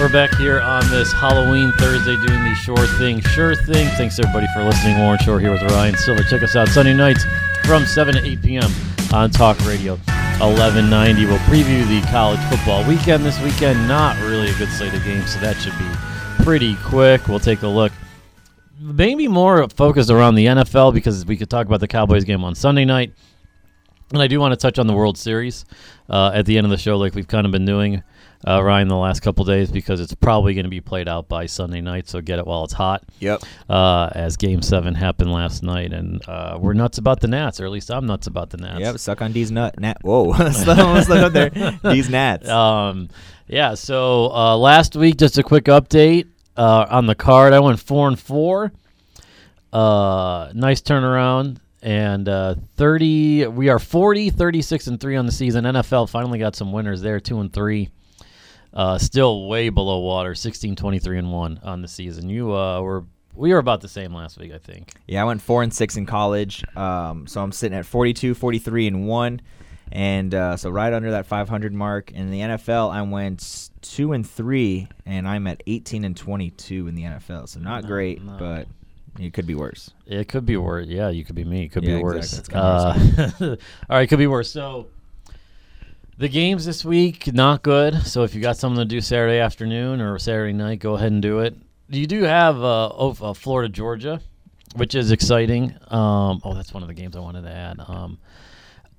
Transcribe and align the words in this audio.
we're 0.00 0.08
back 0.08 0.34
here 0.36 0.60
on 0.60 0.88
this 0.88 1.12
Halloween 1.12 1.72
Thursday 1.72 2.16
doing 2.16 2.42
the 2.42 2.54
Schorr 2.54 2.86
Thing, 2.98 3.20
Sure 3.20 3.54
Thing. 3.54 3.86
Thanks 3.98 4.18
everybody 4.18 4.46
for 4.54 4.64
listening. 4.64 4.98
Warren 4.98 5.18
Schorr 5.18 5.38
here 5.38 5.50
with 5.50 5.60
Ryan 5.60 5.94
Silver. 5.94 6.22
Check 6.22 6.42
us 6.42 6.56
out 6.56 6.68
Sunday 6.68 6.94
nights 6.94 7.22
from 7.64 7.84
7 7.84 8.14
to 8.14 8.24
8 8.24 8.40
p.m. 8.40 8.70
on 9.12 9.30
Talk 9.30 9.58
Radio 9.66 9.96
1190. 10.38 11.26
We'll 11.26 11.36
preview 11.40 11.86
the 11.86 12.00
college 12.08 12.40
football 12.48 12.82
weekend 12.88 13.26
this 13.26 13.38
weekend. 13.42 13.86
Not 13.86 14.18
really 14.22 14.48
a 14.48 14.54
good 14.54 14.70
slate 14.70 14.94
of 14.94 15.04
games, 15.04 15.34
so 15.34 15.40
that 15.40 15.56
should 15.56 15.78
be 15.78 16.44
pretty 16.44 16.76
quick. 16.76 17.28
We'll 17.28 17.38
take 17.38 17.60
a 17.60 17.68
look. 17.68 17.92
Maybe 18.78 19.28
more 19.28 19.68
focused 19.68 20.08
around 20.08 20.36
the 20.36 20.46
NFL 20.46 20.94
because 20.94 21.26
we 21.26 21.36
could 21.36 21.50
talk 21.50 21.66
about 21.66 21.80
the 21.80 21.88
Cowboys 21.88 22.24
game 22.24 22.42
on 22.42 22.54
Sunday 22.54 22.86
night. 22.86 23.12
And 24.12 24.22
I 24.22 24.28
do 24.28 24.40
want 24.40 24.52
to 24.52 24.56
touch 24.56 24.78
on 24.78 24.86
the 24.86 24.94
World 24.94 25.18
Series 25.18 25.66
uh, 26.08 26.32
at 26.34 26.46
the 26.46 26.56
end 26.56 26.64
of 26.64 26.70
the 26.70 26.78
show, 26.78 26.96
like 26.96 27.14
we've 27.14 27.28
kind 27.28 27.44
of 27.44 27.52
been 27.52 27.66
doing, 27.66 28.02
uh, 28.46 28.62
Ryan, 28.62 28.88
the 28.88 28.96
last 28.96 29.20
couple 29.20 29.44
days, 29.44 29.70
because 29.70 30.00
it's 30.00 30.14
probably 30.14 30.54
going 30.54 30.64
to 30.64 30.70
be 30.70 30.80
played 30.80 31.08
out 31.08 31.28
by 31.28 31.46
Sunday 31.46 31.80
night. 31.80 32.08
So 32.08 32.20
get 32.20 32.38
it 32.38 32.46
while 32.46 32.64
it's 32.64 32.72
hot. 32.72 33.04
Yep. 33.18 33.42
Uh, 33.68 34.08
as 34.14 34.36
Game 34.36 34.62
Seven 34.62 34.94
happened 34.94 35.30
last 35.30 35.62
night, 35.62 35.92
and 35.92 36.26
uh, 36.26 36.58
we're 36.60 36.72
nuts 36.72 36.98
about 36.98 37.20
the 37.20 37.28
Nats, 37.28 37.60
or 37.60 37.66
at 37.66 37.70
least 37.70 37.90
I'm 37.90 38.06
nuts 38.06 38.26
about 38.26 38.50
the 38.50 38.56
Nats. 38.56 38.80
Yep. 38.80 38.98
Suck 38.98 39.22
on 39.22 39.32
D's 39.32 39.50
nut. 39.50 39.78
Nat. 39.78 39.98
Whoa. 40.02 40.32
Almost 40.32 41.10
up 41.10 41.32
there. 41.32 41.50
D's 41.82 42.08
Nats. 42.08 42.48
Um, 42.48 43.08
yeah. 43.46 43.74
So 43.74 44.32
uh, 44.32 44.56
last 44.56 44.96
week, 44.96 45.18
just 45.18 45.36
a 45.36 45.42
quick 45.42 45.64
update 45.64 46.26
uh, 46.56 46.86
on 46.88 47.06
the 47.06 47.14
card. 47.14 47.52
I 47.52 47.60
went 47.60 47.78
four 47.78 48.08
and 48.08 48.18
four. 48.18 48.72
Uh, 49.72 50.50
nice 50.54 50.80
turnaround. 50.80 51.58
And 51.82 52.28
uh, 52.28 52.56
30, 52.76 53.46
we 53.46 53.70
are 53.70 53.78
40, 53.78 54.30
36 54.30 54.86
and 54.86 55.00
3 55.00 55.16
on 55.16 55.26
the 55.26 55.32
season. 55.32 55.64
NFL 55.64 56.10
finally 56.10 56.38
got 56.38 56.54
some 56.54 56.72
winners 56.72 57.00
there, 57.00 57.20
2 57.20 57.40
and 57.40 57.52
3. 57.52 57.88
Uh, 58.72 58.98
still 58.98 59.48
way 59.48 59.68
below 59.68 59.98
water, 59.98 60.34
16, 60.34 60.76
23 60.76 61.18
and 61.18 61.32
1 61.32 61.60
on 61.64 61.82
the 61.82 61.88
season. 61.88 62.28
You 62.28 62.54
uh, 62.54 62.80
were, 62.80 63.04
we 63.34 63.52
were 63.52 63.58
about 63.58 63.80
the 63.80 63.88
same 63.88 64.14
last 64.14 64.38
week, 64.38 64.52
I 64.52 64.58
think. 64.58 64.92
Yeah, 65.08 65.22
I 65.22 65.24
went 65.24 65.42
four 65.42 65.62
and 65.64 65.72
six 65.74 65.96
in 65.96 66.06
college. 66.06 66.64
Um, 66.76 67.26
so 67.26 67.42
I'm 67.42 67.50
sitting 67.52 67.76
at 67.76 67.84
42, 67.84 68.34
43 68.34 68.86
and 68.86 69.06
one, 69.08 69.40
and 69.90 70.32
uh, 70.34 70.56
so 70.56 70.70
right 70.70 70.92
under 70.92 71.10
that 71.10 71.26
500 71.26 71.72
mark. 71.74 72.12
In 72.12 72.30
the 72.30 72.40
NFL, 72.40 72.92
I 72.92 73.02
went 73.02 73.70
two 73.82 74.12
and 74.12 74.28
three, 74.28 74.86
and 75.04 75.26
I'm 75.26 75.48
at 75.48 75.62
18 75.66 76.04
and 76.04 76.16
22 76.16 76.86
in 76.86 76.94
the 76.94 77.02
NFL. 77.02 77.48
So 77.48 77.58
not 77.58 77.82
No, 77.82 77.88
great, 77.88 78.22
no. 78.22 78.36
but 78.38 78.68
it 79.18 79.32
could 79.32 79.46
be 79.48 79.56
worse. 79.56 79.90
It 80.06 80.28
could 80.28 80.46
be 80.46 80.56
worse. 80.56 80.86
Yeah, 80.86 81.08
you 81.08 81.24
could 81.24 81.34
be 81.34 81.44
me. 81.44 81.64
It 81.64 81.68
could 81.72 81.82
Yeah, 81.82 81.96
be 81.96 82.02
worse. 82.04 82.38
exactly. 82.38 82.60
Uh, 82.60 83.56
all 83.90 83.96
right, 83.96 84.08
could 84.08 84.20
be 84.20 84.28
worse. 84.28 84.48
So 84.50 84.86
the 86.20 86.28
games 86.28 86.66
this 86.66 86.84
week 86.84 87.32
not 87.32 87.62
good. 87.62 88.06
So 88.06 88.24
if 88.24 88.34
you 88.34 88.42
got 88.42 88.58
something 88.58 88.78
to 88.78 88.84
do 88.84 89.00
Saturday 89.00 89.38
afternoon 89.38 90.02
or 90.02 90.18
Saturday 90.18 90.52
night, 90.52 90.78
go 90.78 90.94
ahead 90.94 91.12
and 91.12 91.22
do 91.22 91.38
it. 91.38 91.56
You 91.88 92.06
do 92.06 92.24
have 92.24 92.62
uh, 92.62 92.88
uh, 92.88 93.32
Florida 93.32 93.70
Georgia, 93.70 94.20
which 94.76 94.94
is 94.94 95.12
exciting. 95.12 95.74
Um, 95.88 96.42
oh, 96.44 96.52
that's 96.52 96.74
one 96.74 96.82
of 96.82 96.88
the 96.88 96.94
games 96.94 97.16
I 97.16 97.20
wanted 97.20 97.44
to 97.44 97.50
add. 97.50 97.80
Um, 97.88 98.18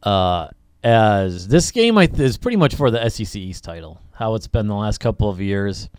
uh, 0.01 0.47
as 0.83 1.47
this 1.47 1.69
game 1.69 1.95
th- 1.95 2.19
is 2.19 2.37
pretty 2.37 2.57
much 2.57 2.73
for 2.73 2.89
the 2.89 3.07
SEC 3.07 3.35
East 3.35 3.63
title. 3.63 4.01
How 4.13 4.33
it's 4.33 4.47
been 4.47 4.65
the 4.65 4.73
last 4.73 4.97
couple 4.97 5.29
of 5.29 5.39
years. 5.39 5.89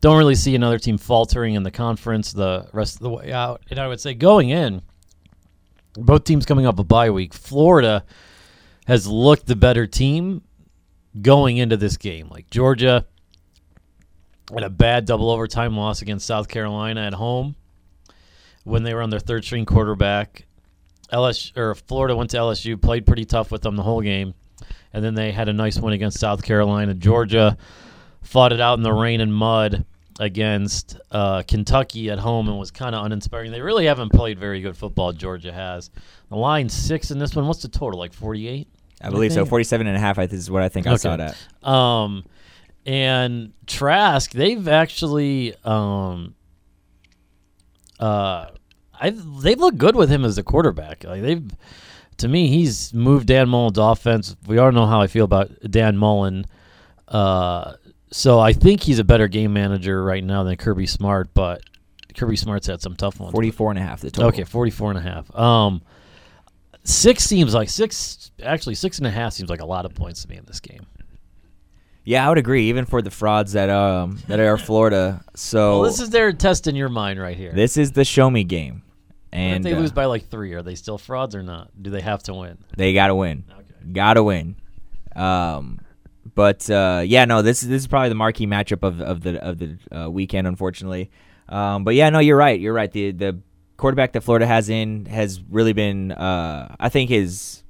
Don't 0.00 0.18
really 0.18 0.36
see 0.36 0.54
another 0.54 0.78
team 0.78 0.98
faltering 0.98 1.54
in 1.54 1.64
the 1.64 1.72
conference 1.72 2.32
the 2.32 2.68
rest 2.72 2.94
of 2.94 3.00
the 3.00 3.10
way 3.10 3.32
out. 3.32 3.62
And 3.70 3.80
I 3.80 3.88
would 3.88 3.98
say 3.98 4.14
going 4.14 4.50
in, 4.50 4.82
both 5.94 6.22
teams 6.22 6.46
coming 6.46 6.64
up 6.64 6.78
a 6.78 6.84
bye 6.84 7.10
week. 7.10 7.34
Florida 7.34 8.04
has 8.86 9.06
looked 9.06 9.46
the 9.46 9.56
better 9.56 9.86
team 9.86 10.42
going 11.20 11.56
into 11.56 11.76
this 11.76 11.96
game. 11.96 12.28
Like 12.28 12.50
Georgia 12.50 13.06
had 14.52 14.62
a 14.62 14.70
bad 14.70 15.06
double 15.06 15.30
overtime 15.30 15.76
loss 15.76 16.02
against 16.02 16.26
South 16.26 16.48
Carolina 16.48 17.02
at 17.02 17.14
home 17.14 17.56
when 18.64 18.82
they 18.82 18.94
were 18.94 19.02
on 19.02 19.10
their 19.10 19.20
third 19.20 19.44
string 19.44 19.64
quarterback. 19.64 20.46
LSU 21.12 21.56
or 21.56 21.74
Florida 21.74 22.16
went 22.16 22.30
to 22.30 22.36
LSU, 22.38 22.80
played 22.80 23.06
pretty 23.06 23.24
tough 23.24 23.50
with 23.50 23.62
them 23.62 23.76
the 23.76 23.82
whole 23.82 24.00
game, 24.00 24.34
and 24.92 25.04
then 25.04 25.14
they 25.14 25.32
had 25.32 25.48
a 25.48 25.52
nice 25.52 25.78
win 25.78 25.92
against 25.92 26.18
South 26.18 26.42
Carolina. 26.42 26.94
Georgia 26.94 27.56
fought 28.22 28.52
it 28.52 28.60
out 28.60 28.78
in 28.78 28.82
the 28.82 28.92
rain 28.92 29.20
and 29.20 29.32
mud 29.32 29.84
against 30.18 30.98
uh, 31.10 31.42
Kentucky 31.42 32.10
at 32.10 32.18
home 32.18 32.48
and 32.48 32.58
was 32.58 32.70
kind 32.70 32.94
of 32.94 33.04
uninspiring. 33.04 33.50
They 33.50 33.60
really 33.60 33.86
haven't 33.86 34.10
played 34.10 34.38
very 34.38 34.60
good 34.60 34.76
football. 34.76 35.12
Georgia 35.12 35.52
has 35.52 35.90
the 36.28 36.36
line 36.36 36.68
six 36.68 37.10
in 37.10 37.18
this 37.18 37.34
one. 37.36 37.46
What's 37.46 37.62
the 37.62 37.68
total? 37.68 37.98
Like 37.98 38.12
forty 38.12 38.48
eight. 38.48 38.68
I 39.06 39.10
believe 39.10 39.32
so. 39.32 39.40
think- 39.40 39.48
47 39.50 39.86
and 39.86 39.96
a 39.96 40.00
half 40.00 40.18
I 40.18 40.24
is 40.24 40.50
what 40.50 40.62
I 40.62 40.68
think 40.68 40.86
I 40.86 40.96
saw 40.96 41.12
Okay. 41.14 41.24
it 41.24 41.34
at. 41.62 41.68
Um, 41.68 42.24
and 42.86 43.52
Trask, 43.66 44.30
they've 44.32 44.66
actually, 44.68 45.54
um, 45.64 46.34
uh, 48.00 48.46
I 49.00 49.10
they've 49.42 49.58
looked 49.58 49.78
good 49.78 49.96
with 49.96 50.10
him 50.10 50.24
as 50.24 50.36
the 50.36 50.42
quarterback. 50.42 51.04
Like 51.04 51.22
they've, 51.22 51.44
to 52.18 52.28
me, 52.28 52.48
he's 52.48 52.92
moved 52.94 53.26
Dan 53.26 53.48
Mullen's 53.48 53.78
offense. 53.78 54.36
We 54.46 54.58
all 54.58 54.72
know 54.72 54.86
how 54.86 55.00
I 55.00 55.06
feel 55.06 55.24
about 55.24 55.50
Dan 55.70 55.96
Mullen. 55.96 56.46
Uh, 57.08 57.74
so 58.10 58.38
I 58.38 58.52
think 58.52 58.82
he's 58.82 58.98
a 58.98 59.04
better 59.04 59.28
game 59.28 59.52
manager 59.52 60.02
right 60.04 60.22
now 60.22 60.44
than 60.44 60.56
Kirby 60.56 60.86
Smart, 60.86 61.34
but 61.34 61.62
Kirby 62.16 62.36
Smart's 62.36 62.66
had 62.66 62.80
some 62.80 62.94
tough 62.94 63.18
ones. 63.18 63.32
44 63.32 63.70
and 63.70 63.78
a 63.78 63.82
half 63.82 64.00
the 64.00 64.10
total. 64.10 64.28
Okay, 64.28 64.44
44 64.44 64.90
and 64.92 64.98
a 64.98 65.02
half. 65.02 65.34
Um, 65.36 65.82
six 66.84 67.24
seems 67.24 67.54
like 67.54 67.68
six. 67.68 68.30
Actually, 68.42 68.74
six 68.76 68.98
and 68.98 69.06
a 69.06 69.10
half 69.10 69.32
seems 69.32 69.50
like 69.50 69.60
a 69.60 69.66
lot 69.66 69.84
of 69.84 69.94
points 69.94 70.22
to 70.22 70.28
me 70.28 70.36
in 70.36 70.44
this 70.44 70.60
game. 70.60 70.86
Yeah, 72.04 72.26
I 72.26 72.28
would 72.28 72.38
agree 72.38 72.68
even 72.68 72.84
for 72.84 73.00
the 73.00 73.10
frauds 73.10 73.52
that 73.52 73.70
um 73.70 74.18
that 74.28 74.38
are 74.38 74.58
Florida. 74.58 75.24
So 75.34 75.80
Well, 75.80 75.90
this 75.90 76.00
is 76.00 76.10
their 76.10 76.32
test 76.32 76.66
in 76.66 76.76
your 76.76 76.90
mind 76.90 77.18
right 77.20 77.36
here. 77.36 77.52
this 77.52 77.76
is 77.76 77.92
the 77.92 78.04
show 78.04 78.30
me 78.30 78.44
game. 78.44 78.82
And 79.32 79.64
if 79.66 79.70
they 79.72 79.76
uh, 79.76 79.80
lose 79.80 79.90
by 79.90 80.04
like 80.04 80.28
three, 80.28 80.52
are 80.52 80.62
they 80.62 80.74
still 80.76 80.98
frauds 80.98 81.34
or 81.34 81.42
not? 81.42 81.70
Do 81.80 81.90
they 81.90 82.02
have 82.02 82.22
to 82.24 82.34
win? 82.34 82.58
They 82.76 82.92
got 82.94 83.08
to 83.08 83.16
win. 83.16 83.44
Okay. 83.50 83.92
Got 83.92 84.14
to 84.14 84.22
win. 84.22 84.54
Um, 85.16 85.80
but 86.36 86.68
uh, 86.70 87.02
yeah, 87.04 87.24
no, 87.24 87.42
this 87.42 87.62
is 87.62 87.68
this 87.68 87.82
is 87.82 87.88
probably 87.88 88.10
the 88.10 88.14
marquee 88.14 88.46
matchup 88.46 88.82
of, 88.86 89.00
of 89.00 89.22
the 89.22 89.42
of 89.42 89.58
the 89.58 89.78
uh, 89.90 90.08
weekend, 90.10 90.46
unfortunately. 90.46 91.10
Um, 91.48 91.84
but 91.84 91.94
yeah, 91.94 92.10
no, 92.10 92.18
you're 92.20 92.36
right. 92.36 92.60
You're 92.60 92.74
right. 92.74 92.90
The 92.92 93.10
the 93.12 93.40
quarterback 93.76 94.12
that 94.12 94.22
Florida 94.22 94.46
has 94.46 94.68
in 94.68 95.06
has 95.06 95.40
really 95.50 95.72
been, 95.72 96.12
uh, 96.12 96.74
I 96.78 96.88
think, 96.88 97.10
is 97.10 97.64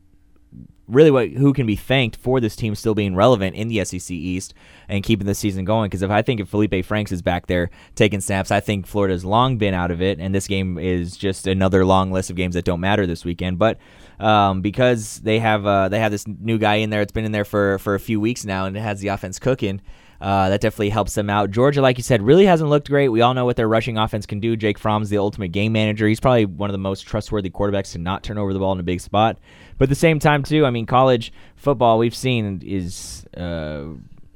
really 0.87 1.11
what 1.11 1.31
who 1.31 1.53
can 1.53 1.67
be 1.67 1.77
thanked 1.77 2.17
for 2.17 2.41
this 2.41 2.55
team 2.55 2.75
still 2.75 2.95
being 2.95 3.15
relevant 3.15 3.57
in 3.57 3.69
the 3.69 3.83
SEC 3.85 4.11
East 4.11 4.53
and 4.89 5.03
keeping 5.03 5.27
the 5.27 5.35
season 5.35 5.65
going. 5.65 5.89
Because 5.89 6.03
if 6.03 6.11
I 6.11 6.23
think 6.23 6.41
if 6.41 6.49
Felipe 6.49 6.85
Franks 6.85 7.13
is 7.13 7.23
back 7.23 7.47
there 7.47 7.71
taking 7.95 8.21
snaps, 8.21 8.51
I 8.51 8.61
think 8.61 8.87
Florida's 8.87 9.25
long 9.25 9.57
been 9.57 9.75
out 9.75 9.91
of 9.91 10.03
it, 10.03 10.19
and 10.21 10.35
this 10.35 10.47
game 10.47 10.79
is 10.79 11.17
just 11.17 11.47
another 11.47 11.85
long 11.85 12.13
list 12.13 12.31
of 12.31 12.37
games 12.37 12.55
that 12.55 12.65
don't 12.65 12.81
matter 12.81 13.07
this 13.07 13.25
weekend. 13.25 13.59
But 13.59 13.79
um, 14.21 14.61
because 14.61 15.21
they 15.21 15.39
have 15.39 15.67
uh, 15.67 15.89
they 15.89 16.01
have 16.01 16.13
this 16.13 16.27
new 16.27 16.59
guy 16.59 16.77
in 16.77 16.91
there, 16.91 17.01
it's 17.01 17.13
been 17.13 17.25
in 17.25 17.33
there 17.33 17.45
for 17.45 17.79
for 17.79 17.95
a 17.95 18.01
few 18.01 18.21
weeks 18.21 18.45
now, 18.45 18.67
and 18.67 18.77
it 18.77 18.81
has 18.81 19.01
the 19.01 19.09
offense 19.09 19.39
cooking. 19.39 19.81
Uh, 20.21 20.49
that 20.49 20.61
definitely 20.61 20.91
helps 20.91 21.15
them 21.15 21.29
out. 21.29 21.51
Georgia, 21.51 21.83
like 21.83 21.99
you 21.99 22.03
said, 22.03 22.23
really 22.23 22.47
hasn't 22.47 22.71
looked 22.71 22.89
great. 22.89 23.09
We 23.09 23.21
all 23.21 23.35
know 23.35 23.45
what 23.45 23.57
their 23.57 23.69
rushing 23.69 23.99
offense 23.99 24.27
can 24.27 24.41
do. 24.41 24.57
Jake 24.57 24.79
Fromm's 24.79 25.11
the 25.11 25.19
ultimate 25.19 25.49
game 25.49 25.73
manager. 25.73 26.07
He's 26.07 26.21
probably 26.21 26.47
one 26.47 26.71
of 26.71 26.73
the 26.73 26.79
most 26.79 27.03
trustworthy 27.03 27.51
quarterbacks 27.51 27.93
to 27.93 27.99
not 27.99 28.23
turn 28.23 28.39
over 28.39 28.53
the 28.53 28.59
ball 28.59 28.73
in 28.73 28.81
a 28.81 28.85
big 28.85 29.01
spot. 29.01 29.39
But 29.77 29.87
at 29.87 29.89
the 29.91 29.97
same 29.97 30.19
time, 30.21 30.43
too, 30.43 30.65
I 30.65 30.71
mean, 30.71 30.87
college 30.87 31.33
football 31.57 31.99
we've 31.99 32.15
seen 32.15 32.63
is 32.65 33.27
uh, 33.37 33.85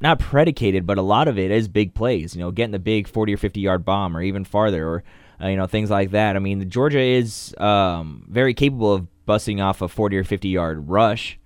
not 0.00 0.18
predicated, 0.18 0.86
but 0.86 0.98
a 0.98 1.02
lot 1.02 1.28
of 1.28 1.38
it 1.38 1.50
is 1.50 1.68
big 1.68 1.94
plays. 1.94 2.34
You 2.34 2.42
know, 2.42 2.50
getting 2.50 2.72
the 2.72 2.78
big 2.78 3.08
forty 3.08 3.34
or 3.34 3.36
fifty 3.36 3.60
yard 3.60 3.84
bomb, 3.84 4.16
or 4.16 4.22
even 4.22 4.44
farther, 4.44 4.86
or 4.86 5.04
uh, 5.40 5.48
you 5.48 5.56
know 5.56 5.66
things 5.66 5.90
like 5.90 6.10
that. 6.10 6.36
I 6.36 6.38
mean, 6.38 6.68
Georgia 6.68 7.00
is 7.00 7.54
um, 7.58 8.24
very 8.28 8.54
capable 8.54 8.92
of 8.94 9.26
busting 9.26 9.60
off 9.60 9.82
a 9.82 9.88
forty 9.88 10.16
or 10.16 10.24
fifty 10.24 10.48
yard 10.48 10.88
rush, 10.88 11.38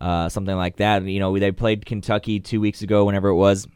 uh, 0.00 0.28
something 0.28 0.56
like 0.56 0.76
that. 0.76 1.04
You 1.04 1.20
know, 1.20 1.38
they 1.38 1.52
played 1.52 1.86
Kentucky 1.86 2.40
two 2.40 2.60
weeks 2.60 2.82
ago, 2.82 3.04
whenever 3.04 3.28
it 3.28 3.36
was. 3.36 3.66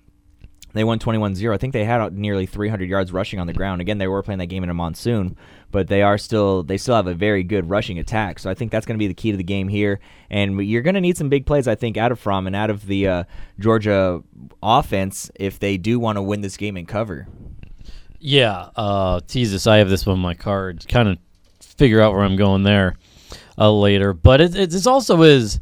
They 0.72 0.84
won 0.84 0.98
21-0. 0.98 1.52
I 1.52 1.56
think 1.56 1.72
they 1.72 1.84
had 1.84 2.16
nearly 2.16 2.46
300 2.46 2.88
yards 2.88 3.12
rushing 3.12 3.40
on 3.40 3.46
the 3.46 3.52
ground. 3.52 3.80
Again, 3.80 3.98
they 3.98 4.06
were 4.06 4.22
playing 4.22 4.38
that 4.38 4.46
game 4.46 4.62
in 4.62 4.70
a 4.70 4.74
monsoon, 4.74 5.36
but 5.72 5.88
they 5.88 6.02
are 6.02 6.16
still 6.16 6.62
they 6.62 6.76
still 6.76 6.94
have 6.94 7.06
a 7.06 7.14
very 7.14 7.42
good 7.42 7.68
rushing 7.68 7.98
attack. 7.98 8.38
So 8.38 8.48
I 8.48 8.54
think 8.54 8.70
that's 8.70 8.86
going 8.86 8.96
to 8.96 9.02
be 9.02 9.08
the 9.08 9.14
key 9.14 9.32
to 9.32 9.36
the 9.36 9.42
game 9.42 9.68
here. 9.68 10.00
And 10.30 10.64
you're 10.64 10.82
going 10.82 10.94
to 10.94 11.00
need 11.00 11.16
some 11.16 11.28
big 11.28 11.46
plays, 11.46 11.66
I 11.66 11.74
think, 11.74 11.96
out 11.96 12.12
of 12.12 12.20
Fromm 12.20 12.46
and 12.46 12.54
out 12.54 12.70
of 12.70 12.86
the 12.86 13.08
uh, 13.08 13.24
Georgia 13.58 14.22
offense 14.62 15.30
if 15.34 15.58
they 15.58 15.76
do 15.76 15.98
want 15.98 16.16
to 16.16 16.22
win 16.22 16.40
this 16.40 16.56
game 16.56 16.76
and 16.76 16.86
cover. 16.86 17.26
Yeah, 18.20 18.68
uh, 18.76 19.20
Jesus, 19.26 19.66
I 19.66 19.78
have 19.78 19.88
this 19.88 20.06
one 20.06 20.14
on 20.14 20.20
my 20.20 20.34
card. 20.34 20.86
Kind 20.88 21.08
of 21.08 21.18
figure 21.60 22.00
out 22.00 22.12
where 22.12 22.22
I'm 22.22 22.36
going 22.36 22.62
there 22.62 22.96
uh, 23.58 23.72
later, 23.72 24.12
but 24.12 24.40
it, 24.40 24.54
it, 24.54 24.74
it's 24.74 24.86
also 24.86 25.22
is. 25.22 25.58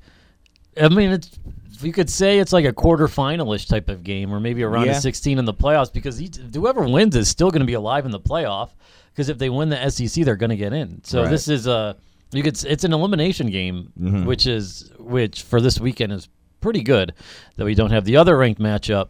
I 0.80 0.88
mean, 0.88 1.10
it's 1.10 1.38
you 1.84 1.92
could 1.92 2.08
say 2.10 2.38
it's 2.38 2.52
like 2.52 2.64
a 2.64 2.72
quarterfinalish 2.72 3.66
type 3.68 3.88
of 3.88 4.02
game, 4.04 4.32
or 4.32 4.40
maybe 4.40 4.62
a 4.62 4.68
round 4.68 4.86
Yeah. 4.86 4.96
of 4.96 5.02
16 5.02 5.38
in 5.38 5.44
the 5.44 5.54
playoffs, 5.54 5.92
because 5.92 6.20
each, 6.20 6.36
whoever 6.54 6.88
wins 6.88 7.14
is 7.16 7.28
still 7.28 7.50
going 7.50 7.60
to 7.60 7.66
be 7.66 7.74
alive 7.74 8.04
in 8.04 8.10
the 8.10 8.20
playoff. 8.20 8.70
Because 9.12 9.28
if 9.28 9.38
they 9.38 9.50
win 9.50 9.68
the 9.68 9.90
SEC, 9.90 10.24
they're 10.24 10.36
going 10.36 10.50
to 10.50 10.56
get 10.56 10.72
in. 10.72 11.02
So 11.04 11.22
Right. 11.22 11.30
this 11.30 11.48
is 11.48 11.66
a 11.66 11.96
you 12.32 12.42
could 12.42 12.62
it's 12.64 12.84
an 12.84 12.92
elimination 12.92 13.50
game, 13.50 13.92
Mhm. 13.98 14.26
which 14.26 14.46
is 14.46 14.90
which 14.98 15.42
for 15.42 15.60
this 15.60 15.80
weekend 15.80 16.12
is 16.12 16.28
pretty 16.60 16.82
good 16.82 17.14
that 17.56 17.64
we 17.64 17.74
don't 17.74 17.90
have 17.90 18.04
the 18.04 18.16
other 18.16 18.36
ranked 18.36 18.60
matchup 18.60 19.08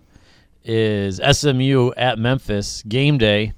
is 0.64 1.18
SMU 1.20 1.92
at 1.96 2.18
Memphis 2.18 2.82
game 2.88 3.18
day 3.18 3.52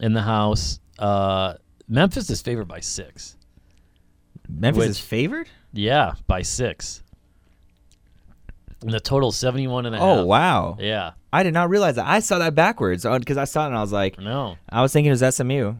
in 0.00 0.12
the 0.14 0.22
house. 0.22 0.80
Uh, 0.98 1.54
Memphis 1.88 2.30
is 2.30 2.40
favored 2.40 2.68
by 2.68 2.80
six. 2.80 3.36
Memphis 4.48 4.78
Which- 4.80 4.88
is 4.90 4.98
favored. 4.98 5.48
Yeah, 5.72 6.12
by 6.26 6.42
six. 6.42 7.01
And 8.82 8.92
the 8.92 9.00
total 9.00 9.28
is 9.30 9.36
71 9.36 9.86
and 9.86 9.94
a 9.94 9.98
half. 9.98 10.06
Oh 10.06 10.24
wow! 10.26 10.76
Yeah, 10.80 11.12
I 11.32 11.42
did 11.42 11.54
not 11.54 11.70
realize 11.70 11.96
that. 11.96 12.06
I 12.06 12.20
saw 12.20 12.38
that 12.40 12.54
backwards 12.54 13.04
because 13.04 13.36
I 13.36 13.44
saw 13.44 13.64
it 13.64 13.68
and 13.68 13.76
I 13.76 13.80
was 13.80 13.92
like, 13.92 14.18
no. 14.18 14.56
I 14.68 14.82
was 14.82 14.92
thinking 14.92 15.12
it 15.12 15.20
was 15.20 15.34
SMU. 15.36 15.74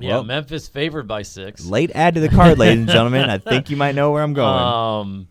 Yeah, 0.00 0.10
Well, 0.14 0.24
Memphis 0.24 0.66
favored 0.68 1.06
by 1.06 1.22
six. 1.22 1.64
late 1.64 1.92
add 1.94 2.14
to 2.14 2.20
the 2.20 2.28
card, 2.28 2.58
ladies 2.58 2.80
and 2.80 2.88
gentlemen. 2.90 3.30
I 3.30 3.38
think 3.38 3.70
you 3.70 3.76
might 3.76 3.94
know 3.94 4.10
where 4.10 4.22
I'm 4.22 4.34
going. 4.34 4.48
Um, 4.60 5.28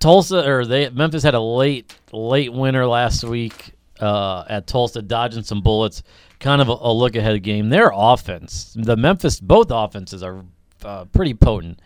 Tulsa 0.00 0.46
or 0.48 0.64
they 0.64 0.88
Memphis 0.90 1.22
had 1.22 1.34
a 1.34 1.40
late 1.40 1.94
late 2.12 2.52
winner 2.52 2.86
last 2.86 3.22
week 3.24 3.72
uh, 4.00 4.44
at 4.48 4.66
Tulsa, 4.66 5.02
dodging 5.02 5.42
some 5.42 5.60
bullets. 5.62 6.02
Kind 6.38 6.62
of 6.62 6.68
a, 6.70 6.72
a 6.72 6.92
look 6.92 7.16
ahead 7.16 7.42
game. 7.42 7.68
Their 7.68 7.90
offense, 7.94 8.74
the 8.74 8.96
Memphis, 8.96 9.38
both 9.40 9.68
offenses 9.70 10.22
are 10.22 10.42
uh, 10.82 11.04
pretty 11.06 11.34
potent. 11.34 11.80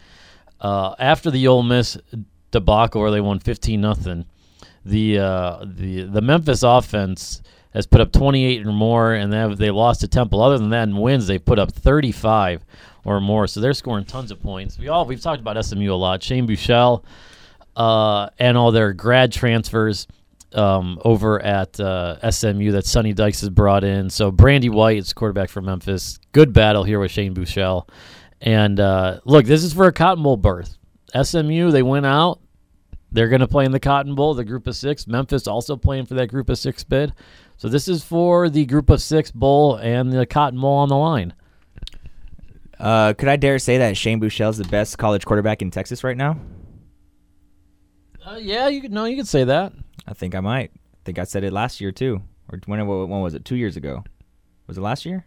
Uh, 0.61 0.95
after 0.99 1.31
the 1.31 1.49
Ole 1.49 1.65
Miss 1.65 1.99
debacle 2.55 3.01
where 3.01 3.11
they 3.11 3.21
won 3.21 3.39
fifteen 3.39 3.81
nothing, 3.81 4.27
the 4.85 5.19
uh, 5.19 5.65
the 5.65 6.03
the 6.05 6.23
Memphis 6.23 6.63
offense 6.63 7.43
has 7.75 7.87
put 7.87 8.01
up 8.01 8.13
28 8.13 8.65
or 8.65 8.73
more, 8.73 9.15
and 9.15 9.33
they 9.33 9.37
have, 9.37 9.59
they 9.59 9.71
lost 9.71 10.01
to 10.01 10.09
Temple. 10.09 10.41
Other 10.41 10.59
than 10.59 10.71
that, 10.71 10.89
in 10.89 10.97
wins 10.97 11.27
they've 11.27 11.45
put 11.45 11.59
up 11.59 11.73
35 11.73 12.65
or 13.05 13.21
more, 13.21 13.49
so 13.49 13.61
they're 13.61 13.75
scoring 13.75 14.05
tons 14.05 14.31
of 14.31 14.41
points. 14.41 14.79
We 14.79 14.89
all 14.89 15.05
we've 15.05 15.21
talked 15.21 15.41
about 15.41 15.63
SMU 15.63 15.93
a 15.93 15.95
lot. 15.95 16.23
Shane 16.23 16.47
Buechele 16.47 17.05
uh, 17.77 18.31
and 18.39 18.57
all 18.57 18.71
their 18.71 18.93
grad 18.93 19.33
transfers 19.33 20.07
um, 20.55 21.01
over 21.05 21.41
at 21.43 21.79
uh, 21.81 22.31
SMU 22.31 22.73
that 22.73 22.87
Sonny 22.87 23.13
Dykes 23.13 23.41
has 23.41 23.51
brought 23.51 23.85
in. 23.85 24.09
So 24.09 24.31
Brady 24.31 24.69
White 24.69 24.99
is 24.99 25.13
quarterback 25.13 25.51
for 25.51 25.61
Memphis. 25.61 26.19
Good 26.33 26.53
battle 26.53 26.85
here 26.85 27.01
with 27.01 27.11
Shane 27.11 27.35
Buechele. 27.35 27.89
And 28.41 28.79
uh, 28.79 29.21
look, 29.25 29.47
this 29.47 29.65
is 29.65 29.73
for 29.73 29.87
a 29.87 29.93
Cotton 29.93 30.23
Bowl 30.23 30.37
berth. 30.37 30.79
SMU 31.21 31.71
they 31.71 31.83
went 31.83 32.07
out. 32.07 32.41
They're 33.15 33.29
going 33.29 33.41
to 33.41 33.47
play 33.49 33.65
in 33.65 33.71
the 33.71 33.79
Cotton 33.79 34.17
Bowl, 34.17 34.35
the 34.35 34.45
Group 34.45 34.67
of 34.67 34.75
Six. 34.75 35.07
Memphis 35.07 35.47
also 35.47 35.77
playing 35.77 36.07
for 36.07 36.15
that 36.15 36.27
Group 36.27 36.49
of 36.49 36.59
Six 36.59 36.83
bid. 36.83 37.15
So 37.57 37.69
this 37.69 37.87
is 37.87 38.03
for 38.03 38.49
the 38.51 38.67
Group 38.67 38.91
of 38.91 39.01
Six 39.01 39.31
Bowl 39.31 39.77
and 39.77 40.13
the 40.13 40.27
Cotton 40.27 40.61
Bowl 40.61 40.75
on 40.75 40.89
the 40.89 40.97
line. 40.97 41.33
Uh, 42.77 43.15
could 43.15 43.29
I 43.29 43.37
dare 43.37 43.61
say 43.61 43.79
that 43.79 43.97
Shane 43.97 44.21
Buechele 44.21 44.51
is 44.51 44.59
the 44.59 44.65
best 44.65 44.99
college 44.99 45.25
quarterback 45.25 45.63
in 45.63 45.71
Texas 45.71 46.03
right 46.03 46.17
now? 46.17 46.41
Uh, 48.27 48.35
yeah, 48.41 48.67
you 48.67 48.81
could 48.81 48.91
no, 48.93 49.05
you 49.05 49.17
could 49.17 49.29
say 49.29 49.45
that. 49.45 49.73
I 50.09 50.15
think 50.15 50.35
I 50.35 50.41
might. 50.41 50.73
I 50.75 50.99
think 51.05 51.21
I 51.21 51.25
said 51.25 51.45
it 51.45 51.53
last 51.53 51.81
year 51.81 51.93
too, 51.93 52.21
or 52.51 52.59
when? 52.67 52.85
When 52.85 53.09
was 53.21 53.35
it? 53.35 53.45
Two 53.45 53.55
years 53.55 53.77
ago? 53.77 54.03
Was 54.67 54.77
it 54.77 54.81
last 54.81 55.07
year? 55.07 55.25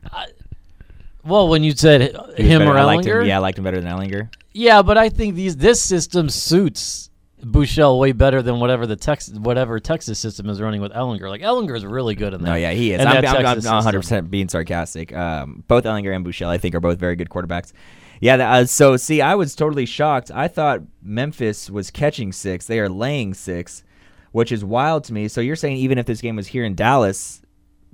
Well, 1.23 1.47
when 1.47 1.63
you 1.63 1.71
said 1.71 2.01
him 2.37 2.59
better- 2.59 2.65
or 2.65 2.77
I 2.77 2.83
liked 2.83 3.05
Ehlinger, 3.05 3.21
him. 3.21 3.27
Yeah, 3.27 3.37
I 3.37 3.39
liked 3.39 3.57
him 3.57 3.63
better 3.63 3.79
than 3.79 3.89
Ehlinger. 3.89 4.29
Yeah, 4.51 4.81
but 4.81 4.97
I 4.97 5.07
think 5.07 5.35
these 5.35 5.55
this 5.55 5.81
system 5.81 6.27
suits 6.29 7.11
Buechele 7.43 7.99
way 7.99 8.11
better 8.13 8.41
than 8.41 8.59
whatever 8.59 8.87
the 8.87 8.95
Texas 8.95 9.37
whatever 9.37 9.79
Texas 9.79 10.17
system 10.17 10.49
is 10.49 10.59
running 10.59 10.81
with 10.81 10.91
Ehlinger. 10.91 11.29
Like 11.29 11.41
Ehlinger 11.41 11.75
is 11.77 11.85
really 11.85 12.15
good 12.15 12.33
in 12.33 12.41
that. 12.41 12.49
No, 12.49 12.55
yeah, 12.55 12.71
he 12.71 12.93
is. 12.93 12.99
I'm, 13.09 13.21
I'm, 13.29 13.45
I'm 13.67 13.75
100 13.75 13.99
percent 13.99 14.31
being 14.31 14.49
sarcastic. 14.49 15.13
Um, 15.15 15.63
both 15.67 15.83
Ehlinger 15.83 16.15
and 16.15 16.25
Buechele, 16.25 16.47
I 16.49 16.57
think, 16.57 16.73
are 16.73 16.79
both 16.79 16.97
very 16.99 17.15
good 17.15 17.29
quarterbacks. 17.29 17.73
Yeah. 18.21 18.37
that- 18.37 18.51
Uh, 18.61 18.65
so 18.65 18.97
see, 18.97 19.21
I 19.21 19.35
was 19.35 19.55
totally 19.55 19.85
shocked. 19.85 20.31
I 20.33 20.47
thought 20.47 20.81
Memphis 21.03 21.69
was 21.69 21.91
catching 21.91 22.31
six. 22.31 22.65
They 22.65 22.79
are 22.79 22.89
laying 22.89 23.35
six, 23.35 23.83
which 24.31 24.51
is 24.51 24.65
wild 24.65 25.03
to 25.05 25.13
me. 25.13 25.27
So 25.27 25.39
you're 25.39 25.55
saying 25.55 25.77
even 25.77 25.99
if 25.99 26.07
this 26.07 26.21
game 26.21 26.35
was 26.37 26.47
here 26.47 26.65
in 26.65 26.73
Dallas, 26.73 27.41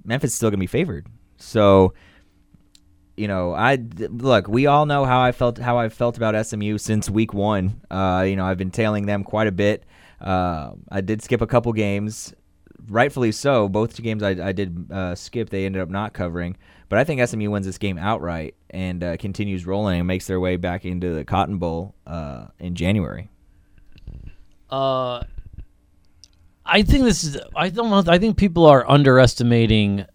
Memphis 0.05 0.29
is 0.31 0.35
still 0.35 0.49
gonna 0.51 0.59
be 0.59 0.67
favored. 0.67 1.07
So. 1.37 1.93
You 3.15 3.27
know, 3.27 3.53
I 3.53 3.75
look. 3.75 4.47
We 4.47 4.65
all 4.65 4.85
know 4.85 5.05
how 5.05 5.21
I 5.21 5.31
felt. 5.31 5.57
How 5.57 5.77
I 5.77 5.89
felt 5.89 6.17
about 6.17 6.45
SMU 6.45 6.77
since 6.77 7.09
week 7.09 7.33
one. 7.33 7.81
Uh, 7.91 8.25
you 8.27 8.35
know, 8.35 8.45
I've 8.45 8.57
been 8.57 8.71
tailing 8.71 9.05
them 9.05 9.23
quite 9.23 9.47
a 9.47 9.51
bit. 9.51 9.83
Uh, 10.19 10.71
I 10.89 11.01
did 11.01 11.21
skip 11.21 11.41
a 11.41 11.47
couple 11.47 11.73
games 11.73 12.33
rightfully 12.89 13.31
so. 13.31 13.67
Both 13.69 13.95
two 13.95 14.03
games 14.03 14.23
I, 14.23 14.31
I 14.31 14.51
did 14.51 14.91
uh, 14.91 15.15
skip, 15.15 15.49
they 15.49 15.65
ended 15.65 15.81
up 15.81 15.89
not 15.89 16.13
covering. 16.13 16.57
But 16.89 16.99
I 16.99 17.03
think 17.03 17.25
SMU 17.27 17.49
wins 17.49 17.65
this 17.65 17.77
game 17.77 17.97
outright 17.97 18.55
and 18.69 19.03
uh, 19.03 19.17
continues 19.17 19.65
rolling 19.65 19.99
and 19.99 20.07
makes 20.07 20.27
their 20.27 20.39
way 20.39 20.57
back 20.57 20.85
into 20.85 21.13
the 21.13 21.25
Cotton 21.25 21.57
Bowl 21.57 21.95
uh, 22.05 22.47
in 22.59 22.75
January. 22.75 23.29
Uh, 24.69 25.23
I 26.65 26.83
think 26.83 27.03
this 27.03 27.23
is. 27.23 27.37
I 27.55 27.69
don't 27.69 27.89
know. 27.89 28.11
I 28.11 28.17
think 28.17 28.37
people 28.37 28.65
are 28.65 28.89
underestimating. 28.89 30.05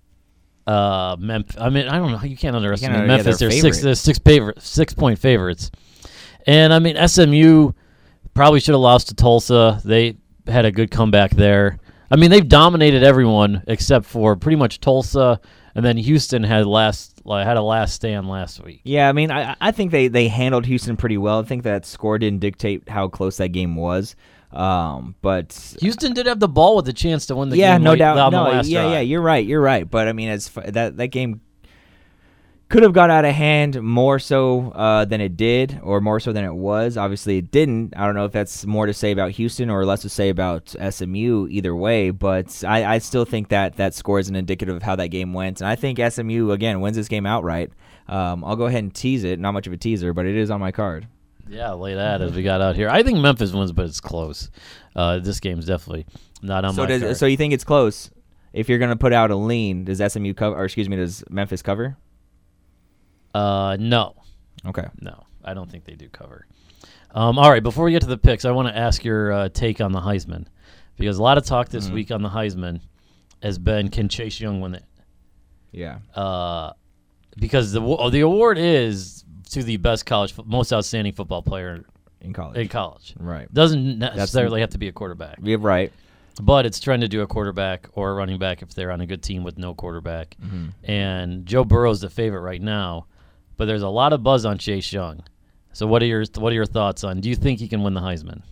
Uh, 0.68 1.16
Memphis. 1.18 1.56
I 1.58 1.70
mean, 1.70 1.88
I 1.88 1.98
don't 1.98 2.12
know. 2.12 2.22
You 2.22 2.36
can't 2.36 2.54
underestimate 2.54 2.94
under- 2.96 3.06
yeah, 3.08 3.16
Memphis. 3.16 3.38
they're 3.38 3.48
they're 3.48 3.60
six. 3.60 3.80
They're 3.80 3.94
six 3.94 4.18
favorite, 4.18 4.60
six 4.60 4.92
point 4.92 5.18
favorites, 5.18 5.70
and 6.46 6.72
I 6.74 6.78
mean 6.78 6.96
SMU 7.08 7.72
probably 8.34 8.60
should 8.60 8.74
have 8.74 8.80
lost 8.80 9.08
to 9.08 9.14
Tulsa. 9.14 9.80
They 9.84 10.16
had 10.46 10.64
a 10.64 10.70
good 10.70 10.90
comeback 10.90 11.30
there. 11.30 11.78
I 12.10 12.16
mean, 12.16 12.30
they've 12.30 12.46
dominated 12.46 13.02
everyone 13.02 13.62
except 13.66 14.06
for 14.06 14.36
pretty 14.36 14.56
much 14.56 14.80
Tulsa, 14.80 15.40
and 15.74 15.84
then 15.84 15.96
Houston 15.96 16.42
had 16.42 16.66
last 16.66 17.20
had 17.26 17.56
a 17.56 17.62
last 17.62 17.94
stand 17.94 18.28
last 18.28 18.62
week. 18.64 18.80
Yeah, 18.84 19.08
I 19.08 19.12
mean, 19.12 19.30
I, 19.30 19.54
I 19.60 19.70
think 19.70 19.90
they, 19.90 20.08
they 20.08 20.28
handled 20.28 20.64
Houston 20.66 20.96
pretty 20.96 21.18
well. 21.18 21.40
I 21.40 21.42
think 21.42 21.64
that 21.64 21.84
score 21.84 22.18
didn't 22.18 22.40
dictate 22.40 22.88
how 22.88 23.08
close 23.08 23.36
that 23.36 23.48
game 23.48 23.76
was. 23.76 24.16
Um, 24.52 25.14
but 25.20 25.76
Houston 25.80 26.14
did 26.14 26.26
have 26.26 26.40
the 26.40 26.48
ball 26.48 26.76
with 26.76 26.88
a 26.88 26.92
chance 26.92 27.26
to 27.26 27.36
win 27.36 27.50
the 27.50 27.58
yeah, 27.58 27.74
game. 27.74 27.82
Yeah, 27.82 27.90
no 27.90 27.96
doubt. 27.96 28.32
No, 28.32 28.46
yeah, 28.46 28.62
drive. 28.62 28.66
yeah, 28.66 29.00
you're 29.00 29.20
right. 29.20 29.44
You're 29.44 29.60
right. 29.60 29.88
But 29.88 30.08
I 30.08 30.12
mean, 30.12 30.30
as 30.30 30.48
that 30.48 30.96
that 30.96 31.08
game 31.08 31.42
could 32.68 32.82
have 32.82 32.92
got 32.92 33.08
out 33.08 33.24
of 33.24 33.34
hand 33.34 33.80
more 33.82 34.18
so 34.18 34.70
uh, 34.72 35.04
than 35.06 35.20
it 35.20 35.36
did, 35.36 35.80
or 35.82 36.00
more 36.00 36.20
so 36.20 36.32
than 36.32 36.44
it 36.44 36.54
was. 36.54 36.96
Obviously, 36.96 37.38
it 37.38 37.50
didn't. 37.50 37.94
I 37.96 38.04
don't 38.04 38.14
know 38.14 38.26
if 38.26 38.32
that's 38.32 38.66
more 38.66 38.86
to 38.86 38.92
say 38.94 39.10
about 39.10 39.32
Houston 39.32 39.70
or 39.70 39.84
less 39.84 40.02
to 40.02 40.08
say 40.08 40.28
about 40.28 40.74
SMU. 40.90 41.48
Either 41.50 41.74
way, 41.74 42.10
but 42.10 42.64
I, 42.66 42.94
I 42.94 42.98
still 42.98 43.24
think 43.24 43.48
that 43.48 43.76
that 43.76 43.94
score 43.94 44.18
is 44.18 44.28
an 44.28 44.36
indicative 44.36 44.76
of 44.76 44.82
how 44.82 44.96
that 44.96 45.08
game 45.08 45.32
went, 45.34 45.60
and 45.60 45.68
I 45.68 45.76
think 45.76 45.98
SMU 45.98 46.52
again 46.52 46.80
wins 46.80 46.96
this 46.96 47.08
game 47.08 47.26
outright. 47.26 47.70
Um, 48.06 48.42
I'll 48.44 48.56
go 48.56 48.64
ahead 48.64 48.82
and 48.82 48.94
tease 48.94 49.24
it. 49.24 49.38
Not 49.38 49.52
much 49.52 49.66
of 49.66 49.74
a 49.74 49.76
teaser, 49.76 50.14
but 50.14 50.24
it 50.24 50.36
is 50.36 50.50
on 50.50 50.60
my 50.60 50.72
card. 50.72 51.06
Yeah, 51.48 51.72
lay 51.72 51.94
that 51.94 52.20
as 52.20 52.32
we 52.32 52.42
got 52.42 52.60
out 52.60 52.76
here. 52.76 52.88
I 52.88 53.02
think 53.02 53.18
Memphis 53.18 53.52
wins, 53.52 53.72
but 53.72 53.86
it's 53.86 54.00
close. 54.00 54.50
Uh, 54.94 55.18
this 55.18 55.40
game's 55.40 55.66
definitely 55.66 56.06
not 56.42 56.64
on 56.64 56.74
so 56.74 56.82
my 56.82 56.88
does 56.88 57.02
card. 57.02 57.16
so 57.16 57.26
you 57.26 57.36
think 57.36 57.52
it's 57.54 57.64
close? 57.64 58.10
If 58.52 58.68
you're 58.68 58.78
gonna 58.78 58.96
put 58.96 59.12
out 59.12 59.30
a 59.30 59.36
lean, 59.36 59.84
does 59.84 59.98
SMU 60.12 60.34
cover? 60.34 60.56
Or 60.56 60.64
excuse 60.64 60.88
me, 60.88 60.96
does 60.96 61.22
Memphis 61.30 61.62
cover? 61.62 61.96
uh, 63.34 63.76
no, 63.78 64.14
Okay. 64.66 64.86
no, 65.00 65.24
I 65.44 65.54
don't 65.54 65.70
think 65.70 65.84
they 65.84 65.94
do 65.94 66.08
cover. 66.08 66.46
Um, 67.12 67.38
all 67.38 67.50
right, 67.50 67.62
before 67.62 67.84
we 67.84 67.92
get 67.92 68.02
to 68.02 68.08
the 68.08 68.18
picks, 68.18 68.44
I 68.44 68.50
want 68.50 68.68
to 68.68 68.76
ask 68.76 69.04
your 69.04 69.32
uh, 69.32 69.48
take 69.48 69.80
on 69.80 69.92
the 69.92 70.00
Heisman 70.00 70.46
because 70.96 71.18
a 71.18 71.22
lot 71.22 71.38
of 71.38 71.44
talk 71.44 71.68
this 71.68 71.88
Mhm. 71.88 71.92
week 71.94 72.10
on 72.10 72.22
the 72.22 72.28
Heisman 72.30 72.80
has 73.42 73.58
been 73.58 73.88
can 73.88 74.08
Chase 74.08 74.40
Young 74.40 74.60
win 74.60 74.74
it? 74.74 74.84
Yeah. 75.72 75.98
Uh, 76.14 76.72
because 77.38 77.72
the 77.72 77.80
the 78.10 78.20
award 78.20 78.58
is 78.58 79.24
to 79.50 79.62
the 79.62 79.76
best 79.76 80.06
college, 80.06 80.34
most 80.46 80.72
outstanding 80.72 81.12
football 81.12 81.42
player 81.42 81.84
In 82.20 82.32
college. 82.32 82.56
in 82.56 82.68
college. 82.68 83.14
Right. 83.18 83.52
Doesn't 83.52 83.98
necessarily 83.98 84.60
have 84.60 84.70
to 84.70 84.78
be 84.78 84.88
a 84.88 84.92
quarterback. 84.92 85.38
You're 85.42 85.58
right. 85.58 85.92
But 86.40 86.66
it's 86.66 86.78
trying 86.78 87.00
to 87.00 87.08
do 87.08 87.22
a 87.22 87.26
quarterback 87.26 87.88
or 87.94 88.10
a 88.12 88.14
running 88.14 88.38
back 88.38 88.62
if 88.62 88.72
they're 88.72 88.92
on 88.92 89.00
a 89.00 89.06
good 89.06 89.22
team 89.22 89.42
with 89.42 89.58
no 89.58 89.74
quarterback. 89.74 90.36
And 90.84 91.44
Joe 91.46 91.64
Burrow's 91.64 92.00
the 92.00 92.10
favorite 92.10 92.42
right 92.42 92.62
now, 92.62 93.06
but 93.56 93.64
there's 93.64 93.82
a 93.82 93.88
lot 93.88 94.12
of 94.12 94.22
buzz 94.22 94.44
on 94.44 94.56
Chase 94.58 94.92
Young. 94.92 95.22
So 95.72 95.86
what 95.86 96.00
are 96.02 96.06
your 96.06 96.24
what 96.36 96.52
are 96.52 96.54
your 96.56 96.66
thoughts 96.66 97.02
on? 97.04 97.20
Do 97.20 97.28
you 97.28 97.34
think 97.36 97.58
he 97.58 97.66
can 97.68 97.82
win 97.82 97.94
the 97.94 98.00
Heisman? 98.00 98.42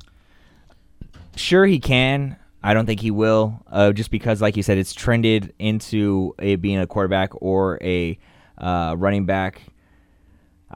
Sure, 1.37 1.65
he 1.67 1.79
can. 1.79 2.37
I 2.63 2.75
don't 2.75 2.87
think 2.87 3.01
he 3.01 3.11
will, 3.13 3.61
uh, 3.71 3.93
just 3.93 4.11
because, 4.11 4.41
like 4.43 4.57
you 4.57 4.63
said, 4.63 4.79
it's 4.79 4.93
trended 4.93 5.53
into 5.59 6.35
a 6.41 6.57
being 6.57 6.79
a 6.79 6.87
quarterback 6.87 7.31
or 7.41 7.79
a 7.83 8.19
uh, 8.59 8.95
running 8.99 9.27
back. 9.27 9.63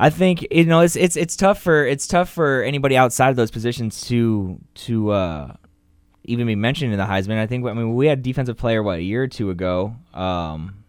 I 0.00 0.08
think 0.08 0.46
you 0.50 0.64
know 0.64 0.80
it's 0.80 0.96
it's 0.96 1.14
it's 1.14 1.36
tough 1.36 1.60
for 1.60 1.86
it's 1.86 2.06
tough 2.06 2.30
for 2.30 2.62
anybody 2.62 2.96
outside 2.96 3.28
of 3.28 3.36
those 3.36 3.50
positions 3.50 4.00
to 4.08 4.58
to 4.86 5.10
uh, 5.10 5.52
even 6.24 6.46
be 6.46 6.54
mentioned 6.54 6.92
in 6.92 6.98
the 6.98 7.04
Heisman. 7.04 7.36
I 7.36 7.46
think 7.46 7.66
I 7.66 7.74
mean 7.74 7.94
we 7.94 8.06
had 8.06 8.22
defensive 8.22 8.56
player 8.56 8.82
what 8.82 8.98
a 8.98 9.02
year 9.02 9.24
or 9.24 9.28
two 9.28 9.50
ago. 9.50 9.94
Um, 10.14 10.79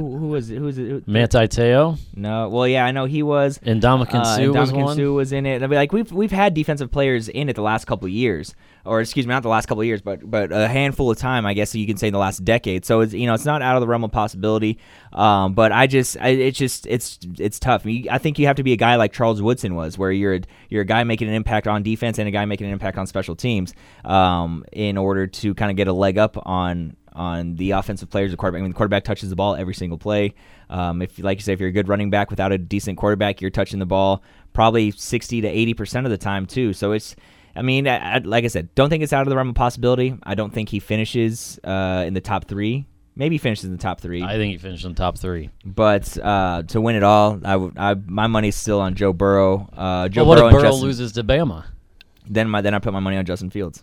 who 0.00 0.16
who 0.16 0.28
was 0.28 0.50
it? 0.50 0.58
Who 0.58 0.64
was 0.64 0.78
it? 0.78 0.88
Who- 0.88 1.02
Manti 1.06 1.46
Te'o 1.48 1.98
No, 2.14 2.48
well, 2.48 2.66
yeah, 2.68 2.84
I 2.84 2.90
know 2.92 3.04
he 3.06 3.22
was. 3.22 3.58
and 3.62 3.80
Dominican 3.80 4.20
Uh, 4.20 4.36
Suh 4.36 4.52
was 4.52 4.72
one. 4.72 4.96
Suh 4.96 5.12
was 5.12 5.32
in 5.32 5.46
it. 5.46 5.62
I 5.62 5.66
mean, 5.66 5.76
like 5.78 5.92
we've 5.92 6.10
we've 6.12 6.30
had 6.32 6.54
defensive 6.54 6.90
players 6.90 7.28
in 7.28 7.48
it 7.48 7.54
the 7.56 7.62
last 7.62 7.86
couple 7.86 8.06
of 8.06 8.12
years, 8.12 8.54
or 8.84 9.00
excuse 9.00 9.26
me, 9.26 9.30
not 9.34 9.42
the 9.42 9.48
last 9.48 9.66
couple 9.66 9.80
of 9.82 9.86
years, 9.86 10.00
but 10.00 10.28
but 10.30 10.52
a 10.52 10.68
handful 10.68 11.10
of 11.10 11.18
time, 11.18 11.44
I 11.46 11.54
guess 11.54 11.74
you 11.74 11.86
can 11.86 11.96
say, 11.96 12.08
in 12.08 12.12
the 12.12 12.18
last 12.18 12.44
decade. 12.44 12.84
So 12.84 13.00
it's 13.00 13.12
you 13.12 13.26
know 13.26 13.34
it's 13.34 13.44
not 13.44 13.62
out 13.62 13.76
of 13.76 13.80
the 13.80 13.86
realm 13.86 14.04
of 14.04 14.12
possibility. 14.12 14.78
Um, 15.12 15.54
but 15.54 15.72
I 15.72 15.86
just 15.86 16.16
I, 16.20 16.28
it's 16.28 16.58
just 16.58 16.86
it's 16.86 17.18
it's 17.38 17.58
tough. 17.58 17.84
You- 17.86 18.08
I 18.10 18.18
think 18.18 18.38
you 18.38 18.46
have 18.46 18.56
to 18.56 18.62
be 18.62 18.72
a 18.72 18.76
guy 18.76 18.96
like 18.96 19.12
Charles 19.12 19.40
Woodson 19.42 19.74
was, 19.74 19.96
where 19.98 20.12
you're 20.12 20.34
a, 20.36 20.40
you're 20.68 20.82
a 20.82 20.86
guy 20.86 21.02
making 21.04 21.28
an 21.28 21.34
impact 21.34 21.66
on 21.66 21.82
defense 21.82 22.18
and 22.18 22.28
a 22.28 22.30
guy 22.30 22.44
making 22.44 22.66
an 22.66 22.72
impact 22.72 22.98
on 22.98 23.06
special 23.06 23.34
teams, 23.34 23.72
um, 24.04 24.64
in 24.72 24.96
order 24.98 25.26
to 25.26 25.54
kind 25.54 25.70
of 25.70 25.76
get 25.76 25.88
a 25.88 25.92
leg 25.92 26.18
up 26.18 26.36
on 26.46 26.94
on 27.12 27.56
the 27.56 27.72
offensive 27.72 28.10
players. 28.10 28.30
The 28.30 28.36
quarterback, 28.36 28.60
I 28.60 28.62
mean, 28.62 28.70
the 28.72 28.76
quarterback 28.76 29.04
touches 29.04 29.30
the 29.30 29.36
ball 29.36 29.54
every 29.56 29.74
single 29.74 29.98
play. 29.98 30.34
Um, 30.70 31.02
if, 31.02 31.18
like 31.18 31.38
you 31.38 31.42
say, 31.42 31.52
if 31.52 31.60
you're 31.60 31.68
a 31.68 31.72
good 31.72 31.88
running 31.88 32.10
back 32.10 32.30
without 32.30 32.52
a 32.52 32.58
decent 32.58 32.98
quarterback, 32.98 33.40
you're 33.40 33.50
touching 33.50 33.78
the 33.78 33.86
ball 33.86 34.22
probably 34.52 34.90
60 34.90 35.40
to 35.42 35.48
80 35.48 35.74
percent 35.74 36.06
of 36.06 36.10
the 36.10 36.18
time 36.18 36.46
too. 36.46 36.72
So 36.72 36.92
it's, 36.92 37.16
I 37.54 37.62
mean, 37.62 37.86
I, 37.88 38.16
I, 38.16 38.18
like 38.18 38.44
I 38.44 38.48
said, 38.48 38.74
don't 38.74 38.88
think 38.90 39.02
it's 39.02 39.12
out 39.12 39.22
of 39.22 39.30
the 39.30 39.36
realm 39.36 39.50
of 39.50 39.54
possibility. 39.54 40.14
I 40.22 40.34
don't 40.34 40.52
think 40.52 40.68
he 40.68 40.80
finishes 40.80 41.58
uh, 41.64 42.04
in 42.06 42.14
the 42.14 42.20
top 42.20 42.46
three. 42.46 42.86
Maybe 43.16 43.34
he 43.34 43.38
finishes 43.38 43.64
in 43.64 43.72
the 43.72 43.78
top 43.78 44.00
three. 44.00 44.22
I 44.22 44.36
think 44.36 44.52
he 44.52 44.58
finished 44.58 44.84
in 44.84 44.92
the 44.92 44.96
top 44.96 45.18
three. 45.18 45.50
But 45.64 46.16
uh, 46.18 46.62
to 46.68 46.80
win 46.80 46.94
it 46.94 47.02
all, 47.02 47.40
I, 47.44 47.52
w- 47.52 47.72
I 47.76 47.94
my 47.94 48.28
money's 48.28 48.54
still 48.54 48.80
on 48.80 48.94
Joe 48.94 49.12
Burrow. 49.12 49.68
Uh, 49.76 50.08
Joe 50.08 50.22
Well, 50.22 50.28
what 50.28 50.38
Burrow 50.38 50.46
if 50.46 50.52
Burrow 50.52 50.62
Justin, 50.62 50.86
loses 50.86 51.12
to 51.12 51.24
Bama? 51.24 51.64
Then 52.28 52.48
my 52.48 52.60
then 52.60 52.74
I 52.74 52.78
put 52.78 52.92
my 52.92 53.00
money 53.00 53.16
on 53.16 53.24
Justin 53.24 53.50
Fields. 53.50 53.82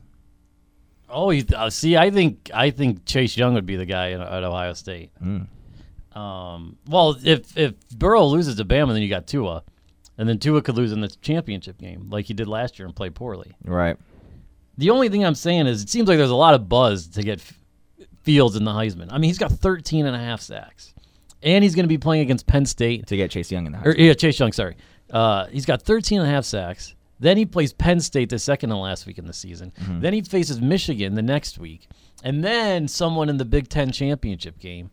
Oh, 1.15 1.29
you, 1.29 1.45
uh, 1.55 1.69
see, 1.69 1.95
I 1.95 2.11
think 2.11 2.51
I 2.53 2.71
think 2.71 3.05
Chase 3.05 3.37
Young 3.37 3.53
would 3.53 3.65
be 3.65 3.77
the 3.77 3.85
guy 3.85 4.11
at, 4.11 4.19
at 4.19 4.43
Ohio 4.43 4.73
State. 4.73 5.11
Mm. 5.23 5.47
Um, 6.15 6.75
well, 6.87 7.15
if 7.23 7.57
if 7.57 7.73
Burrow 7.91 8.25
loses 8.25 8.57
to 8.57 8.65
Bama, 8.65 8.91
then 8.93 9.01
you 9.01 9.07
got 9.07 9.25
Tua, 9.25 9.63
and 10.17 10.27
then 10.27 10.39
Tua 10.39 10.61
could 10.61 10.75
lose 10.75 10.91
in 10.91 10.99
the 10.99 11.07
championship 11.21 11.77
game 11.77 12.09
like 12.09 12.25
he 12.25 12.33
did 12.33 12.47
last 12.49 12.77
year 12.77 12.85
and 12.85 12.93
play 12.95 13.09
poorly. 13.09 13.55
Right. 13.63 13.97
The 14.77 14.89
only 14.89 15.07
thing 15.07 15.25
I'm 15.25 15.35
saying 15.35 15.67
is 15.67 15.83
it 15.83 15.89
seems 15.89 16.09
like 16.09 16.17
there's 16.17 16.29
a 16.29 16.35
lot 16.35 16.53
of 16.53 16.67
buzz 16.67 17.07
to 17.09 17.23
get 17.23 17.39
F- 17.39 17.59
Fields 18.23 18.57
in 18.57 18.65
the 18.65 18.71
Heisman. 18.71 19.07
I 19.09 19.13
mean, 19.17 19.29
he's 19.29 19.37
got 19.37 19.53
13 19.53 20.05
and 20.05 20.15
a 20.15 20.19
half 20.19 20.41
sacks, 20.41 20.93
and 21.41 21.63
he's 21.63 21.75
going 21.75 21.85
to 21.85 21.89
be 21.89 21.97
playing 21.97 22.23
against 22.23 22.45
Penn 22.45 22.65
State. 22.65 23.07
To 23.07 23.15
get 23.15 23.31
Chase 23.31 23.51
Young 23.51 23.67
in 23.67 23.71
the 23.71 23.87
Or, 23.87 23.95
yeah, 23.95 24.13
Chase 24.13 24.37
Young, 24.37 24.51
sorry. 24.51 24.75
Uh, 25.09 25.45
he's 25.47 25.65
got 25.65 25.81
13 25.81 26.19
and 26.19 26.27
a 26.27 26.31
half 26.31 26.43
sacks. 26.43 26.94
Then 27.19 27.37
he 27.37 27.45
plays 27.45 27.73
Penn 27.73 27.99
State 27.99 28.29
the 28.29 28.39
second 28.39 28.69
to 28.69 28.75
last 28.75 29.05
week 29.05 29.17
in 29.17 29.25
the 29.25 29.33
season. 29.33 29.71
Mm-hmm. 29.81 30.01
Then 30.01 30.13
he 30.13 30.21
faces 30.21 30.61
Michigan 30.61 31.15
the 31.15 31.21
next 31.21 31.57
week. 31.57 31.87
And 32.23 32.43
then 32.43 32.87
someone 32.87 33.29
in 33.29 33.37
the 33.37 33.45
Big 33.45 33.69
Ten 33.69 33.91
championship 33.91 34.59
game. 34.59 34.91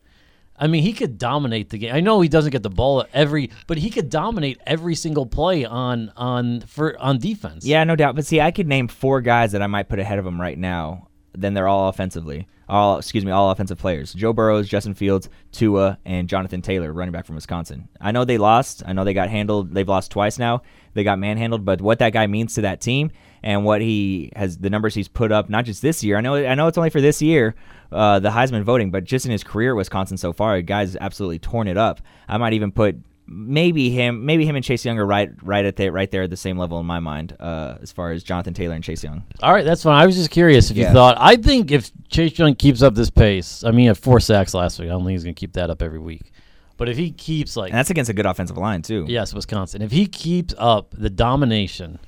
I 0.56 0.66
mean, 0.66 0.82
he 0.82 0.92
could 0.92 1.18
dominate 1.18 1.70
the 1.70 1.78
game. 1.78 1.94
I 1.94 2.00
know 2.00 2.20
he 2.20 2.28
doesn't 2.28 2.52
get 2.52 2.62
the 2.62 2.70
ball 2.70 3.04
every, 3.12 3.50
but 3.66 3.78
he 3.78 3.90
could 3.90 4.10
dominate 4.10 4.60
every 4.66 4.94
single 4.94 5.26
play 5.26 5.64
on 5.64 6.12
on 6.16 6.60
for 6.60 6.96
on 7.00 7.18
defense. 7.18 7.64
Yeah, 7.64 7.82
no 7.84 7.96
doubt. 7.96 8.14
But 8.14 8.26
see, 8.26 8.40
I 8.40 8.50
could 8.50 8.68
name 8.68 8.86
four 8.86 9.20
guys 9.22 9.52
that 9.52 9.62
I 9.62 9.66
might 9.66 9.88
put 9.88 9.98
ahead 9.98 10.18
of 10.18 10.26
him 10.26 10.40
right 10.40 10.58
now. 10.58 11.08
Then 11.32 11.54
they're 11.54 11.66
all 11.66 11.88
offensively. 11.88 12.46
All 12.72 12.96
excuse 12.96 13.22
me, 13.22 13.30
all 13.30 13.50
offensive 13.50 13.76
players. 13.76 14.14
Joe 14.14 14.32
Burrows, 14.32 14.66
Justin 14.66 14.94
Fields, 14.94 15.28
Tua, 15.52 15.98
and 16.06 16.26
Jonathan 16.26 16.62
Taylor, 16.62 16.90
running 16.90 17.12
back 17.12 17.26
from 17.26 17.34
Wisconsin. 17.34 17.86
I 18.00 18.12
know 18.12 18.24
they 18.24 18.38
lost. 18.38 18.82
I 18.86 18.94
know 18.94 19.04
they 19.04 19.12
got 19.12 19.28
handled. 19.28 19.74
They've 19.74 19.86
lost 19.86 20.10
twice 20.10 20.38
now. 20.38 20.62
They 20.94 21.04
got 21.04 21.18
manhandled. 21.18 21.66
But 21.66 21.82
what 21.82 21.98
that 21.98 22.14
guy 22.14 22.26
means 22.26 22.54
to 22.54 22.62
that 22.62 22.80
team 22.80 23.10
and 23.42 23.66
what 23.66 23.82
he 23.82 24.32
has, 24.34 24.56
the 24.56 24.70
numbers 24.70 24.94
he's 24.94 25.06
put 25.06 25.30
up, 25.30 25.50
not 25.50 25.66
just 25.66 25.82
this 25.82 26.02
year. 26.02 26.16
I 26.16 26.22
know. 26.22 26.34
I 26.34 26.54
know 26.54 26.66
it's 26.66 26.78
only 26.78 26.88
for 26.88 27.02
this 27.02 27.20
year, 27.20 27.54
uh, 27.90 28.20
the 28.20 28.30
Heisman 28.30 28.62
voting, 28.62 28.90
but 28.90 29.04
just 29.04 29.26
in 29.26 29.32
his 29.32 29.44
career 29.44 29.72
at 29.72 29.76
Wisconsin 29.76 30.16
so 30.16 30.32
far, 30.32 30.62
guy's 30.62 30.96
absolutely 30.96 31.40
torn 31.40 31.68
it 31.68 31.76
up. 31.76 32.00
I 32.26 32.38
might 32.38 32.54
even 32.54 32.72
put 32.72 32.96
maybe 33.32 33.90
him, 33.90 34.24
maybe 34.26 34.44
him 34.46 34.54
and 34.56 34.64
Chase 34.64 34.84
Young 34.84 34.98
are 34.98 35.06
right, 35.06 35.30
right 35.42 35.64
at 35.64 35.76
the, 35.76 35.88
right 35.90 36.10
there 36.10 36.22
at 36.22 36.30
the 36.30 36.36
same 36.36 36.58
level 36.58 36.78
in 36.80 36.86
my 36.86 37.00
mind, 37.00 37.36
uh, 37.40 37.78
as 37.82 37.90
far 37.90 38.12
as 38.12 38.22
Jonathan 38.22 38.54
Taylor 38.54 38.74
and 38.74 38.84
Chase 38.84 39.02
Young. 39.02 39.24
All 39.42 39.52
right, 39.52 39.64
that's 39.64 39.82
fine. 39.82 40.00
I 40.00 40.06
was 40.06 40.16
just 40.16 40.30
curious 40.30 40.70
if 40.70 40.76
Yeah. 40.76 40.88
you 40.88 40.94
thought. 40.94 41.16
I 41.18 41.36
think 41.36 41.70
if 41.70 41.90
Chase 42.08 42.38
Young 42.38 42.54
keeps 42.54 42.82
up 42.82 42.94
this 42.94 43.10
pace, 43.10 43.64
I 43.64 43.70
mean, 43.70 43.80
he 43.80 43.86
had 43.86 43.98
four 43.98 44.20
sacks 44.20 44.54
last 44.54 44.78
week. 44.78 44.88
I 44.88 44.92
don't 44.92 45.00
think 45.04 45.12
he's 45.12 45.24
going 45.24 45.34
to 45.34 45.40
keep 45.40 45.54
that 45.54 45.70
up 45.70 45.82
every 45.82 45.98
week. 45.98 46.32
But 46.76 46.88
if 46.88 46.96
he 46.96 47.10
keeps 47.12 47.56
like 47.56 47.70
And 47.70 47.78
that's 47.78 47.90
against 47.90 48.10
a 48.10 48.14
good 48.14 48.26
offensive 48.26 48.56
line 48.58 48.82
too. 48.82 49.04
Yes, 49.08 49.32
Wisconsin. 49.34 49.82
If 49.82 49.92
he 49.92 50.06
keeps 50.06 50.54
up 50.58 50.94
the 50.96 51.10
domination, 51.10 51.98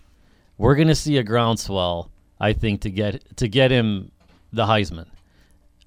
we're 0.59 0.75
going 0.75 0.89
to 0.89 0.95
see 0.95 1.17
a 1.19 1.23
groundswell. 1.23 2.11
I 2.41 2.53
think 2.55 2.81
to 2.81 2.91
get 2.91 3.37
to 3.37 3.47
get 3.49 3.71
him 3.71 4.11
the 4.53 4.65
Heisman, 4.67 5.07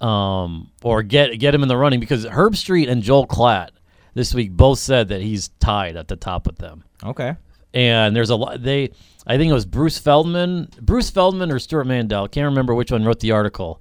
um, 0.04 0.70
or 0.82 1.02
get 1.02 1.38
get 1.38 1.54
him 1.54 1.62
in 1.62 1.68
the 1.68 1.76
running 1.76 2.00
because 2.00 2.24
Herbstreit 2.26 2.88
and 2.88 3.02
Joel 3.02 3.26
Klatt 3.26 3.70
this 4.18 4.34
week 4.34 4.50
both 4.50 4.80
said 4.80 5.08
that 5.08 5.22
he's 5.22 5.48
tied 5.60 5.96
at 5.96 6.08
the 6.08 6.16
top 6.16 6.44
with 6.44 6.58
them. 6.58 6.82
Okay. 7.04 7.36
And 7.72 8.16
there's 8.16 8.30
a 8.30 8.36
lot. 8.36 8.60
They, 8.60 8.90
I 9.26 9.36
think 9.36 9.48
it 9.48 9.54
was 9.54 9.64
Bruce 9.64 9.96
Feldman, 9.96 10.70
Bruce 10.80 11.08
Feldman 11.08 11.52
or 11.52 11.60
Stewart 11.60 11.86
Mandel. 11.86 12.26
Can't 12.26 12.46
remember 12.46 12.74
which 12.74 12.90
one 12.90 13.04
wrote 13.04 13.20
the 13.20 13.30
article 13.30 13.80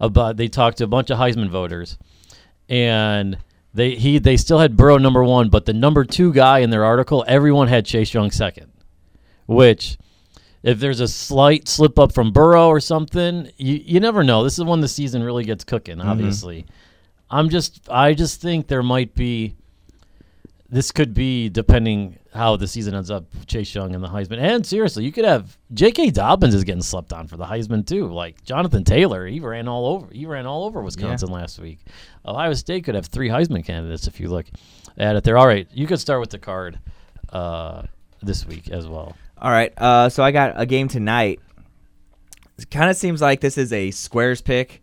about. 0.00 0.38
They 0.38 0.48
talked 0.48 0.78
to 0.78 0.84
a 0.84 0.86
bunch 0.86 1.10
of 1.10 1.18
Heisman 1.18 1.50
voters, 1.50 1.98
and 2.68 3.36
they 3.74 3.96
he 3.96 4.18
they 4.18 4.38
still 4.38 4.58
had 4.58 4.74
Burrow 4.74 4.96
number 4.96 5.22
one, 5.22 5.50
but 5.50 5.66
the 5.66 5.74
number 5.74 6.04
two 6.04 6.32
guy 6.32 6.60
in 6.60 6.70
their 6.70 6.84
article, 6.84 7.22
everyone 7.28 7.68
had 7.68 7.84
Chase 7.84 8.14
Young 8.14 8.30
second. 8.30 8.72
Which, 9.46 9.98
if 10.62 10.80
there's 10.80 11.00
a 11.00 11.08
slight 11.08 11.68
slip 11.68 11.98
up 11.98 12.14
from 12.14 12.32
Burrow 12.32 12.68
or 12.68 12.80
something, 12.80 13.50
you 13.58 13.82
you 13.84 14.00
never 14.00 14.24
know. 14.24 14.44
This 14.44 14.58
is 14.58 14.64
when 14.64 14.80
the 14.80 14.88
season 14.88 15.22
really 15.22 15.44
gets 15.44 15.64
cooking. 15.64 15.98
Mm-hmm. 15.98 16.08
Obviously, 16.08 16.64
I'm 17.28 17.50
just 17.50 17.86
I 17.90 18.14
just 18.14 18.40
think 18.40 18.68
there 18.68 18.82
might 18.82 19.14
be. 19.14 19.56
This 20.68 20.90
could 20.90 21.14
be 21.14 21.50
depending 21.50 22.18
how 22.32 22.56
the 22.56 22.66
season 22.66 22.94
ends 22.94 23.10
up. 23.10 23.26
Chase 23.46 23.74
Young 23.74 23.94
and 23.94 24.02
the 24.02 24.08
Heisman, 24.08 24.38
and 24.38 24.66
seriously, 24.66 25.04
you 25.04 25.12
could 25.12 25.24
have 25.24 25.56
J.K. 25.72 26.10
Dobbins 26.10 26.54
is 26.54 26.64
getting 26.64 26.82
slept 26.82 27.12
on 27.12 27.28
for 27.28 27.36
the 27.36 27.44
Heisman 27.44 27.86
too. 27.86 28.08
Like 28.08 28.42
Jonathan 28.44 28.82
Taylor, 28.82 29.26
he 29.26 29.40
ran 29.40 29.68
all 29.68 29.86
over. 29.86 30.08
He 30.12 30.26
ran 30.26 30.46
all 30.46 30.64
over 30.64 30.82
Wisconsin 30.82 31.30
last 31.30 31.58
week. 31.58 31.80
Ohio 32.26 32.54
State 32.54 32.84
could 32.84 32.94
have 32.94 33.06
three 33.06 33.28
Heisman 33.28 33.64
candidates 33.64 34.06
if 34.06 34.18
you 34.18 34.28
look 34.28 34.46
at 34.96 35.16
it. 35.16 35.24
There. 35.24 35.36
All 35.36 35.46
right, 35.46 35.68
you 35.72 35.86
could 35.86 36.00
start 36.00 36.20
with 36.20 36.30
the 36.30 36.38
card 36.38 36.78
uh, 37.30 37.82
this 38.22 38.46
week 38.46 38.70
as 38.70 38.88
well. 38.88 39.14
All 39.36 39.50
right. 39.50 39.72
Uh, 39.76 40.08
so 40.08 40.22
I 40.22 40.30
got 40.30 40.54
a 40.56 40.66
game 40.66 40.88
tonight. 40.88 41.40
It 42.58 42.70
kind 42.70 42.88
of 42.88 42.96
seems 42.96 43.20
like 43.20 43.40
this 43.40 43.58
is 43.58 43.72
a 43.72 43.90
squares 43.90 44.40
pick, 44.40 44.82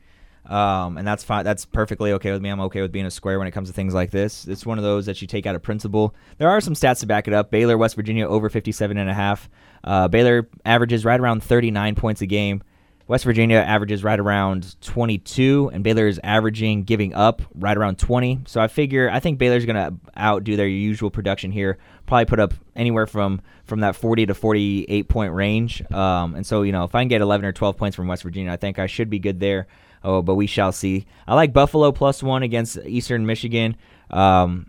um, 0.51 0.98
and 0.98 1.08
that's 1.08 1.24
fine. 1.24 1.46
That's 1.46 1.63
perfectly 1.63 2.12
okay 2.13 2.31
with 2.31 2.41
me. 2.41 2.50
I'm 2.50 2.60
okay 2.62 2.81
with 2.81 2.91
being 2.91 3.05
a 3.05 3.12
square 3.12 3.39
when 3.39 3.48
it 3.48 3.51
comes 3.51 3.70
to 3.70 3.74
things 3.74 3.93
like 3.93 4.12
this. 4.12 4.46
It's 4.48 4.65
one 4.65 4.77
of 4.77 4.84
those 4.84 5.05
that 5.05 5.22
you 5.22 5.27
take 5.27 5.46
out 5.46 5.55
of 5.55 5.63
principle. 5.63 6.13
There 6.39 6.50
are 6.50 6.60
some 6.60 6.74
stats 6.74 7.00
to 7.00 7.05
back 7.05 7.29
it 7.29 7.34
up. 7.34 7.51
Baylor, 7.51 7.77
West 7.77 7.96
Virginia, 7.96 8.27
over 8.27 8.50
57 8.50 8.98
and 8.98 9.10
a 9.10 9.13
half. 9.13 9.50
Uh, 9.81 10.10
Baylor 10.10 10.50
averages 10.65 11.05
right 11.05 11.20
around 11.20 11.41
39 11.41 11.96
points 11.96 12.22
a 12.22 12.25
game. 12.25 12.62
West 13.08 13.24
Virginia 13.24 13.58
averages 13.58 14.03
right 14.03 14.20
around 14.20 14.75
22, 14.81 15.72
and 15.74 15.84
Baylor 15.84 16.08
is 16.08 16.20
averaging 16.24 16.84
giving 16.84 17.13
up 17.13 17.41
right 17.55 17.77
around 17.77 17.98
20. 17.98 18.41
So 18.46 18.60
I 18.60 18.67
figure 18.67 19.10
I 19.10 19.22
think 19.22 19.38
Baylor's 19.38 19.65
going 19.65 19.75
to 19.75 19.93
outdo 20.17 20.58
their 20.58 20.67
usual 20.67 21.10
production 21.10 21.51
here. 21.51 21.77
Probably 22.08 22.25
put 22.25 22.39
up 22.39 22.53
anywhere 22.75 23.08
from 23.08 23.41
from 23.65 23.81
that 23.81 23.96
40 23.96 24.27
to 24.27 24.34
48 24.34 25.08
point 25.08 25.34
range. 25.34 25.81
Um, 25.91 26.36
and 26.36 26.46
so 26.46 26.62
you 26.62 26.74
know 26.74 26.84
if 26.84 26.93
I 26.93 27.01
can 27.01 27.08
get 27.08 27.22
11 27.22 27.46
or 27.46 27.51
12 27.53 27.77
points 27.77 27.96
from 27.96 28.08
West 28.08 28.24
Virginia, 28.24 28.51
I 28.51 28.58
think 28.58 28.79
I 28.79 28.88
should 28.88 29.10
be 29.10 29.20
good 29.20 29.39
there. 29.39 29.67
Oh, 30.03 30.22
but 30.22 30.36
we 30.36 30.48
shall 30.48 30.72
see. 30.72 31.05
I 31.27 31.36
like 31.36 31.53
Buffalo 31.53 31.91
plus 31.91 32.24
one 32.24 32.43
against 32.43 32.77
Eastern 32.86 33.25
Michigan. 33.25 33.75
Um, 34.10 34.67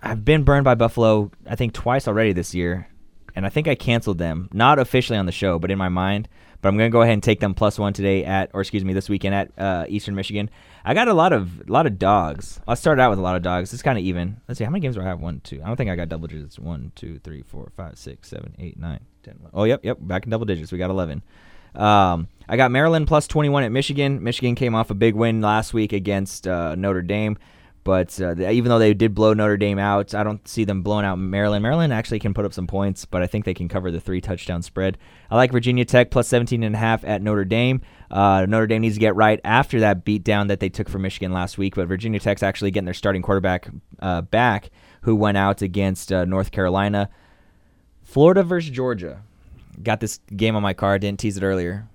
I've 0.00 0.24
been 0.24 0.44
burned 0.44 0.64
by 0.64 0.74
Buffalo, 0.74 1.30
I 1.46 1.56
think 1.56 1.72
twice 1.72 2.08
already 2.08 2.32
this 2.32 2.54
year, 2.54 2.88
and 3.34 3.46
I 3.46 3.48
think 3.48 3.68
I 3.68 3.74
canceled 3.74 4.18
them. 4.18 4.48
Not 4.52 4.78
officially 4.78 5.18
on 5.18 5.26
the 5.26 5.32
show, 5.32 5.58
but 5.58 5.70
in 5.70 5.78
my 5.78 5.88
mind. 5.88 6.28
But 6.60 6.70
I'm 6.70 6.78
gonna 6.78 6.88
go 6.88 7.02
ahead 7.02 7.12
and 7.12 7.22
take 7.22 7.40
them 7.40 7.52
plus 7.52 7.78
one 7.78 7.92
today 7.92 8.24
at, 8.24 8.50
or 8.54 8.62
excuse 8.62 8.86
me, 8.86 8.94
this 8.94 9.10
weekend 9.10 9.34
at 9.34 9.52
uh, 9.58 9.84
Eastern 9.86 10.14
Michigan. 10.14 10.48
I 10.82 10.94
got 10.94 11.08
a 11.08 11.12
lot 11.12 11.34
of 11.34 11.60
a 11.60 11.70
lot 11.70 11.86
of 11.86 11.98
dogs. 11.98 12.58
I 12.66 12.72
started 12.72 13.02
out 13.02 13.10
with 13.10 13.18
a 13.18 13.22
lot 13.22 13.36
of 13.36 13.42
dogs. 13.42 13.74
It's 13.74 13.82
kind 13.82 13.98
of 13.98 14.04
even. 14.04 14.40
Let's 14.48 14.56
see, 14.56 14.64
how 14.64 14.70
many 14.70 14.80
games 14.80 14.96
do 14.96 15.02
I 15.02 15.04
have? 15.04 15.20
One, 15.20 15.40
two. 15.44 15.60
I 15.62 15.66
don't 15.66 15.76
think 15.76 15.90
I 15.90 15.96
got 15.96 16.08
double 16.08 16.26
digits. 16.26 16.58
One, 16.58 16.92
two, 16.94 17.18
three, 17.18 17.42
four, 17.42 17.70
five, 17.76 17.98
six, 17.98 18.30
seven, 18.30 18.54
eight, 18.58 18.78
nine, 18.78 19.00
ten. 19.22 19.34
11. 19.40 19.50
Oh, 19.52 19.64
yep, 19.64 19.84
yep. 19.84 19.98
Back 20.00 20.24
in 20.24 20.30
double 20.30 20.46
digits. 20.46 20.72
We 20.72 20.78
got 20.78 20.88
eleven. 20.88 21.22
Um, 21.74 22.28
I 22.48 22.56
got 22.56 22.70
Maryland 22.70 23.06
plus 23.06 23.26
21 23.26 23.64
at 23.64 23.72
Michigan. 23.72 24.22
Michigan 24.22 24.54
came 24.54 24.74
off 24.74 24.90
a 24.90 24.94
big 24.94 25.14
win 25.14 25.40
last 25.40 25.72
week 25.72 25.92
against 25.92 26.46
uh, 26.46 26.74
Notre 26.74 27.02
Dame. 27.02 27.38
But 27.84 28.18
uh, 28.18 28.34
even 28.48 28.70
though 28.70 28.78
they 28.78 28.94
did 28.94 29.14
blow 29.14 29.34
Notre 29.34 29.58
Dame 29.58 29.78
out, 29.78 30.14
I 30.14 30.24
don't 30.24 30.46
see 30.48 30.64
them 30.64 30.82
blowing 30.82 31.04
out 31.04 31.16
Maryland. 31.16 31.62
Maryland 31.62 31.92
actually 31.92 32.18
can 32.18 32.32
put 32.32 32.46
up 32.46 32.54
some 32.54 32.66
points, 32.66 33.04
but 33.04 33.22
I 33.22 33.26
think 33.26 33.44
they 33.44 33.52
can 33.52 33.68
cover 33.68 33.90
the 33.90 34.00
three 34.00 34.22
touchdown 34.22 34.62
spread. 34.62 34.96
I 35.30 35.36
like 35.36 35.52
Virginia 35.52 35.84
Tech 35.84 36.10
plus 36.10 36.26
17 36.28 36.62
and 36.62 36.74
a 36.74 36.78
half 36.78 37.04
at 37.04 37.20
Notre 37.20 37.44
Dame. 37.44 37.82
Uh, 38.10 38.46
Notre 38.48 38.66
Dame 38.66 38.80
needs 38.80 38.94
to 38.94 39.00
get 39.00 39.14
right 39.16 39.38
after 39.44 39.80
that 39.80 40.02
beatdown 40.02 40.48
that 40.48 40.60
they 40.60 40.70
took 40.70 40.88
for 40.88 40.98
Michigan 40.98 41.30
last 41.30 41.58
week, 41.58 41.74
but 41.74 41.86
Virginia 41.86 42.20
Tech's 42.20 42.42
actually 42.42 42.70
getting 42.70 42.86
their 42.86 42.94
starting 42.94 43.20
quarterback 43.20 43.68
uh, 44.00 44.22
back, 44.22 44.70
who 45.02 45.14
went 45.14 45.36
out 45.36 45.60
against 45.60 46.10
uh, 46.10 46.24
North 46.24 46.52
Carolina. 46.52 47.10
Florida 48.02 48.42
versus 48.42 48.70
Georgia. 48.70 49.22
Got 49.82 50.00
this 50.00 50.20
game 50.34 50.56
on 50.56 50.62
my 50.62 50.72
card. 50.74 51.00
Didn't 51.02 51.20
tease 51.20 51.36
it 51.36 51.42
earlier. 51.42 51.88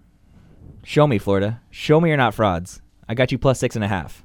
Show 0.84 1.08
me, 1.08 1.18
Florida. 1.18 1.62
Show 1.70 2.00
me 2.02 2.10
you're 2.10 2.18
not 2.18 2.34
frauds. 2.34 2.82
I 3.08 3.14
got 3.14 3.32
you 3.32 3.38
plus 3.38 3.60
six 3.60 3.76
and 3.76 3.84
a 3.84 3.88
half. 3.88 4.24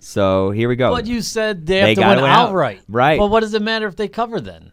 So 0.00 0.50
here 0.50 0.68
we 0.68 0.76
go. 0.76 0.90
But 0.90 1.06
you 1.06 1.22
said 1.22 1.66
they 1.66 1.80
They 1.80 1.88
have 1.88 1.96
to 1.96 2.00
win 2.14 2.22
win 2.22 2.30
out. 2.30 2.48
outright. 2.50 2.82
Right. 2.88 3.18
But 3.18 3.28
what 3.28 3.40
does 3.40 3.54
it 3.54 3.62
matter 3.62 3.86
if 3.86 3.96
they 3.96 4.08
cover 4.08 4.40
then? 4.40 4.72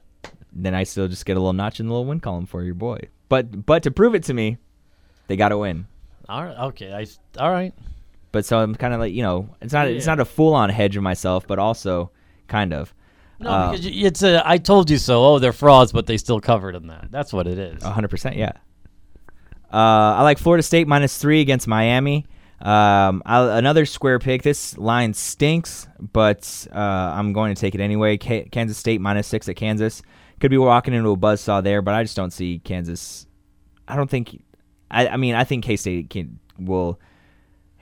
then 0.57 0.73
I 0.73 0.83
still 0.83 1.09
just 1.09 1.25
get 1.25 1.35
a 1.35 1.39
little 1.39 1.51
notch 1.51 1.81
in 1.81 1.87
the 1.87 1.91
little 1.93 2.05
win 2.05 2.21
column 2.21 2.45
for 2.45 2.63
your 2.63 2.75
boy. 2.75 2.97
But 3.27 3.65
but 3.65 3.83
to 3.83 3.91
prove 3.91 4.15
it 4.15 4.23
to 4.23 4.33
me, 4.33 4.57
they 5.27 5.35
got 5.35 5.49
to 5.49 5.57
win. 5.57 5.87
All 6.29 6.43
right. 6.45 6.57
Okay. 6.67 6.93
I. 6.93 7.05
All 7.43 7.51
right. 7.51 7.73
But 8.31 8.45
so 8.45 8.59
I'm 8.59 8.75
kind 8.75 8.93
of 8.93 8.99
like 8.99 9.13
you 9.13 9.21
know, 9.23 9.49
it's 9.61 9.73
not 9.73 9.87
it's 9.87 10.05
not 10.05 10.19
a 10.19 10.25
full 10.25 10.53
on 10.53 10.69
hedge 10.69 10.95
of 10.95 11.03
myself, 11.03 11.45
but 11.47 11.59
also 11.59 12.11
kind 12.47 12.73
of. 12.73 12.93
No, 13.39 13.49
Uh, 13.49 13.71
because 13.71 13.85
it's 13.85 14.23
a. 14.23 14.41
I 14.47 14.57
told 14.57 14.89
you 14.89 14.97
so. 14.97 15.23
Oh, 15.25 15.39
they're 15.39 15.51
frauds, 15.53 15.91
but 15.91 16.05
they 16.07 16.17
still 16.17 16.39
covered 16.39 16.75
in 16.75 16.87
that. 16.87 17.07
That's 17.11 17.33
what 17.33 17.47
it 17.47 17.57
is. 17.57 17.83
hundred 17.83 18.09
percent, 18.09 18.35
yeah. 18.37 18.51
Uh, 19.73 20.15
I 20.17 20.21
like 20.23 20.37
Florida 20.37 20.63
State 20.63 20.87
minus 20.87 21.17
three 21.17 21.41
against 21.41 21.67
Miami. 21.67 22.25
Um, 22.61 23.21
another 23.25 23.85
square 23.85 24.19
pick. 24.19 24.41
This 24.43 24.77
line 24.77 25.13
stinks, 25.13 25.87
but 25.99 26.67
uh, 26.73 26.77
I'm 26.79 27.33
going 27.33 27.53
to 27.53 27.59
take 27.59 27.75
it 27.75 27.81
anyway. 27.81 28.17
K- 28.17 28.47
Kansas 28.51 28.77
State 28.77 29.01
minus 29.01 29.27
six 29.27 29.49
at 29.49 29.55
Kansas. 29.57 30.01
Could 30.39 30.51
be 30.51 30.57
walking 30.57 30.93
into 30.93 31.09
a 31.09 31.17
buzzsaw 31.17 31.61
there, 31.63 31.81
but 31.81 31.93
I 31.93 32.03
just 32.03 32.15
don't 32.15 32.31
see 32.31 32.59
Kansas. 32.59 33.27
I 33.87 33.95
don't 33.95 34.09
think. 34.09 34.41
I, 34.89 35.07
I 35.09 35.17
mean, 35.17 35.35
I 35.35 35.43
think 35.43 35.65
K 35.65 35.75
State 35.75 36.09
can 36.09 36.39
will 36.57 36.99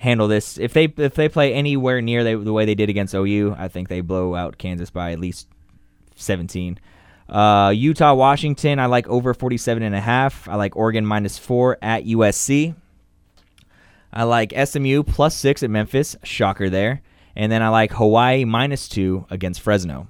handle 0.04 0.28
this 0.28 0.58
if 0.58 0.74
they 0.74 0.94
if 0.98 1.16
they 1.16 1.30
play 1.30 1.54
anywhere 1.54 2.02
near 2.02 2.26
they, 2.26 2.36
the 2.36 2.52
way 2.52 2.66
they 2.66 2.76
did 2.76 2.90
against 2.90 3.16
OU. 3.16 3.56
I 3.58 3.70
think 3.70 3.88
they 3.88 4.02
blow 4.02 4.36
out 4.36 4.58
Kansas 4.58 4.90
by 4.90 5.14
at 5.14 5.20
least 5.20 5.48
17. 6.16 6.78
Uh, 7.30 7.72
Utah 7.74 8.14
Washington. 8.14 8.80
I 8.80 8.88
like 8.88 9.08
over 9.08 9.34
47 9.34 9.82
and 9.82 9.96
a 9.96 10.02
half. 10.02 10.48
I 10.50 10.56
like 10.56 10.76
Oregon 10.76 11.06
minus 11.06 11.38
four 11.38 11.78
at 11.82 12.04
USC. 12.04 12.76
I 14.12 14.24
like 14.24 14.54
SMU 14.54 15.04
plus 15.04 15.36
six 15.36 15.64
at 15.64 15.70
Memphis. 15.70 16.18
Shocker 16.24 16.70
there. 16.70 17.02
And 17.36 17.52
then 17.52 17.64
I 17.64 17.70
like 17.70 17.94
Hawaii 17.94 18.44
minus 18.44 18.88
two 18.90 19.26
against 19.30 19.62
Fresno. 19.62 20.08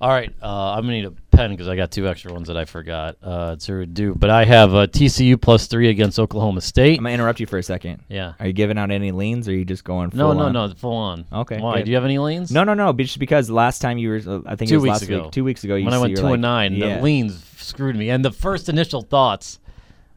All 0.00 0.10
right, 0.10 0.32
uh, 0.42 0.72
I'm 0.72 0.82
gonna 0.82 0.94
need 0.94 1.04
a 1.06 1.14
pen 1.32 1.50
because 1.50 1.66
I 1.66 1.74
got 1.74 1.90
two 1.90 2.06
extra 2.06 2.32
ones 2.32 2.46
that 2.48 2.56
I 2.56 2.64
forgot 2.64 3.16
uh, 3.22 3.56
to 3.56 3.86
do. 3.86 4.14
But 4.14 4.30
I 4.30 4.44
have 4.44 4.74
uh, 4.74 4.86
TCU 4.86 5.40
plus 5.40 5.66
three 5.66 5.88
against 5.88 6.18
Oklahoma 6.20 6.60
State. 6.60 6.98
I'm 6.98 7.04
gonna 7.04 7.14
interrupt 7.14 7.40
you 7.40 7.46
for 7.46 7.58
a 7.58 7.62
second. 7.62 8.04
Yeah. 8.08 8.34
Are 8.38 8.46
you 8.46 8.52
giving 8.52 8.78
out 8.78 8.90
any 8.90 9.10
leans, 9.10 9.48
or 9.48 9.52
are 9.52 9.54
you 9.54 9.64
just 9.64 9.82
going? 9.82 10.10
Full 10.10 10.18
No, 10.18 10.32
no, 10.32 10.44
on? 10.44 10.52
no, 10.52 10.74
full 10.74 10.94
on. 10.96 11.24
Okay, 11.32 11.58
Why? 11.58 11.78
good. 11.78 11.86
Do 11.86 11.90
you 11.90 11.96
have 11.96 12.04
any 12.04 12.18
leans? 12.18 12.52
No, 12.52 12.62
no, 12.62 12.74
no. 12.74 12.92
Just 12.92 13.18
because 13.18 13.50
last 13.50 13.80
time 13.80 13.98
you 13.98 14.10
were, 14.10 14.20
uh, 14.26 14.40
I 14.46 14.54
think 14.56 14.68
Two 14.68 14.76
it 14.76 14.78
was 14.78 14.82
weeks 14.84 14.92
last 14.92 15.02
ago. 15.02 15.22
week, 15.24 15.32
two 15.32 15.44
weeks 15.44 15.64
ago. 15.64 15.74
You 15.74 15.86
when 15.86 15.94
I 15.94 15.98
went 15.98 16.16
two 16.16 16.22
like, 16.22 16.34
and 16.34 16.42
nine, 16.42 16.74
Yeah. 16.74 16.96
the 16.98 17.02
leans 17.02 17.42
screwed 17.56 17.96
me. 17.96 18.10
And 18.10 18.24
the 18.24 18.30
first 18.32 18.68
initial 18.68 19.02
thoughts, 19.02 19.58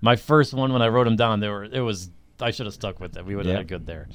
my 0.01 0.15
first 0.15 0.53
one 0.53 0.73
when 0.73 0.81
I 0.81 0.89
wrote 0.89 1.05
them 1.05 1.15
down, 1.15 1.39
they 1.39 1.49
were 1.49 1.63
it 1.63 1.79
was 1.81 2.09
I 2.41 2.51
should 2.51 2.65
have 2.65 2.75
stuck 2.75 2.99
with 2.99 3.15
it. 3.15 3.25
We 3.25 3.35
would 3.35 3.45
have 3.45 3.53
Yeah. 3.53 3.57
had 3.59 3.67
good 3.67 3.85
there. 3.85 4.07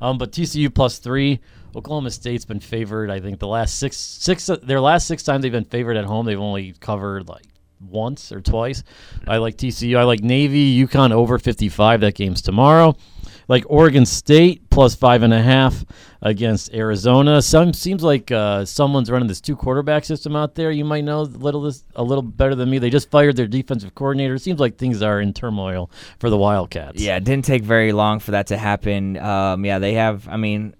Um, 0.00 0.16
but 0.16 0.32
TCU 0.32 0.70
plus 0.72 0.98
three. 0.98 1.40
Oklahoma 1.78 2.10
State's 2.10 2.44
been 2.44 2.58
favored. 2.58 3.08
I 3.08 3.20
think 3.20 3.38
the 3.38 3.46
last 3.46 3.78
six 3.78 3.96
six 3.96 4.50
their 4.64 4.80
last 4.80 5.06
six 5.06 5.22
times 5.22 5.42
they've 5.42 5.52
been 5.52 5.64
favored 5.64 5.96
at 5.96 6.04
home, 6.04 6.26
they've 6.26 6.40
only 6.40 6.74
covered 6.80 7.28
like 7.28 7.44
once 7.80 8.32
or 8.32 8.40
twice. 8.40 8.82
I 9.28 9.36
like 9.36 9.56
TCU. 9.56 9.96
I 9.96 10.02
like 10.02 10.20
Navy. 10.20 10.84
UConn 10.84 11.12
over 11.12 11.38
fifty 11.38 11.68
five. 11.68 12.00
That 12.00 12.16
game's 12.16 12.42
tomorrow. 12.42 12.96
Like 13.46 13.64
Oregon 13.68 14.04
State 14.04 14.68
plus 14.70 14.96
five 14.96 15.22
and 15.22 15.32
a 15.32 15.40
half 15.40 15.84
against 16.20 16.74
Arizona. 16.74 17.40
Some 17.40 17.72
seems 17.72 18.02
like 18.02 18.32
uh, 18.32 18.64
someone's 18.64 19.10
running 19.10 19.28
this 19.28 19.40
two 19.40 19.54
quarterback 19.54 20.04
system 20.04 20.34
out 20.34 20.56
there. 20.56 20.72
You 20.72 20.84
might 20.84 21.04
know 21.04 21.20
a 21.20 21.22
little 21.22 21.62
this 21.62 21.84
a 21.94 22.02
little 22.02 22.22
better 22.22 22.56
than 22.56 22.68
me. 22.68 22.78
They 22.78 22.90
just 22.90 23.08
fired 23.10 23.36
their 23.36 23.46
defensive 23.46 23.94
coordinator. 23.94 24.36
Seems 24.38 24.58
like 24.58 24.76
things 24.76 25.00
are 25.00 25.20
in 25.20 25.32
turmoil 25.32 25.90
for 26.18 26.28
the 26.28 26.36
Wildcats. 26.36 27.00
Yeah, 27.00 27.16
it 27.16 27.24
didn't 27.24 27.44
take 27.44 27.62
very 27.62 27.92
long 27.92 28.18
for 28.18 28.32
that 28.32 28.48
to 28.48 28.58
happen. 28.58 29.16
Um, 29.16 29.64
yeah, 29.64 29.78
they 29.78 29.94
have. 29.94 30.28
I 30.28 30.36
mean, 30.36 30.74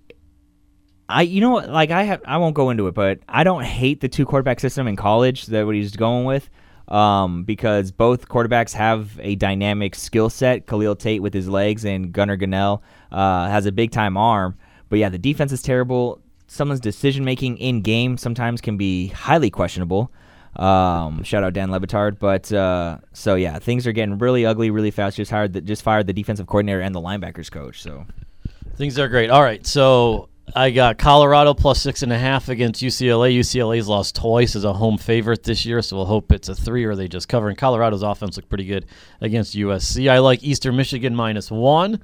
I 1.09 1.23
you 1.23 1.41
know? 1.41 1.55
Like 1.55 1.91
I 1.91 2.03
have. 2.05 2.23
I 2.25 2.37
won't 2.39 2.55
go 2.55 2.71
into 2.71 2.87
it, 2.87 2.95
but 2.95 3.21
I 3.29 3.45
don't 3.45 3.65
hate 3.65 4.01
the 4.01 4.09
two 4.09 4.25
quarterback 4.25 4.61
system 4.61 4.87
in 4.87 4.97
college. 4.97 5.47
That 5.47 5.67
what 5.67 5.75
he's 5.75 5.97
going 5.97 6.25
with. 6.25 6.49
Um, 6.89 7.45
because 7.45 7.93
both 7.93 8.29
quarterbacks 8.29 8.73
have 8.73 9.19
a 9.21 9.35
dynamic 9.35 9.95
skill 9.95 10.31
set. 10.31 10.67
Khalil 10.67 10.97
Tate 10.97 11.21
with 11.21 11.35
his 11.35 11.47
legs 11.47 11.85
and 11.85 12.13
Gunnar 12.13 12.39
Gunnell 12.39 12.81
uh, 13.13 13.47
has 13.49 13.67
a 13.67 13.73
big 13.73 13.91
time 13.91 14.17
arm. 14.17 14.57
But 14.89 14.99
yeah, 14.99 15.11
the 15.11 15.19
defense 15.19 15.53
is 15.53 15.61
terrible. 15.61 16.23
Someone's 16.47 16.81
decision 16.81 17.27
making 17.27 17.59
in 17.59 17.83
game 17.83 18.17
sometimes 18.17 18.63
can 18.63 18.79
be 18.79 19.09
highly 19.09 19.51
questionable. 19.51 20.11
Um, 20.57 21.23
shout 21.25 21.45
out 21.45 21.53
Dan 21.53 21.71
Le 21.71 21.79
Batard. 21.79 22.19
But 22.19 22.51
uh, 22.51 22.99
so 23.13 23.35
yeah, 23.35 23.59
things 23.59 23.87
are 23.87 23.93
getting 23.93 24.17
really 24.17 24.47
ugly 24.47 24.71
really 24.71 24.91
fast. 24.91 25.19
Just 25.19 25.31
hired 25.31 25.53
the, 25.53 25.61
just 25.61 25.83
fired 25.83 26.07
the 26.07 26.15
defensive 26.15 26.47
coordinator 26.47 26.81
and 26.81 26.95
the 26.95 27.03
linebackers 27.03 27.51
coach. 27.51 27.83
So 27.83 28.07
Things 28.79 28.97
are 28.97 29.09
great. 29.09 29.29
All 29.29 29.43
right, 29.43 29.67
so 29.67 30.29
I 30.55 30.71
got 30.71 30.99
Colorado 30.99 31.55
plus 31.55 31.81
six 31.81 32.03
and 32.03 32.13
a 32.13 32.19
half 32.19 32.49
against 32.49 32.83
UCLA. 32.83 33.39
UCLA's 33.39 33.89
lost 33.89 34.17
twice 34.17 34.57
as 34.57 34.65
a 34.65 34.73
home 34.73 34.99
favorite 34.99 35.43
this 35.43 35.65
year, 35.67 35.83
so 35.83 35.97
we'll 35.97 36.07
hope 36.07 36.33
it's 36.33 36.49
a 36.49 36.55
three 36.55 36.85
or 36.85 36.95
they 36.95 37.09
just 37.09 37.29
cover. 37.29 37.49
And 37.49 37.59
Colorado's 37.59 38.03
offense 38.03 38.37
looked 38.37 38.49
pretty 38.49 38.65
good 38.65 38.87
against 39.21 39.55
USC. 39.55 40.11
I 40.11 40.19
like 40.19 40.43
Eastern 40.43 40.77
Michigan 40.77 41.15
minus 41.15 41.51
one 41.51 42.01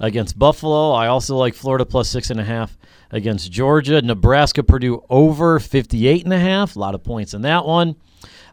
against 0.00 0.38
Buffalo. 0.38 0.92
I 0.92 1.08
also 1.08 1.36
like 1.36 1.54
Florida 1.54 1.84
plus 1.84 2.08
six 2.08 2.30
and 2.30 2.40
a 2.40 2.44
half 2.44 2.76
against 3.10 3.52
Georgia. 3.52 4.02
Nebraska 4.02 4.62
Purdue 4.62 5.04
over 5.10 5.60
58 5.60 6.24
and 6.24 6.32
a 6.32 6.38
half. 6.38 6.76
A 6.76 6.78
lot 6.78 6.94
of 6.94 7.04
points 7.04 7.34
in 7.34 7.42
that 7.42 7.64
one. 7.64 7.96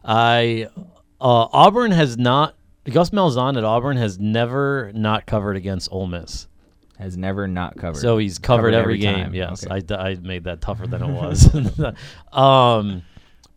I 0.04 0.67
uh, 1.20 1.48
Auburn 1.52 1.91
has 1.91 2.17
not. 2.17 2.56
Gus 2.86 3.12
Malzahn 3.12 3.58
at 3.58 3.63
Auburn 3.63 3.98
has 3.98 4.17
never 4.17 4.91
not 4.94 5.28
covered 5.28 5.56
against 5.56 5.89
Ole 5.91 6.08
Miss. 6.08 6.48
Has 7.02 7.18
never 7.18 7.48
not 7.48 7.76
covered. 7.78 8.00
So 8.00 8.18
he's 8.18 8.38
covered, 8.40 8.72
Covered 8.72 8.74
every, 8.76 8.94
every 8.94 8.98
game. 9.00 9.26
time. 9.26 9.34
Yes, 9.36 9.66
Okay. 9.66 9.94
I, 9.96 10.10
I 10.10 10.16
made 10.16 10.44
that 10.46 10.62
tougher 10.62 10.88
than 10.88 11.02
it 11.04 11.10
was. 11.10 11.50
um, 12.32 13.02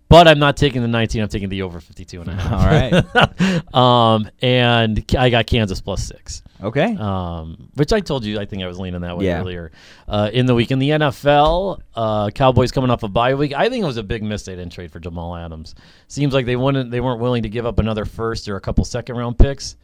but 0.08 0.28
I'm 0.28 0.38
not 0.38 0.56
taking 0.56 0.82
the 0.82 0.88
19. 0.88 1.22
I'm 1.22 1.28
taking 1.28 1.48
the 1.48 1.62
over 1.62 1.80
52 1.80 2.20
and 2.20 2.30
a 2.30 2.34
half. 2.34 2.52
All 2.52 2.66
right. 2.66 3.74
um, 3.74 4.30
and 4.42 5.04
I 5.18 5.30
got 5.30 5.46
Kansas 5.46 5.80
plus 5.80 6.04
six. 6.04 6.42
okay. 6.62 6.94
Um, 6.96 7.68
which 7.74 7.92
I 7.92 8.00
told 8.00 8.24
you 8.24 8.38
I 8.38 8.44
think 8.44 8.62
I 8.62 8.66
was 8.66 8.78
leaning 8.78 9.00
that 9.00 9.16
way 9.18 9.24
Yeah. 9.26 9.40
earlier. 9.40 9.72
Uh, 10.06 10.30
in 10.32 10.46
the 10.46 10.54
week 10.54 10.70
in 10.70 10.78
the 10.78 10.90
NFL, 10.90 11.80
uh, 11.94 12.30
Cowboys 12.30 12.70
coming 12.70 12.90
off 12.90 13.02
a 13.02 13.08
bye 13.08 13.34
week. 13.34 13.54
I 13.54 13.68
think 13.68 13.82
it 13.82 13.86
was 13.86 13.96
a 13.96 14.02
big 14.04 14.22
miss 14.22 14.44
they 14.44 14.54
didn't 14.54 14.72
trade 14.72 14.92
for 14.92 15.00
Jamal 15.00 15.34
Adams. 15.36 15.74
Seems 16.08 16.32
like 16.34 16.46
they 16.46 16.56
wouldn't 16.56 16.90
they 16.90 17.00
weren't 17.00 17.20
willing 17.20 17.42
to 17.42 17.48
give 17.48 17.66
up 17.66 17.78
another 17.78 18.04
first 18.04 18.48
or 18.48 18.56
a 18.56 18.60
couple 18.60 18.84
second 18.84 19.16
round 19.16 19.38
picks. 19.38 19.76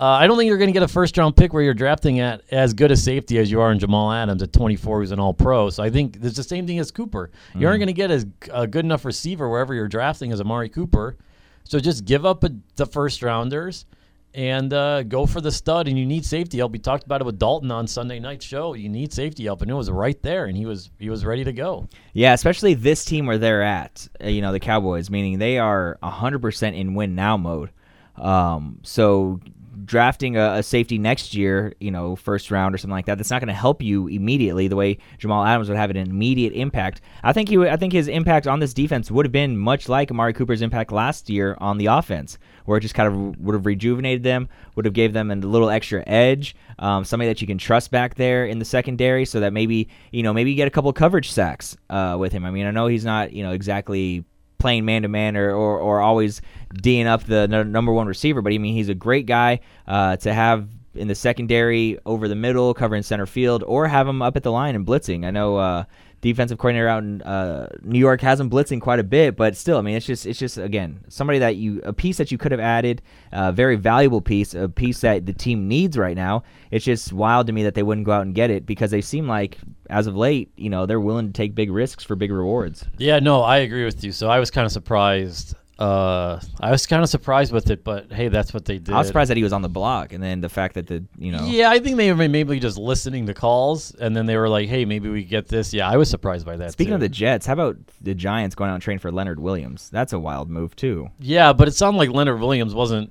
Uh, 0.00 0.06
I 0.06 0.26
don't 0.26 0.36
think 0.36 0.48
you're 0.48 0.58
going 0.58 0.68
to 0.68 0.72
get 0.72 0.82
a 0.82 0.88
first 0.88 1.16
round 1.16 1.36
pick 1.36 1.52
where 1.52 1.62
you're 1.62 1.72
drafting 1.72 2.18
at 2.18 2.42
as 2.50 2.74
good 2.74 2.90
a 2.90 2.96
safety 2.96 3.38
as 3.38 3.50
you 3.50 3.60
are 3.60 3.70
in 3.70 3.78
Jamal 3.78 4.10
Adams 4.10 4.42
at 4.42 4.52
24, 4.52 5.00
who's 5.00 5.12
an 5.12 5.20
All 5.20 5.32
Pro. 5.32 5.70
So 5.70 5.84
I 5.84 5.90
think 5.90 6.18
it's 6.20 6.36
the 6.36 6.42
same 6.42 6.66
thing 6.66 6.80
as 6.80 6.90
Cooper. 6.90 7.30
You 7.54 7.68
aren't 7.68 7.78
going 7.78 7.86
to 7.86 7.92
get 7.92 8.10
as 8.10 8.26
a 8.52 8.66
good 8.66 8.84
enough 8.84 9.04
receiver 9.04 9.48
wherever 9.48 9.72
you're 9.72 9.88
drafting 9.88 10.32
as 10.32 10.40
Amari 10.40 10.68
Cooper. 10.68 11.16
So 11.62 11.78
just 11.78 12.04
give 12.04 12.26
up 12.26 12.42
a, 12.42 12.50
the 12.74 12.86
first 12.86 13.22
rounders 13.22 13.86
and 14.34 14.72
uh, 14.72 15.04
go 15.04 15.26
for 15.26 15.40
the 15.40 15.52
stud. 15.52 15.86
And 15.86 15.96
you 15.96 16.04
need 16.04 16.24
safety 16.24 16.58
help. 16.58 16.72
We 16.72 16.80
talked 16.80 17.04
about 17.04 17.20
it 17.20 17.24
with 17.24 17.38
Dalton 17.38 17.70
on 17.70 17.86
Sunday 17.86 18.18
night 18.18 18.42
show. 18.42 18.74
You 18.74 18.88
need 18.88 19.12
safety 19.12 19.44
help, 19.44 19.62
and 19.62 19.70
it 19.70 19.74
was 19.74 19.90
right 19.90 20.20
there, 20.22 20.46
and 20.46 20.56
he 20.56 20.66
was 20.66 20.90
he 20.98 21.08
was 21.08 21.24
ready 21.24 21.44
to 21.44 21.52
go. 21.52 21.88
Yeah, 22.12 22.32
especially 22.32 22.74
this 22.74 23.04
team 23.04 23.26
where 23.26 23.38
they're 23.38 23.62
at, 23.62 24.08
uh, 24.22 24.26
you 24.26 24.42
know, 24.42 24.50
the 24.50 24.60
Cowboys, 24.60 25.08
meaning 25.08 25.38
they 25.38 25.58
are 25.58 25.98
100% 26.02 26.76
in 26.76 26.94
win 26.94 27.14
now 27.14 27.36
mode. 27.36 27.70
Um, 28.16 28.80
so 28.82 29.40
drafting 29.84 30.36
a, 30.36 30.54
a 30.54 30.62
safety 30.62 30.98
next 30.98 31.34
year, 31.34 31.74
you 31.80 31.90
know, 31.90 32.16
first 32.16 32.50
round 32.50 32.74
or 32.74 32.78
something 32.78 32.92
like 32.92 33.06
that, 33.06 33.18
that's 33.18 33.30
not 33.30 33.40
going 33.40 33.48
to 33.48 33.54
help 33.54 33.82
you 33.82 34.08
immediately 34.08 34.68
the 34.68 34.76
way 34.76 34.98
Jamal 35.18 35.44
Adams 35.44 35.68
would 35.68 35.76
have 35.76 35.90
an 35.90 35.96
immediate 35.96 36.52
impact. 36.52 37.00
I 37.22 37.32
think 37.32 37.48
he 37.48 37.56
would, 37.56 37.68
I 37.68 37.76
think 37.76 37.92
his 37.92 38.08
impact 38.08 38.46
on 38.46 38.60
this 38.60 38.74
defense 38.74 39.10
would 39.10 39.26
have 39.26 39.32
been 39.32 39.56
much 39.56 39.88
like 39.88 40.10
Amari 40.10 40.32
Cooper's 40.32 40.62
impact 40.62 40.92
last 40.92 41.28
year 41.28 41.56
on 41.60 41.78
the 41.78 41.86
offense, 41.86 42.38
where 42.64 42.78
it 42.78 42.82
just 42.82 42.94
kind 42.94 43.08
of 43.08 43.38
would 43.40 43.54
have 43.54 43.66
rejuvenated 43.66 44.22
them, 44.22 44.48
would 44.74 44.84
have 44.84 44.94
gave 44.94 45.12
them 45.12 45.30
a 45.30 45.36
little 45.36 45.70
extra 45.70 46.02
edge, 46.06 46.56
um, 46.78 47.04
somebody 47.04 47.28
that 47.28 47.40
you 47.40 47.46
can 47.46 47.58
trust 47.58 47.90
back 47.90 48.14
there 48.14 48.46
in 48.46 48.58
the 48.58 48.64
secondary, 48.64 49.24
so 49.24 49.40
that 49.40 49.52
maybe 49.52 49.88
you 50.12 50.22
know 50.22 50.32
maybe 50.32 50.50
you 50.50 50.56
get 50.56 50.68
a 50.68 50.70
couple 50.70 50.92
coverage 50.92 51.30
sacks 51.30 51.76
uh, 51.90 52.16
with 52.18 52.32
him. 52.32 52.44
I 52.44 52.50
mean, 52.50 52.66
I 52.66 52.70
know 52.70 52.86
he's 52.86 53.04
not 53.04 53.32
you 53.32 53.42
know 53.42 53.52
exactly 53.52 54.24
playing 54.58 54.84
man 54.84 55.02
to 55.02 55.08
man 55.08 55.36
or 55.36 55.54
or 55.54 56.00
always 56.00 56.40
D'ing 56.72 57.06
up 57.06 57.24
the 57.24 57.48
n- 57.50 57.70
number 57.70 57.92
one 57.92 58.06
receiver, 58.06 58.42
but 58.42 58.52
I 58.52 58.58
mean 58.58 58.74
he's 58.74 58.88
a 58.88 58.94
great 58.94 59.26
guy 59.26 59.60
uh, 59.86 60.16
to 60.16 60.32
have 60.32 60.68
in 60.94 61.08
the 61.08 61.14
secondary, 61.14 61.98
over 62.06 62.28
the 62.28 62.34
middle, 62.34 62.72
covering 62.74 63.02
center 63.02 63.26
field, 63.26 63.62
or 63.64 63.86
have 63.88 64.06
him 64.06 64.22
up 64.22 64.36
at 64.36 64.42
the 64.42 64.52
line 64.52 64.74
and 64.74 64.86
blitzing. 64.86 65.24
I 65.24 65.30
know 65.30 65.56
uh, 65.56 65.84
defensive 66.24 66.56
coordinator 66.56 66.88
out 66.88 67.02
in 67.02 67.20
uh, 67.22 67.68
New 67.82 67.98
York 67.98 68.22
has 68.22 68.40
him 68.40 68.48
blitzing 68.48 68.80
quite 68.80 68.98
a 68.98 69.04
bit, 69.04 69.36
but 69.36 69.54
still, 69.54 69.76
I 69.76 69.82
mean, 69.82 69.94
it's 69.94 70.06
just 70.06 70.24
it's 70.24 70.38
just 70.38 70.56
again 70.56 71.04
somebody 71.08 71.38
that 71.40 71.56
you 71.56 71.82
a 71.84 71.92
piece 71.92 72.16
that 72.16 72.32
you 72.32 72.38
could 72.38 72.50
have 72.50 72.60
added, 72.60 73.02
a 73.30 73.52
very 73.52 73.76
valuable 73.76 74.22
piece, 74.22 74.54
a 74.54 74.68
piece 74.68 75.00
that 75.02 75.26
the 75.26 75.34
team 75.34 75.68
needs 75.68 75.98
right 75.98 76.16
now. 76.16 76.42
It's 76.70 76.84
just 76.84 77.12
wild 77.12 77.46
to 77.48 77.52
me 77.52 77.62
that 77.64 77.74
they 77.74 77.82
wouldn't 77.82 78.06
go 78.06 78.12
out 78.12 78.22
and 78.22 78.34
get 78.34 78.50
it 78.50 78.64
because 78.64 78.90
they 78.90 79.02
seem 79.02 79.28
like 79.28 79.58
as 79.90 80.06
of 80.06 80.16
late, 80.16 80.50
you 80.56 80.70
know, 80.70 80.86
they're 80.86 80.98
willing 80.98 81.26
to 81.26 81.32
take 81.32 81.54
big 81.54 81.70
risks 81.70 82.02
for 82.02 82.16
big 82.16 82.32
rewards. 82.32 82.86
Yeah, 82.96 83.18
no, 83.18 83.42
I 83.42 83.58
agree 83.58 83.84
with 83.84 84.02
you. 84.02 84.10
So 84.10 84.30
I 84.30 84.38
was 84.38 84.50
kind 84.50 84.64
of 84.64 84.72
surprised. 84.72 85.54
Uh, 85.78 86.40
I 86.60 86.70
was 86.70 86.86
kind 86.86 87.02
of 87.02 87.08
surprised 87.08 87.52
with 87.52 87.70
it, 87.70 87.82
but 87.82 88.12
hey, 88.12 88.28
that's 88.28 88.54
what 88.54 88.64
they 88.64 88.78
did. 88.78 88.94
I 88.94 88.98
was 88.98 89.08
surprised 89.08 89.30
that 89.30 89.36
he 89.36 89.42
was 89.42 89.52
on 89.52 89.62
the 89.62 89.68
block, 89.68 90.12
and 90.12 90.22
then 90.22 90.40
the 90.40 90.48
fact 90.48 90.74
that 90.74 90.86
the 90.86 91.04
you 91.18 91.32
know 91.32 91.44
Yeah, 91.46 91.70
I 91.70 91.80
think 91.80 91.96
they 91.96 92.12
were 92.12 92.28
maybe 92.28 92.60
just 92.60 92.78
listening 92.78 93.26
to 93.26 93.34
calls, 93.34 93.92
and 93.94 94.16
then 94.16 94.26
they 94.26 94.36
were 94.36 94.48
like, 94.48 94.68
"Hey, 94.68 94.84
maybe 94.84 95.08
we 95.08 95.24
get 95.24 95.48
this." 95.48 95.74
Yeah, 95.74 95.88
I 95.88 95.96
was 95.96 96.08
surprised 96.08 96.46
by 96.46 96.56
that. 96.56 96.72
Speaking 96.72 96.92
too. 96.92 96.96
of 96.96 97.00
the 97.00 97.08
Jets, 97.08 97.46
how 97.46 97.54
about 97.54 97.76
the 98.00 98.14
Giants 98.14 98.54
going 98.54 98.70
out 98.70 98.74
and 98.74 98.82
training 98.82 99.00
for 99.00 99.10
Leonard 99.10 99.40
Williams? 99.40 99.90
That's 99.90 100.12
a 100.12 100.18
wild 100.18 100.48
move 100.48 100.76
too. 100.76 101.10
yeah, 101.18 101.52
but 101.52 101.66
it 101.66 101.74
sounded 101.74 101.98
like 101.98 102.10
Leonard 102.10 102.40
Williams 102.40 102.74
wasn't 102.74 103.10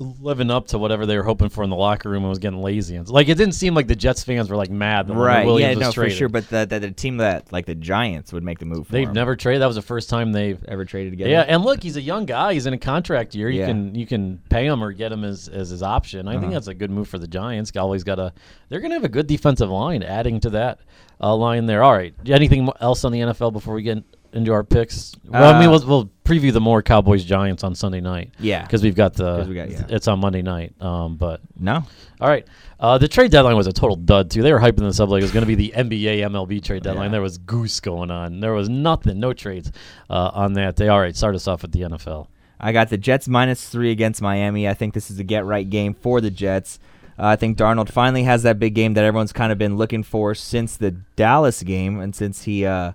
living 0.00 0.48
up 0.50 0.68
to 0.68 0.78
whatever 0.78 1.06
they 1.06 1.16
were 1.16 1.24
hoping 1.24 1.48
for 1.48 1.64
in 1.64 1.70
the 1.70 1.76
locker 1.76 2.08
room 2.08 2.22
and 2.22 2.28
was 2.30 2.38
getting 2.38 2.60
lazy. 2.62 2.94
And 2.94 3.08
like 3.08 3.28
it 3.28 3.34
didn't 3.36 3.54
seem 3.54 3.74
like 3.74 3.88
the 3.88 3.96
Jets 3.96 4.22
fans 4.22 4.48
were 4.48 4.54
like 4.56 4.70
mad 4.70 5.08
that 5.08 5.14
Right. 5.14 5.44
Williams 5.44 5.72
Yeah. 5.80 5.86
was 5.88 5.96
No, 5.96 6.02
for 6.04 6.08
sure. 6.10 6.28
But 6.28 6.48
the, 6.48 6.66
the 6.66 6.78
the 6.78 6.90
team 6.92 7.16
that 7.16 7.52
like 7.52 7.66
the 7.66 7.74
Giants 7.74 8.32
would 8.32 8.44
make 8.44 8.60
the 8.60 8.64
move. 8.64 8.86
For 8.86 8.92
They've 8.92 9.08
him. 9.08 9.14
never 9.14 9.34
traded. 9.34 9.62
That 9.62 9.66
was 9.66 9.74
the 9.76 9.82
first 9.82 10.08
time 10.08 10.30
they've. 10.32 10.62
ever 10.68 10.84
traded 10.84 11.12
together. 11.14 11.30
Yeah, 11.30 11.40
and 11.48 11.64
look, 11.64 11.82
he's 11.82 11.96
a 11.96 12.00
young 12.00 12.26
guy. 12.26 12.52
He's 12.54 12.66
in 12.66 12.74
a 12.74 12.78
contract 12.78 13.34
year. 13.34 13.48
You 13.48 13.60
Yeah. 13.60 13.66
can 13.66 13.94
you 13.96 14.06
can 14.06 14.40
pay 14.50 14.66
him 14.66 14.84
or 14.84 14.92
get 14.92 15.10
him 15.10 15.24
as, 15.24 15.48
as 15.48 15.70
his 15.70 15.82
option. 15.82 16.28
I 16.28 16.32
think 16.34 16.44
Uh-huh. 16.44 16.52
that's 16.52 16.68
a 16.68 16.74
good 16.74 16.90
move 16.92 17.08
for 17.08 17.18
the 17.18 17.26
Giants. 17.28 17.72
Always 17.76 18.04
got 18.04 18.20
a. 18.20 18.32
They're 18.68 18.80
going 18.80 18.90
to 18.90 18.96
have 18.96 19.04
a 19.04 19.08
good 19.08 19.26
defensive 19.26 19.68
line. 19.70 20.02
Adding 20.04 20.38
to 20.40 20.50
that 20.50 20.78
uh, 21.20 21.34
line 21.34 21.66
there. 21.66 21.82
All 21.82 21.92
right. 21.92 22.14
Anything 22.26 22.68
else 22.80 23.04
on 23.04 23.10
the 23.12 23.18
NFL 23.20 23.52
before 23.52 23.74
we 23.74 23.82
get 23.82 24.04
into 24.32 24.52
our 24.52 24.62
picks? 24.64 25.14
Well, 25.26 25.54
I 25.54 25.58
mean, 25.60 25.70
we'll, 25.70 25.86
we'll 25.86 26.10
preview 26.24 26.52
the 26.52 26.60
more 26.60 26.82
Cowboys 26.82 27.24
Giants 27.24 27.64
on 27.64 27.74
Sunday 27.74 28.00
night 28.00 28.32
Yeah. 28.38 28.62
because 28.62 28.82
we've 28.82 28.94
got 28.94 29.14
the. 29.14 29.38
'Cause 29.38 29.48
we 29.48 29.54
got- 29.54 29.70
yeah. 29.70 29.84
It's 29.88 30.06
on 30.08 30.20
Monday 30.20 30.42
night. 30.42 30.74
Um, 30.80 31.16
but 31.16 31.40
No. 31.58 31.82
all 32.20 32.28
right. 32.28 32.46
Uh, 32.80 32.98
the 32.98 33.08
trade 33.08 33.30
deadline 33.30 33.56
was 33.56 33.66
a 33.66 33.72
total 33.72 33.96
dud 33.96 34.30
too. 34.30 34.42
They 34.42 34.52
were 34.52 34.60
hyping 34.60 34.78
this 34.80 35.00
up 35.00 35.08
like 35.08 35.20
it 35.20 35.24
was 35.24 35.32
going 35.32 35.42
to 35.42 35.46
be 35.46 35.54
the 35.54 35.72
NBA 35.74 36.20
MLB 36.20 36.62
trade 36.62 36.82
deadline. 36.82 37.06
Yeah. 37.06 37.12
There 37.12 37.22
was 37.22 37.38
goose 37.38 37.80
going 37.80 38.10
on. 38.10 38.40
There 38.40 38.52
was 38.52 38.68
nothing, 38.68 39.18
no 39.18 39.32
trades 39.32 39.72
uh, 40.10 40.30
on 40.34 40.52
that 40.54 40.76
day. 40.76 40.88
All 40.88 41.00
right, 41.00 41.16
start 41.16 41.34
us 41.34 41.48
off 41.48 41.62
with 41.62 41.72
the 41.72 41.80
NFL. 41.82 42.28
I 42.60 42.72
got 42.72 42.88
the 42.90 42.98
Jets 42.98 43.26
minus 43.28 43.68
three 43.68 43.90
against 43.90 44.20
Miami. 44.20 44.68
I 44.68 44.74
think 44.74 44.92
this 44.94 45.10
is 45.10 45.18
a 45.18 45.24
get 45.24 45.44
right 45.44 45.68
game 45.68 45.94
for 45.94 46.20
the 46.20 46.30
Jets. 46.30 46.78
Uh, 47.18 47.26
I 47.26 47.36
think 47.36 47.56
Darnold 47.58 47.88
finally 47.90 48.22
has 48.24 48.44
that 48.44 48.60
big 48.60 48.74
game 48.74 48.94
that 48.94 49.02
everyone's 49.04 49.32
kind 49.32 49.50
of 49.50 49.58
been 49.58 49.76
looking 49.76 50.02
for 50.04 50.34
since 50.36 50.76
the 50.76 50.92
Dallas 51.16 51.62
game 51.64 51.98
and 52.00 52.14
since 52.14 52.42
he 52.42 52.64
uh, 52.64 52.92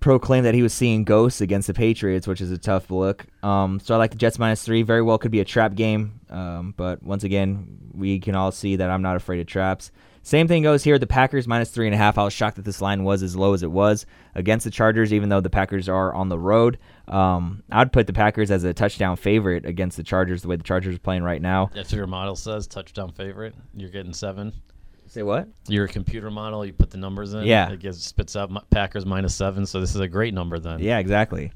proclaimed 0.00 0.46
that 0.46 0.54
he 0.54 0.62
was 0.62 0.72
seeing 0.72 1.04
ghosts 1.04 1.40
against 1.40 1.66
the 1.66 1.74
Patriots, 1.74 2.26
which 2.26 2.40
is 2.40 2.50
a 2.50 2.58
tough 2.58 2.90
look. 2.90 3.26
Um, 3.42 3.78
so 3.80 3.94
I 3.94 3.98
like 3.98 4.10
the 4.10 4.16
Jets 4.16 4.38
minus 4.38 4.62
three. 4.62 4.82
Very 4.82 5.02
well 5.02 5.18
could 5.18 5.30
be 5.30 5.40
a 5.40 5.44
trap 5.44 5.74
game, 5.74 6.20
um, 6.30 6.74
but 6.76 7.02
once 7.02 7.24
again, 7.24 7.78
we 7.92 8.18
can 8.18 8.34
all 8.34 8.50
see 8.50 8.76
that 8.76 8.90
I'm 8.90 9.02
not 9.02 9.16
afraid 9.16 9.40
of 9.40 9.46
traps. 9.46 9.92
Same 10.22 10.48
thing 10.48 10.62
goes 10.62 10.84
here. 10.84 10.98
The 10.98 11.06
Packers 11.06 11.46
minus 11.46 11.70
three 11.70 11.86
and 11.86 11.94
a 11.94 11.98
half. 11.98 12.18
I 12.18 12.24
was 12.24 12.34
shocked 12.34 12.56
that 12.56 12.64
this 12.64 12.82
line 12.82 13.04
was 13.04 13.22
as 13.22 13.36
low 13.36 13.54
as 13.54 13.62
it 13.62 13.70
was 13.70 14.04
against 14.34 14.64
the 14.64 14.70
Chargers, 14.70 15.14
even 15.14 15.30
though 15.30 15.40
the 15.40 15.48
Packers 15.48 15.88
are 15.88 16.12
on 16.14 16.28
the 16.28 16.38
road. 16.38 16.78
Um, 17.08 17.62
I'd 17.72 17.90
put 17.92 18.06
the 18.06 18.12
Packers 18.12 18.50
as 18.50 18.62
a 18.64 18.74
touchdown 18.74 19.16
favorite 19.16 19.64
against 19.64 19.96
the 19.96 20.02
Chargers, 20.02 20.42
the 20.42 20.48
way 20.48 20.56
the 20.56 20.62
Chargers 20.62 20.96
are 20.96 21.00
playing 21.00 21.22
right 21.22 21.40
now. 21.40 21.70
That's 21.74 21.90
what 21.90 21.96
your 21.96 22.06
model 22.06 22.36
says. 22.36 22.66
Touchdown 22.66 23.12
favorite. 23.12 23.54
You're 23.74 23.90
getting 23.90 24.12
seven. 24.12 24.52
Say 25.10 25.24
what? 25.24 25.48
Your 25.66 25.88
computer 25.88 26.30
model. 26.30 26.64
You 26.64 26.72
put 26.72 26.90
the 26.90 26.96
numbers 26.96 27.34
in. 27.34 27.42
Yeah. 27.44 27.68
It 27.68 27.80
gives 27.80 28.00
spits 28.00 28.36
out 28.36 28.70
Packers 28.70 29.04
minus 29.04 29.34
seven. 29.34 29.66
So 29.66 29.80
this 29.80 29.96
is 29.96 30.00
a 30.00 30.06
great 30.06 30.32
number 30.32 30.60
then. 30.60 30.78
Yeah, 30.78 30.98
exactly. 30.98 31.50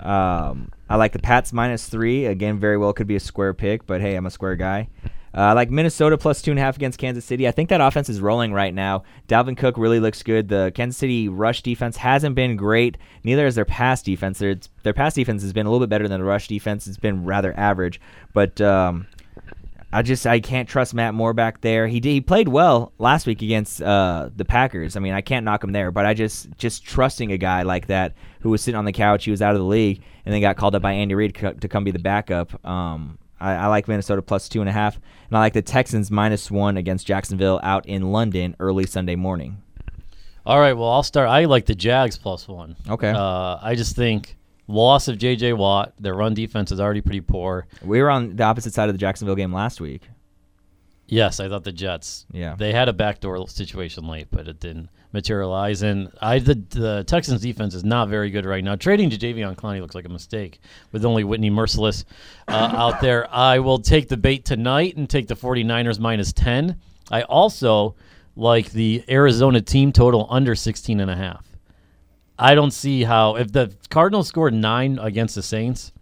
Um, 0.00 0.72
I 0.88 0.96
like 0.96 1.12
the 1.12 1.20
Pats 1.20 1.52
minus 1.52 1.88
three. 1.88 2.26
Again, 2.26 2.58
very 2.58 2.76
well 2.76 2.92
could 2.92 3.06
be 3.06 3.14
a 3.14 3.20
square 3.20 3.54
pick, 3.54 3.86
but 3.86 4.00
hey, 4.00 4.16
I'm 4.16 4.26
a 4.26 4.32
square 4.32 4.56
guy. 4.56 4.88
Uh, 5.32 5.42
I 5.42 5.52
like 5.52 5.70
Minnesota 5.70 6.18
plus 6.18 6.42
two 6.42 6.50
and 6.50 6.58
a 6.58 6.62
half 6.62 6.74
against 6.74 6.98
Kansas 6.98 7.24
City. 7.24 7.46
I 7.46 7.52
think 7.52 7.68
that 7.68 7.80
offense 7.80 8.08
is 8.08 8.20
rolling 8.20 8.52
right 8.52 8.74
now. 8.74 9.04
Dalvin 9.28 9.56
Cook 9.56 9.78
really 9.78 10.00
looks 10.00 10.24
good. 10.24 10.48
The 10.48 10.72
Kansas 10.74 10.98
City 10.98 11.28
rush 11.28 11.62
defense 11.62 11.98
hasn't 11.98 12.34
been 12.34 12.56
great. 12.56 12.98
Neither 13.22 13.44
has 13.44 13.54
their 13.54 13.64
pass 13.64 14.02
defense. 14.02 14.40
Their, 14.40 14.56
their 14.82 14.94
pass 14.94 15.14
defense 15.14 15.42
has 15.42 15.52
been 15.52 15.66
a 15.66 15.70
little 15.70 15.86
bit 15.86 15.90
better 15.90 16.08
than 16.08 16.20
the 16.20 16.26
rush 16.26 16.48
defense. 16.48 16.88
It's 16.88 16.96
been 16.96 17.24
rather 17.24 17.56
average, 17.56 18.00
but 18.32 18.60
um, 18.60 19.06
I 19.90 20.02
just 20.02 20.26
I 20.26 20.40
can't 20.40 20.68
trust 20.68 20.92
Matt 20.92 21.14
Moore 21.14 21.32
back 21.32 21.62
there. 21.62 21.86
He 21.88 21.98
did, 21.98 22.10
he 22.10 22.20
played 22.20 22.48
well 22.48 22.92
last 22.98 23.26
week 23.26 23.40
against 23.40 23.80
uh, 23.80 24.28
the 24.36 24.44
Packers. 24.44 24.96
I 24.96 25.00
mean, 25.00 25.14
I 25.14 25.22
can't 25.22 25.44
knock 25.44 25.64
him 25.64 25.72
there, 25.72 25.90
but 25.90 26.04
I 26.04 26.12
just 26.12 26.48
just 26.58 26.84
trusting 26.84 27.32
a 27.32 27.38
guy 27.38 27.62
like 27.62 27.86
that 27.86 28.14
who 28.40 28.50
was 28.50 28.60
sitting 28.60 28.78
on 28.78 28.84
the 28.84 28.92
couch, 28.92 29.24
he 29.24 29.30
was 29.30 29.40
out 29.40 29.54
of 29.54 29.58
the 29.58 29.66
league, 29.66 30.02
and 30.24 30.34
then 30.34 30.42
got 30.42 30.56
called 30.56 30.74
up 30.74 30.82
by 30.82 30.92
Andy 30.92 31.14
Reid 31.14 31.34
co- 31.34 31.54
to 31.54 31.68
come 31.68 31.84
be 31.84 31.90
the 31.90 31.98
backup. 31.98 32.64
Um, 32.66 33.18
I, 33.40 33.52
I 33.54 33.66
like 33.68 33.88
Minnesota 33.88 34.20
plus 34.20 34.48
two 34.48 34.60
and 34.60 34.68
a 34.68 34.72
half, 34.72 34.96
and 34.96 35.36
I 35.36 35.40
like 35.40 35.54
the 35.54 35.62
Texans 35.62 36.10
minus 36.10 36.50
one 36.50 36.76
against 36.76 37.06
Jacksonville 37.06 37.60
out 37.62 37.86
in 37.86 38.12
London 38.12 38.56
early 38.60 38.84
Sunday 38.84 39.16
morning. 39.16 39.62
All 40.44 40.58
right. 40.58 40.72
Well, 40.72 40.88
I'll 40.88 41.02
start. 41.02 41.28
I 41.28 41.44
like 41.44 41.66
the 41.66 41.74
Jags 41.74 42.16
plus 42.16 42.48
one. 42.48 42.76
Okay. 42.88 43.10
Uh, 43.10 43.58
I 43.60 43.74
just 43.74 43.96
think 43.96 44.37
loss 44.68 45.08
of 45.08 45.18
J.J. 45.18 45.54
Watt. 45.54 45.94
Their 45.98 46.14
run 46.14 46.34
defense 46.34 46.70
is 46.70 46.78
already 46.78 47.00
pretty 47.00 47.20
poor. 47.20 47.66
We 47.82 48.00
were 48.00 48.10
on 48.10 48.36
the 48.36 48.44
opposite 48.44 48.74
side 48.74 48.88
of 48.88 48.94
the 48.94 48.98
Jacksonville 48.98 49.34
game 49.34 49.52
last 49.52 49.80
week. 49.80 50.02
Yes, 51.08 51.40
I 51.40 51.48
thought 51.48 51.64
the 51.64 51.72
Jets. 51.72 52.26
Yeah. 52.30 52.54
They 52.56 52.72
had 52.72 52.88
a 52.90 52.92
backdoor 52.92 53.48
situation 53.48 54.06
late, 54.06 54.28
but 54.30 54.46
it 54.46 54.60
didn't 54.60 54.90
materialize. 55.12 55.80
And 55.80 56.10
I 56.20 56.38
the, 56.38 56.54
the 56.54 57.04
Texans 57.06 57.40
defense 57.40 57.74
is 57.74 57.82
not 57.82 58.08
very 58.10 58.28
good 58.28 58.44
right 58.44 58.62
now. 58.62 58.76
Trading 58.76 59.08
to 59.08 59.16
Jadeveon 59.16 59.56
Clowney 59.56 59.80
looks 59.80 59.94
like 59.94 60.04
a 60.04 60.10
mistake 60.10 60.60
with 60.92 61.06
only 61.06 61.24
Whitney 61.24 61.50
Mercilus 61.50 62.04
uh, 62.46 62.52
out 62.76 63.00
there. 63.00 63.32
I 63.34 63.58
will 63.58 63.78
take 63.78 64.08
the 64.08 64.18
bait 64.18 64.44
tonight 64.44 64.96
and 64.96 65.08
take 65.08 65.28
the 65.28 65.34
49ers 65.34 65.98
minus 65.98 66.34
10. 66.34 66.78
I 67.10 67.22
also 67.22 67.94
like 68.36 68.70
the 68.72 69.02
Arizona 69.08 69.62
team 69.62 69.92
total 69.92 70.26
under 70.28 70.54
16 70.54 71.00
and 71.00 71.10
a 71.10 71.16
half. 71.16 71.47
I 72.38 72.54
don't 72.54 72.70
see 72.70 73.02
how 73.02 73.36
if 73.36 73.52
the 73.52 73.74
Cardinals 73.90 74.28
scored 74.28 74.54
9 74.54 74.98
against 75.00 75.34
the 75.34 75.42
Saints, 75.42 75.92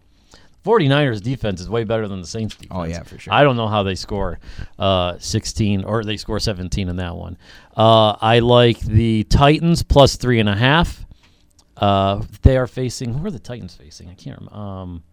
49ers 0.63 1.21
defense 1.21 1.61
is 1.61 1.69
way 1.69 1.83
better 1.83 2.07
than 2.07 2.21
the 2.21 2.27
Saints 2.27 2.55
defense. 2.55 2.71
Oh, 2.73 2.83
yeah, 2.83 3.03
for 3.03 3.17
sure. 3.17 3.33
I 3.33 3.43
don't 3.43 3.55
know 3.55 3.67
how 3.67 3.83
they 3.83 3.95
score 3.95 4.39
uh, 4.77 5.17
16 5.17 5.83
or 5.83 6.03
they 6.03 6.17
score 6.17 6.39
17 6.39 6.89
in 6.89 6.97
that 6.97 7.15
one. 7.15 7.37
Uh, 7.75 8.17
I 8.21 8.39
like 8.39 8.79
the 8.81 9.23
Titans 9.23 9.81
plus 9.81 10.17
three 10.17 10.39
and 10.39 10.49
a 10.49 10.55
half. 10.55 11.05
Uh, 11.77 12.21
they 12.41 12.57
are 12.57 12.67
facing. 12.67 13.13
Who 13.13 13.25
are 13.25 13.31
the 13.31 13.39
Titans 13.39 13.75
facing? 13.75 14.09
I 14.09 14.15
can't 14.15 14.39
remember. 14.39 14.55
Um, 14.55 15.03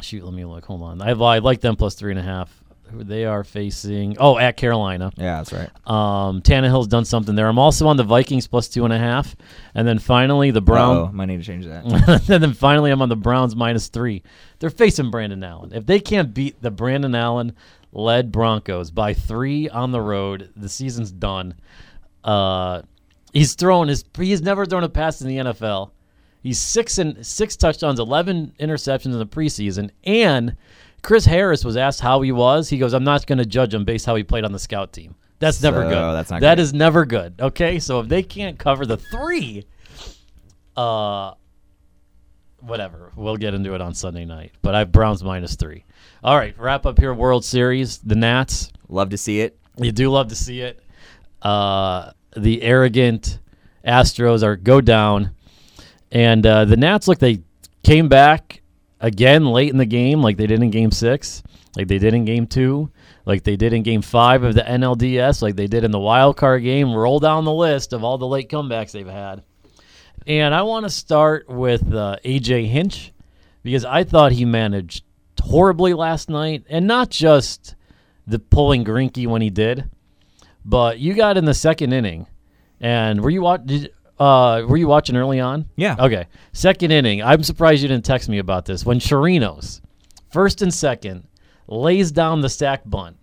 shoot, 0.00 0.24
let 0.24 0.32
me 0.32 0.44
look. 0.44 0.64
Hold 0.64 0.82
on. 0.82 1.02
I, 1.02 1.10
I 1.10 1.38
like 1.38 1.60
them 1.60 1.76
plus 1.76 1.94
three 1.94 2.12
and 2.12 2.20
a 2.20 2.22
half. 2.22 2.62
Who 2.90 3.02
They 3.02 3.24
are 3.24 3.42
facing. 3.42 4.16
Oh, 4.18 4.38
at 4.38 4.56
Carolina. 4.56 5.10
Yeah, 5.16 5.42
that's 5.42 5.52
right. 5.52 5.70
Um, 5.86 6.40
Tannehill's 6.40 6.86
done 6.86 7.04
something 7.04 7.34
there. 7.34 7.48
I'm 7.48 7.58
also 7.58 7.88
on 7.88 7.96
the 7.96 8.04
Vikings 8.04 8.46
plus 8.46 8.68
two 8.68 8.84
and 8.84 8.92
a 8.92 8.98
half, 8.98 9.34
and 9.74 9.86
then 9.86 9.98
finally 9.98 10.50
the 10.52 10.60
Browns. 10.60 11.08
Oh, 11.10 11.12
might 11.12 11.26
need 11.26 11.38
to 11.38 11.44
change 11.44 11.66
that. 11.66 11.84
and 12.30 12.42
then 12.42 12.52
finally, 12.54 12.90
I'm 12.90 13.02
on 13.02 13.08
the 13.08 13.16
Browns 13.16 13.56
minus 13.56 13.88
three. 13.88 14.22
They're 14.58 14.70
facing 14.70 15.10
Brandon 15.10 15.42
Allen. 15.42 15.72
If 15.74 15.86
they 15.86 15.98
can't 15.98 16.32
beat 16.32 16.62
the 16.62 16.70
Brandon 16.70 17.14
Allen 17.14 17.54
led 17.92 18.30
Broncos 18.30 18.90
by 18.90 19.14
three 19.14 19.68
on 19.68 19.90
the 19.90 20.00
road, 20.00 20.50
the 20.54 20.68
season's 20.68 21.10
done. 21.10 21.54
Uh, 22.22 22.82
he's 23.32 23.54
thrown 23.54 23.88
his. 23.88 24.04
He's 24.16 24.42
never 24.42 24.64
thrown 24.64 24.84
a 24.84 24.88
pass 24.88 25.20
in 25.20 25.28
the 25.28 25.38
NFL. 25.38 25.90
He's 26.42 26.60
six 26.60 26.98
and 26.98 27.26
six 27.26 27.56
touchdowns, 27.56 27.98
eleven 27.98 28.54
interceptions 28.60 29.06
in 29.06 29.18
the 29.18 29.26
preseason, 29.26 29.90
and 30.04 30.56
Chris 31.06 31.24
Harris 31.24 31.64
was 31.64 31.76
asked 31.76 32.00
how 32.00 32.20
he 32.22 32.32
was. 32.32 32.68
He 32.68 32.78
goes, 32.78 32.92
"I'm 32.92 33.04
not 33.04 33.28
going 33.28 33.38
to 33.38 33.46
judge 33.46 33.72
him 33.72 33.84
based 33.84 34.06
how 34.06 34.16
he 34.16 34.24
played 34.24 34.44
on 34.44 34.50
the 34.50 34.58
scout 34.58 34.92
team. 34.92 35.14
That's 35.38 35.62
never 35.62 35.82
So, 35.82 35.88
good. 35.88 36.14
that's 36.16 36.30
not 36.32 36.40
That 36.40 36.58
is 36.58 36.74
never 36.74 37.06
good. 37.06 37.34
Okay, 37.40 37.78
so 37.78 38.00
if 38.00 38.08
they 38.08 38.24
can't 38.24 38.58
cover 38.58 38.84
the 38.84 38.96
three, 38.96 39.66
uh, 40.76 41.34
whatever. 42.58 43.12
We'll 43.14 43.36
get 43.36 43.54
into 43.54 43.72
it 43.74 43.80
on 43.80 43.94
Sunday 43.94 44.24
night. 44.24 44.50
But 44.62 44.74
I 44.74 44.80
have 44.80 44.90
Browns 44.90 45.22
minus 45.22 45.54
three. 45.54 45.84
All 46.24 46.36
right, 46.36 46.58
wrap 46.58 46.86
up 46.86 46.98
here. 46.98 47.14
World 47.14 47.44
Series, 47.44 47.98
the 47.98 48.16
Nats. 48.16 48.72
Love 48.88 49.10
to 49.10 49.16
see 49.16 49.40
it. 49.42 49.56
You 49.78 49.92
do 49.92 50.10
love 50.10 50.26
to 50.30 50.34
see 50.34 50.60
it. 50.60 50.82
Uh, 51.40 52.10
the 52.36 52.62
arrogant 52.62 53.38
Astros 53.86 54.42
are 54.42 54.56
go 54.56 54.80
down, 54.80 55.30
and 56.10 56.44
uh, 56.44 56.64
the 56.64 56.76
Nats 56.76 57.06
look. 57.06 57.20
They 57.20 57.42
came 57.84 58.08
back 58.08 58.62
again 59.06 59.46
late 59.46 59.70
in 59.70 59.76
the 59.78 59.86
game, 59.86 60.20
like 60.20 60.36
they 60.36 60.48
did 60.48 60.62
in 60.62 60.70
Game 60.70 60.90
Six, 60.90 61.42
like 61.76 61.86
they 61.86 61.98
did 61.98 62.12
in 62.12 62.24
Game 62.24 62.46
Two, 62.46 62.90
like 63.24 63.44
they 63.44 63.54
did 63.56 63.72
in 63.72 63.84
Game 63.84 64.02
Five 64.02 64.42
of 64.42 64.54
the 64.54 64.62
NLDS, 64.62 65.42
like 65.42 65.54
they 65.54 65.68
did 65.68 65.84
in 65.84 65.92
the 65.92 66.00
wild 66.00 66.36
card 66.36 66.64
game. 66.64 66.92
Roll 66.92 67.20
down 67.20 67.44
the 67.44 67.52
list 67.52 67.92
of 67.92 68.02
all 68.02 68.18
the 68.18 68.26
late 68.26 68.50
comebacks 68.50 68.90
they've 68.90 69.06
had, 69.06 69.44
and 70.26 70.52
I 70.52 70.62
want 70.62 70.84
to 70.84 70.90
start 70.90 71.48
with 71.48 71.94
uh, 71.94 72.16
AJ 72.24 72.66
Hinch 72.66 73.12
because 73.62 73.84
I 73.84 74.02
thought 74.02 74.32
he 74.32 74.44
managed 74.44 75.04
horribly 75.40 75.94
last 75.94 76.28
night, 76.28 76.64
and 76.68 76.86
not 76.86 77.08
just 77.08 77.76
the 78.26 78.40
pulling 78.40 78.84
Greinke 78.84 79.28
when 79.28 79.40
he 79.40 79.50
did, 79.50 79.88
but 80.64 80.98
you 80.98 81.14
got 81.14 81.36
in 81.36 81.44
the 81.44 81.54
second 81.54 81.92
inning, 81.92 82.26
and 82.80 83.20
were 83.20 83.30
you 83.30 83.42
watch? 83.42 83.70
Uh, 84.18 84.62
were 84.66 84.76
you 84.76 84.88
watching 84.88 85.16
early 85.16 85.40
on? 85.40 85.66
Yeah. 85.76 85.96
Okay. 85.98 86.26
Second 86.52 86.90
inning. 86.90 87.22
I'm 87.22 87.42
surprised 87.42 87.82
you 87.82 87.88
didn't 87.88 88.04
text 88.04 88.28
me 88.28 88.38
about 88.38 88.64
this. 88.64 88.84
When 88.86 88.98
Chirinos, 88.98 89.80
first 90.30 90.62
and 90.62 90.72
second, 90.72 91.26
lays 91.68 92.12
down 92.12 92.40
the 92.40 92.48
sack 92.48 92.82
bunt. 92.86 93.16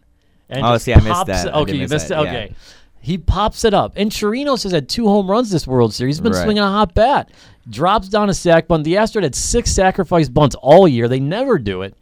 And 0.49 0.63
Oh, 0.63 0.73
just 0.73 0.85
see, 0.85 0.93
I 0.93 0.97
missed 0.97 1.07
pops 1.07 1.27
that. 1.29 1.47
it- 1.47 1.53
Okay, 1.53 1.75
you 1.77 1.87
missed 1.87 2.11
it. 2.11 2.15
yeah. 2.15 2.19
Okay. 2.21 2.55
He 3.01 3.17
pops 3.17 3.65
it 3.65 3.73
up. 3.73 3.93
And 3.95 4.11
Chirinos 4.11 4.63
has 4.63 4.71
had 4.71 4.87
two 4.87 5.07
home 5.07 5.29
runs 5.29 5.49
this 5.49 5.65
World 5.67 5.93
Series. 5.93 6.17
He's 6.17 6.21
been 6.21 6.31
Right. 6.33 6.43
swinging 6.43 6.63
a 6.63 6.67
hot 6.69 6.93
bat. 6.93 7.29
Drops 7.69 8.07
down 8.07 8.29
a 8.29 8.33
sack 8.33 8.67
bunt. 8.67 8.83
The 8.83 8.93
Astros 8.95 9.23
had 9.23 9.35
six 9.35 9.71
sacrifice 9.71 10.29
bunts 10.29 10.55
all 10.55 10.87
year. 10.87 11.07
They 11.07 11.19
never 11.19 11.57
do 11.57 11.81
it. 11.81 11.95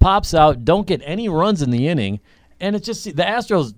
Pops 0.00 0.34
out, 0.34 0.64
don't 0.64 0.86
get 0.86 1.00
any 1.04 1.28
runs 1.28 1.62
in 1.62 1.70
the 1.70 1.86
inning. 1.88 2.18
And 2.60 2.74
it's 2.76 2.84
just 2.86 3.04
the 3.04 3.22
Astros 3.22 3.72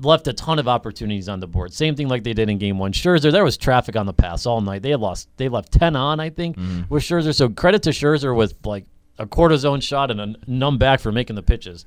left 0.00 0.26
a 0.28 0.32
ton 0.32 0.58
of 0.58 0.68
opportunities 0.68 1.28
on 1.28 1.40
the 1.40 1.46
board. 1.46 1.72
Same 1.72 1.94
thing 1.94 2.08
like 2.08 2.24
they 2.24 2.32
did 2.32 2.48
in 2.48 2.58
game 2.58 2.78
one. 2.78 2.92
Scherzer, 2.92 3.30
there 3.30 3.44
was 3.44 3.56
traffic 3.56 3.96
on 3.96 4.06
the 4.06 4.12
pass 4.12 4.46
all 4.46 4.60
night. 4.60 4.82
They 4.82 4.90
had 4.90 5.00
lost 5.00 5.28
they 5.36 5.48
left 5.48 5.72
ten 5.72 5.96
on, 5.96 6.20
I 6.20 6.30
think, 6.30 6.56
mm-hmm. 6.56 6.82
with 6.88 7.02
Scherzer. 7.02 7.34
So 7.34 7.48
credit 7.48 7.82
to 7.84 7.90
Scherzer 7.90 8.36
with 8.36 8.54
like 8.64 8.84
a 9.18 9.26
cortisone 9.26 9.82
shot 9.82 10.10
and 10.10 10.20
a 10.20 10.34
numb 10.46 10.78
back 10.78 11.00
for 11.00 11.12
making 11.12 11.36
the 11.36 11.42
pitches. 11.42 11.84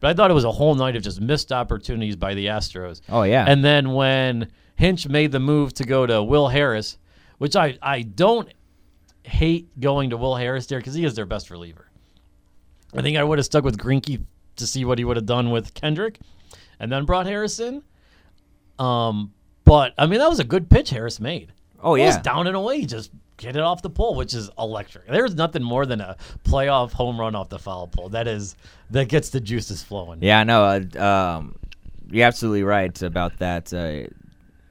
But 0.00 0.10
I 0.10 0.14
thought 0.14 0.30
it 0.30 0.34
was 0.34 0.44
a 0.44 0.52
whole 0.52 0.74
night 0.74 0.96
of 0.96 1.02
just 1.02 1.20
missed 1.20 1.50
opportunities 1.50 2.16
by 2.16 2.34
the 2.34 2.46
Astros. 2.46 3.00
Oh 3.08 3.22
yeah. 3.22 3.44
And 3.46 3.64
then 3.64 3.94
when 3.94 4.50
Hinch 4.76 5.08
made 5.08 5.32
the 5.32 5.40
move 5.40 5.74
to 5.74 5.84
go 5.84 6.06
to 6.06 6.22
Will 6.22 6.48
Harris, 6.48 6.98
which 7.38 7.56
I, 7.56 7.78
I 7.82 8.02
don't 8.02 8.48
hate 9.24 9.68
going 9.80 10.10
to 10.10 10.16
Will 10.16 10.36
Harris 10.36 10.66
there 10.66 10.78
because 10.78 10.94
he 10.94 11.04
is 11.04 11.14
their 11.14 11.26
best 11.26 11.50
reliever. 11.50 11.86
I 12.94 13.02
think 13.02 13.18
I 13.18 13.24
would 13.24 13.38
have 13.38 13.44
stuck 13.44 13.64
with 13.64 13.76
Greinke 13.76 14.24
to 14.56 14.66
see 14.66 14.84
what 14.84 14.98
he 14.98 15.04
would 15.04 15.16
have 15.16 15.26
done 15.26 15.50
with 15.50 15.74
Kendrick, 15.74 16.20
and 16.80 16.90
then 16.90 17.04
brought 17.04 17.26
Harrison. 17.26 17.82
Um, 18.78 19.32
but 19.64 19.92
I 19.98 20.06
mean 20.06 20.20
that 20.20 20.28
was 20.28 20.40
a 20.40 20.44
good 20.44 20.70
pitch 20.70 20.90
Harris 20.90 21.20
made. 21.20 21.52
oh 21.82 21.94
It 21.94 22.00
yeah. 22.00 22.22
down 22.22 22.46
and 22.46 22.56
away, 22.56 22.84
just 22.84 23.10
get 23.36 23.56
it 23.56 23.62
off 23.62 23.82
the 23.82 23.90
pole, 23.90 24.14
which 24.14 24.34
is 24.34 24.50
electric. 24.58 25.06
There's 25.06 25.34
nothing 25.34 25.62
more 25.62 25.86
than 25.86 26.00
a 26.00 26.16
playoff 26.44 26.92
home 26.92 27.18
run 27.18 27.34
off 27.34 27.48
the 27.48 27.58
foul 27.58 27.86
pole. 27.86 28.10
That 28.10 28.28
is 28.28 28.56
that 28.90 29.08
gets 29.08 29.30
the 29.30 29.40
juices 29.40 29.82
flowing. 29.82 30.22
Yeah, 30.22 30.44
no, 30.44 30.64
uh, 30.64 31.02
um, 31.02 31.56
you're 32.10 32.26
absolutely 32.26 32.62
right 32.64 33.00
about 33.02 33.38
that. 33.38 33.72
Uh, 33.72 34.08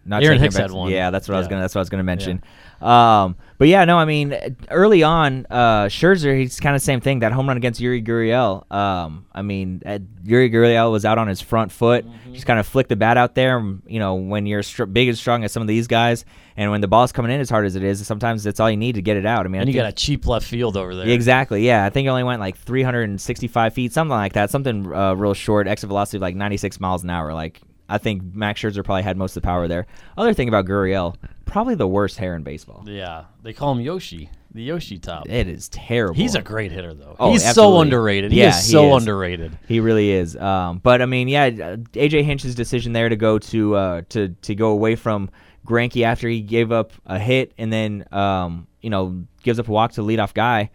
not 0.08 0.24
Aaron 0.24 0.40
Hicks 0.40 0.56
had 0.56 0.72
one. 0.72 0.92
Yeah, 0.92 1.10
that's 1.10 1.28
what 1.28 1.36
I 1.36 1.38
was 1.40 1.48
gonna. 1.48 1.62
That's 1.62 1.76
what 1.76 1.80
I 1.80 1.82
was 1.82 1.90
gonna 1.90 2.04
mention. 2.04 2.42
Um, 2.82 3.36
but 3.58 3.68
yeah, 3.68 3.86
no, 3.86 3.98
I 3.98 4.06
mean, 4.06 4.38
early 4.70 5.02
on, 5.02 5.48
uh, 5.50 5.86
Scherzer, 5.86 6.38
he's 6.38 6.60
kind 6.60 6.76
of 6.76 6.82
same 6.82 7.02
thing. 7.02 7.20
That 7.20 7.32
home 7.32 7.48
run 7.48 7.58
against 7.58 7.82
Yuli 7.82 8.06
Gurriel. 8.06 8.72
Um, 8.72 9.26
I 9.34 9.42
mean, 9.42 9.82
uh, 9.84 9.98
Yuli 10.24 10.54
Gurriel 10.54 10.92
was 10.92 11.04
out 11.04 11.18
on 11.18 11.28
his 11.28 11.42
front 11.42 11.72
foot. 11.72 12.06
Mm-hmm. 12.06 12.34
Just 12.34 12.46
kind 12.46 12.60
of 12.60 12.68
flicked 12.68 12.90
the 12.90 12.96
bat 12.96 13.18
out 13.18 13.34
there. 13.34 13.60
You 13.88 14.00
know, 14.00 14.16
when 14.16 14.46
you're 14.46 14.62
str- 14.62 14.86
big 14.86 15.08
and 15.08 15.18
strong 15.18 15.44
as 15.44 15.52
some 15.52 15.62
of 15.62 15.68
these 15.68 15.88
guys, 15.88 16.24
and 16.56 16.70
when 16.70 16.82
the 16.82 16.88
ball's 16.88 17.12
coming 17.12 17.32
in 17.32 17.42
as 17.42 17.50
hard 17.50 17.66
as 17.66 17.76
it 17.76 17.84
is, 17.84 18.06
sometimes 18.06 18.44
that's 18.44 18.60
all 18.60 18.70
you 18.70 18.78
need 18.78 18.96
to 18.96 19.02
get 19.02 19.18
it 19.18 19.26
out. 19.26 19.46
I 19.46 19.50
mean, 19.50 19.62
I 19.62 19.66
you 19.66 19.74
got 19.74 19.88
a 19.88 19.92
cheap 19.92 20.28
left 20.28 20.46
field 20.46 20.78
over 20.78 20.96
there. 20.96 21.08
Exactly. 21.08 21.66
Yeah, 21.66 21.84
I 21.84 21.90
think 21.90 22.06
it 22.06 22.10
only 22.10 22.24
went 22.24 22.40
like 22.40 22.58
365 22.58 23.74
feet, 23.74 23.92
something 23.92 24.12
like 24.12 24.34
that. 24.34 24.52
Something 24.52 24.92
uh, 24.94 25.16
real 25.16 25.34
short. 25.34 25.68
Exit 25.68 25.88
velocity 25.88 26.18
of 26.18 26.22
like 26.22 26.36
96 26.36 26.80
miles 26.80 27.04
an 27.04 27.10
hour. 27.10 27.34
Like 27.34 27.60
I 27.90 27.98
think 27.98 28.22
Max 28.36 28.62
Scherzer 28.62 28.84
probably 28.84 29.04
had 29.04 29.18
most 29.18 29.36
of 29.38 29.42
the 29.44 29.46
power 29.48 29.68
there. 29.68 29.86
Other 30.18 30.34
thing 30.34 30.48
about 30.50 30.66
Gurriel, 30.66 31.16
probably 31.46 31.76
the 31.76 31.88
worst 31.88 32.18
hair 32.18 32.36
in 32.36 32.44
baseball. 32.44 32.84
Yeah, 32.86 33.26
they 33.44 33.54
call 33.54 33.72
him 33.72 33.80
Yoshi, 33.80 34.30
the 34.54 34.62
Yoshi 34.64 34.98
top. 35.00 35.30
It 35.30 35.48
is 35.48 35.70
terrible. 35.70 36.16
He's 36.16 36.36
a 36.36 36.42
great 36.42 36.72
hitter 36.72 36.94
though. 36.94 37.16
Oh, 37.20 37.32
He's 37.32 37.44
so 37.44 37.50
absolutely. 37.50 37.82
underrated. 37.84 38.32
He 38.34 38.40
Yeah, 38.42 38.50
is 38.50 38.66
he 38.66 38.72
so 38.74 38.96
is. 38.98 39.04
underrated. 39.04 39.58
He 39.68 39.80
really 39.80 40.10
is. 40.12 40.36
Um, 40.36 40.80
but 40.80 41.02
I 41.02 41.06
mean, 41.06 41.28
yeah, 41.30 41.50
AJ 41.50 42.24
Hinch's 42.26 42.56
decision 42.56 42.92
there 42.94 43.08
to 43.10 43.16
go 43.16 43.40
to 43.40 43.76
uh, 43.76 44.02
to 44.10 44.30
to 44.30 44.56
go 44.56 44.70
away 44.72 44.96
from 44.96 45.30
Greinke 45.66 46.04
after 46.04 46.28
he 46.28 46.42
gave 46.42 46.72
up 46.72 46.92
a 47.06 47.18
hit 47.20 47.54
and 47.58 47.72
then 47.72 48.06
um, 48.12 48.68
you 48.82 48.90
know 48.90 49.24
gives 49.44 49.60
up 49.60 49.68
a 49.70 49.72
walk 49.72 49.94
to 49.94 50.02
the 50.02 50.08
leadoff 50.08 50.34
guy. 50.34 50.70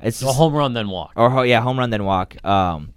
It's 0.00 0.20
a 0.22 0.32
home 0.32 0.52
run 0.52 0.72
then 0.74 0.88
walk. 0.90 1.12
or 1.16 1.44
yeah, 1.46 1.60
home 1.60 1.78
run 1.78 1.90
then 1.90 2.04
walk. 2.04 2.44
Um, 2.44 2.92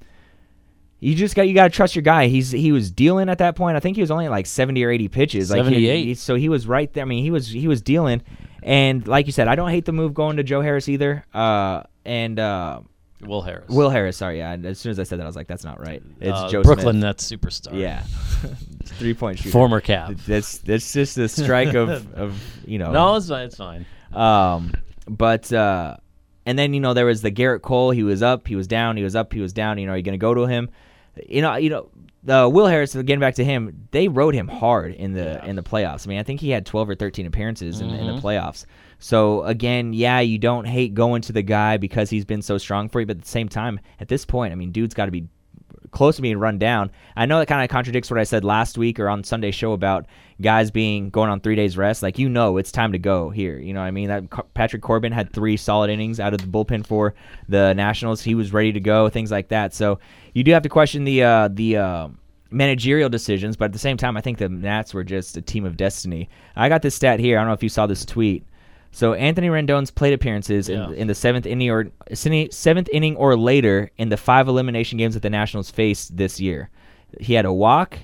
you 0.99 1.13
just 1.15 1.35
got 1.35 1.43
you 1.47 1.53
got 1.53 1.65
to 1.65 1.69
trust 1.69 1.95
your 1.95 2.01
guy. 2.03 2.27
He's 2.27 2.51
he 2.51 2.71
was 2.71 2.89
dealing 2.91 3.29
at 3.29 3.37
that 3.39 3.55
point. 3.55 3.75
I 3.77 3.79
think 3.79 3.95
he 3.97 4.01
was 4.01 4.11
only 4.11 4.27
like 4.29 4.45
seventy 4.45 4.83
or 4.83 4.89
eighty 4.91 5.07
pitches. 5.07 5.51
Like 5.51 5.59
78. 5.59 6.03
he- 6.05 6.15
so 6.15 6.35
he 6.35 6.49
was 6.49 6.67
right 6.67 6.91
there. 6.93 7.03
I 7.03 7.05
mean, 7.05 7.23
he 7.23 7.31
was 7.31 7.47
he 7.47 7.67
was 7.67 7.81
dealing. 7.81 8.21
And 8.63 9.07
like 9.07 9.27
you 9.27 9.31
said, 9.31 9.47
I 9.47 9.55
don't 9.55 9.69
hate 9.69 9.85
the 9.85 9.91
move 9.91 10.13
going 10.15 10.37
to 10.37 10.43
Joe 10.43 10.61
Harris 10.61 10.89
either. 10.89 11.23
Uh, 11.33 11.83
and 12.03 12.39
uh, 12.39 12.79
Will 13.21 13.43
Harris. 13.43 13.69
Will 13.69 13.91
Harris. 13.91 14.17
Sorry, 14.17 14.39
yeah. 14.39 14.57
As 14.63 14.79
soon 14.79 14.89
as 14.91 14.99
I 14.99 15.03
said 15.03 15.19
that, 15.19 15.23
I 15.23 15.27
was 15.27 15.35
like, 15.35 15.47
that's 15.47 15.63
not 15.63 15.79
right. 15.79 16.01
It's 16.19 16.35
Uh, 16.37 16.49
Joe 16.49 16.63
Brooklyn 16.63 16.95
Smith. 16.95 17.03
Nets 17.03 17.31
superstar. 17.31 17.79
Yeah, 17.79 18.01
three 18.85 19.13
point 19.13 19.37
shooter. 19.37 19.51
Former 19.51 19.81
cap. 19.81 20.13
That's 20.27 20.57
that's 20.59 20.91
just 20.93 21.17
a 21.19 21.27
strike 21.29 21.75
of 21.75 21.89
of 22.15 22.41
you 22.65 22.79
know. 22.79 22.91
No, 22.91 23.15
it's 23.15 23.27
fine. 23.29 23.45
It's 23.45 23.57
fine. 23.57 23.85
Um, 24.13 24.73
but 25.07 25.51
uh, 25.53 25.97
and 26.45 26.57
then 26.57 26.73
you 26.73 26.79
know 26.79 26.93
there 26.93 27.05
was 27.05 27.21
the 27.21 27.31
Gerrit 27.31 27.61
Cole. 27.61 27.91
He 27.91 28.03
was 28.03 28.21
up, 28.21 28.47
he 28.47 28.55
was 28.55 28.67
down, 28.67 28.97
he 28.97 29.03
was 29.03 29.15
up, 29.15 29.33
he 29.33 29.39
was 29.41 29.53
down. 29.53 29.77
You 29.77 29.85
know, 29.87 29.93
are 29.93 29.97
you 29.97 30.03
going 30.03 30.13
to 30.13 30.17
go 30.17 30.33
to 30.33 30.45
him? 30.45 30.69
You 31.27 31.41
know, 31.41 31.55
you 31.55 31.69
know. 31.69 31.89
Uh, 32.27 32.49
Will 32.49 32.65
Harris, 32.65 32.95
getting 32.95 33.19
back 33.19 33.35
to 33.35 33.45
him, 33.45 33.87
they 33.91 34.07
rode 34.07 34.33
him 34.33 34.47
hard 34.47 34.93
in 34.95 35.13
the 35.13 35.39
Yeah. 35.43 35.45
in 35.45 35.55
the 35.55 35.61
playoffs. 35.61 36.07
I 36.07 36.09
mean, 36.09 36.17
I 36.17 36.23
think 36.23 36.39
he 36.41 36.49
had 36.49 36.65
12 36.65 36.89
or 36.89 36.95
13 36.95 37.27
appearances 37.27 37.81
in, 37.81 37.91
in 37.91 38.07
the 38.07 38.13
Mhm. 38.13 38.19
playoffs. 38.21 38.65
So 38.97 39.43
again, 39.43 39.93
yeah, 39.93 40.21
you 40.21 40.39
don't 40.39 40.65
hate 40.65 40.95
going 40.95 41.21
to 41.21 41.33
the 41.33 41.43
guy 41.43 41.77
because 41.77 42.09
he's 42.09 42.25
been 42.25 42.41
so 42.41 42.57
strong 42.57 42.89
for 42.89 42.99
you, 42.99 43.05
but 43.05 43.17
at 43.17 43.21
the 43.23 43.29
same 43.29 43.47
time, 43.47 43.79
at 43.99 44.07
this 44.07 44.25
point, 44.25 44.53
I 44.53 44.55
mean, 44.55 44.71
dude's 44.71 44.95
got 44.95 45.05
to 45.05 45.11
be 45.11 45.25
close 45.91 46.15
to 46.17 46.21
being 46.21 46.37
run 46.37 46.57
down. 46.57 46.91
I 47.15 47.25
know 47.25 47.39
that 47.39 47.47
kind 47.47 47.63
of 47.63 47.69
contradicts 47.69 48.09
what 48.09 48.19
I 48.19 48.23
said 48.23 48.43
last 48.43 48.77
week 48.77 48.99
or 48.99 49.09
on 49.09 49.23
Sunday 49.23 49.51
show 49.51 49.73
about 49.73 50.05
guys 50.41 50.71
being 50.71 51.09
going 51.09 51.29
on 51.29 51.39
three 51.39 51.55
days 51.55 51.77
rest. 51.77 52.03
Like 52.03 52.19
you 52.19 52.29
know, 52.29 52.57
it's 52.57 52.71
time 52.71 52.91
to 52.91 52.99
go 52.99 53.29
here. 53.29 53.57
You 53.57 53.73
know 53.73 53.79
what 53.81 53.87
I 53.87 53.91
mean? 53.91 54.07
That 54.07 54.53
Patrick 54.53 54.81
Corbin 54.81 55.11
had 55.11 55.31
three 55.31 55.57
solid 55.57 55.89
innings 55.89 56.19
out 56.19 56.33
of 56.33 56.41
the 56.41 56.47
bullpen 56.47 56.85
for 56.85 57.13
the 57.47 57.73
Nationals. 57.73 58.21
He 58.21 58.35
was 58.35 58.53
ready 58.53 58.71
to 58.71 58.79
go. 58.79 59.09
Things 59.09 59.31
like 59.31 59.49
that. 59.49 59.73
So 59.73 59.99
you 60.33 60.43
do 60.43 60.51
have 60.51 60.63
to 60.63 60.69
question 60.69 61.03
the 61.03 61.23
uh, 61.23 61.49
the. 61.51 61.77
Uh, 61.77 62.07
managerial 62.51 63.09
decisions, 63.09 63.57
but 63.57 63.65
at 63.65 63.73
the 63.73 63.79
same 63.79 63.97
time, 63.97 64.15
I 64.15 64.21
think 64.21 64.37
the 64.37 64.47
Nats 64.47 64.93
were 64.93 65.03
just 65.03 65.35
a 65.35 65.41
team 65.41 65.65
of 65.65 65.75
destiny. 65.75 66.29
I 66.55 66.69
got 66.69 66.83
this 66.83 66.95
stat 66.95 67.19
here. 67.19 67.37
I 67.37 67.41
don't 67.41 67.47
know 67.49 67.53
if 67.53 67.63
you 67.63 67.69
saw 67.69 67.85
this 67.85 68.05
tweet. 68.05 68.45
So 68.95 69.13
Anthony 69.13 69.49
Rendon's 69.49 69.91
plate 69.91 70.13
appearances 70.13 70.69
Yeah. 70.69 70.85
in, 70.87 70.93
in 70.93 71.07
the 71.07 71.15
seventh 71.15 71.45
inning 71.45 71.69
or 71.69 71.87
seventh 72.13 72.87
inning 72.93 73.17
or 73.17 73.35
later 73.35 73.91
in 73.97 74.07
the 74.07 74.15
five 74.15 74.47
elimination 74.47 74.97
games 74.97 75.15
that 75.15 75.19
the 75.19 75.29
Nationals 75.29 75.69
faced 75.69 76.15
this 76.15 76.39
year, 76.39 76.69
he 77.19 77.33
had 77.33 77.43
a 77.43 77.51
walk, 77.51 77.99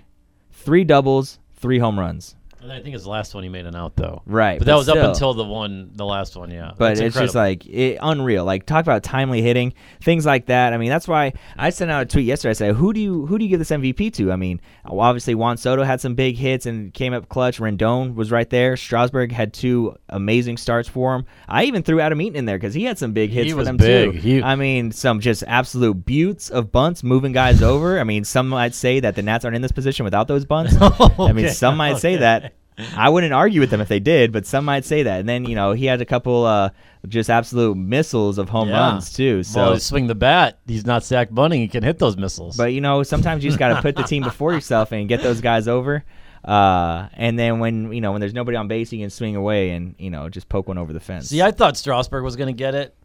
three 0.52 0.84
doubles, 0.84 1.40
three 1.56 1.80
home 1.80 1.98
runs. 1.98 2.36
And 2.62 2.72
I 2.72 2.80
think 2.82 2.94
it's 2.94 3.06
the 3.06 3.10
last 3.10 3.34
one 3.34 3.44
he 3.44 3.50
made 3.50 3.66
an 3.66 3.76
out 3.76 3.96
though. 3.96 4.22
Right, 4.26 4.60
But 4.60 4.68
that 4.68 4.76
was 4.76 4.86
still. 4.86 4.98
up 5.02 5.10
until 5.14 5.34
the 5.34 5.44
one, 5.44 5.90
the 5.96 6.06
last 6.06 6.36
one. 6.36 6.52
Yeah. 6.52 6.74
But 6.78 7.00
it's 7.00 7.16
just 7.18 7.34
like 7.34 7.66
it, 7.66 7.98
unreal. 8.02 8.46
Like 8.46 8.66
talk 8.68 8.84
about 8.86 9.02
timely 9.04 9.42
hitting, 9.42 9.74
things 10.02 10.26
like 10.26 10.46
that. 10.46 10.72
I 10.74 10.78
mean, 10.78 10.90
that's 10.90 11.08
why 11.08 11.34
I 11.58 11.72
sent 11.72 11.90
out 11.90 12.04
a 12.04 12.06
tweet 12.06 12.26
yesterday. 12.26 12.52
I 12.52 12.54
said, 12.54 12.76
"Who 12.76 12.94
do 12.94 13.00
you 13.00 13.26
who 13.26 13.38
do 13.40 13.46
you 13.46 13.50
give 13.50 13.60
this 13.60 13.72
MVP 13.72 14.14
to?" 14.14 14.32
I 14.32 14.36
mean, 14.36 14.62
obviously 14.86 15.34
Juan 15.34 15.58
Soto 15.58 15.84
had 15.84 16.02
some 16.02 16.14
big 16.14 16.38
hits 16.38 16.66
and 16.68 16.94
came 16.94 17.14
up 17.14 17.30
clutch. 17.30 17.60
Rendon 17.60 18.14
was 18.14 18.32
right 18.32 18.50
there. 18.50 18.78
Strasburg 18.78 19.32
had 19.32 19.54
two 19.54 19.96
amazing 20.10 20.58
starts 20.58 20.88
for 20.88 21.16
him. 21.16 21.26
I 21.48 21.64
even 21.64 21.82
threw 21.82 22.00
Adam 22.00 22.22
Eaton 22.22 22.36
in 22.36 22.46
there 22.46 22.58
because 22.58 22.74
he 22.76 22.84
had 22.84 22.98
some 23.00 23.14
big 23.14 23.32
hits 23.32 23.48
He 23.48 23.54
for 23.54 23.64
them 23.64 23.78
big. 23.78 24.12
too. 24.14 24.18
He- 24.20 24.44
I 24.44 24.56
mean, 24.56 24.92
some 24.92 25.20
just 25.20 25.44
absolute 25.48 26.06
buttes 26.06 26.50
of 26.52 26.72
bunts 26.72 27.04
moving 27.04 27.32
guys 27.32 27.62
over. 27.64 28.00
I 28.00 28.04
mean, 28.04 28.24
some 28.24 28.48
might 28.50 28.76
say 28.76 29.00
that 29.00 29.16
the 29.16 29.22
Nats 29.24 29.46
aren't 29.46 29.56
in 29.56 29.62
this 29.64 29.72
position 29.72 30.04
without 30.04 30.28
those 30.28 30.46
bunts. 30.46 30.76
I 30.80 31.32
mean, 31.32 31.50
some 31.50 31.76
might 31.78 31.98
say 31.98 32.18
that. 32.18 32.51
I 32.78 33.10
wouldn't 33.10 33.34
argue 33.34 33.60
with 33.60 33.70
them 33.70 33.82
if 33.82 33.88
they 33.90 34.00
did, 34.00 34.32
but 34.32 34.46
some 34.46 34.66
might 34.66 34.86
say 34.86 35.04
that. 35.04 35.20
And 35.20 35.30
then 35.30 35.46
you 35.46 35.56
know 35.56 35.74
he 35.74 35.86
had 35.86 36.02
a 36.02 36.06
couple 36.06 36.46
uh, 36.46 36.70
just 37.08 37.30
absolute 37.30 37.76
missiles 37.76 38.38
of 38.38 38.50
home 38.50 38.70
Yeah. 38.70 38.80
runs 38.92 39.14
too. 39.14 39.44
So, 39.44 39.60
well, 39.72 39.80
swing 39.80 40.08
the 40.08 40.16
bat. 40.16 40.60
He's 40.66 40.86
not 40.86 41.04
sack 41.04 41.30
bunting. 41.32 41.62
He 41.62 41.68
can 41.68 41.84
hit 41.84 42.00
those 42.00 42.18
missiles. 42.18 42.58
but 42.58 42.74
you 42.74 42.82
know 42.82 43.04
sometimes 43.04 43.44
you 43.44 43.50
just 43.50 43.60
got 43.60 43.76
to 43.76 43.82
put 43.82 43.96
the 43.96 44.04
team 44.04 44.24
before 44.32 44.54
yourself 44.54 44.92
and 44.94 45.08
get 45.08 45.22
those 45.22 45.42
guys 45.42 45.68
over. 45.68 46.04
Uh, 46.44 47.08
and 47.14 47.38
then 47.38 47.60
when 47.60 47.94
you 47.94 48.02
know 48.02 48.14
when 48.14 48.20
there's 48.22 48.34
nobody 48.34 48.58
on 48.58 48.68
base, 48.68 48.92
you 48.92 49.00
can 49.00 49.10
swing 49.12 49.36
away 49.36 49.72
and 49.72 49.94
you 50.00 50.10
know 50.10 50.28
just 50.30 50.50
poke 50.50 50.68
one 50.68 50.78
over 50.80 50.92
the 50.94 51.00
fence. 51.00 51.28
See, 51.28 51.42
I 51.42 51.52
thought 51.52 51.78
Strasburg 51.78 52.24
was 52.24 52.36
going 52.36 52.48
to 52.48 52.58
get 52.58 52.74
it. 52.74 52.96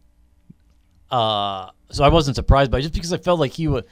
Uh, 1.11 1.71
so 1.91 2.03
I 2.03 2.09
wasn't 2.09 2.35
surprised 2.37 2.71
by 2.71 2.79
it, 2.79 2.83
just 2.83 2.95
because 2.95 3.13
I 3.13 3.19
felt 3.19 3.39
like 3.39 3.53
he 3.53 3.69
would. 3.69 3.85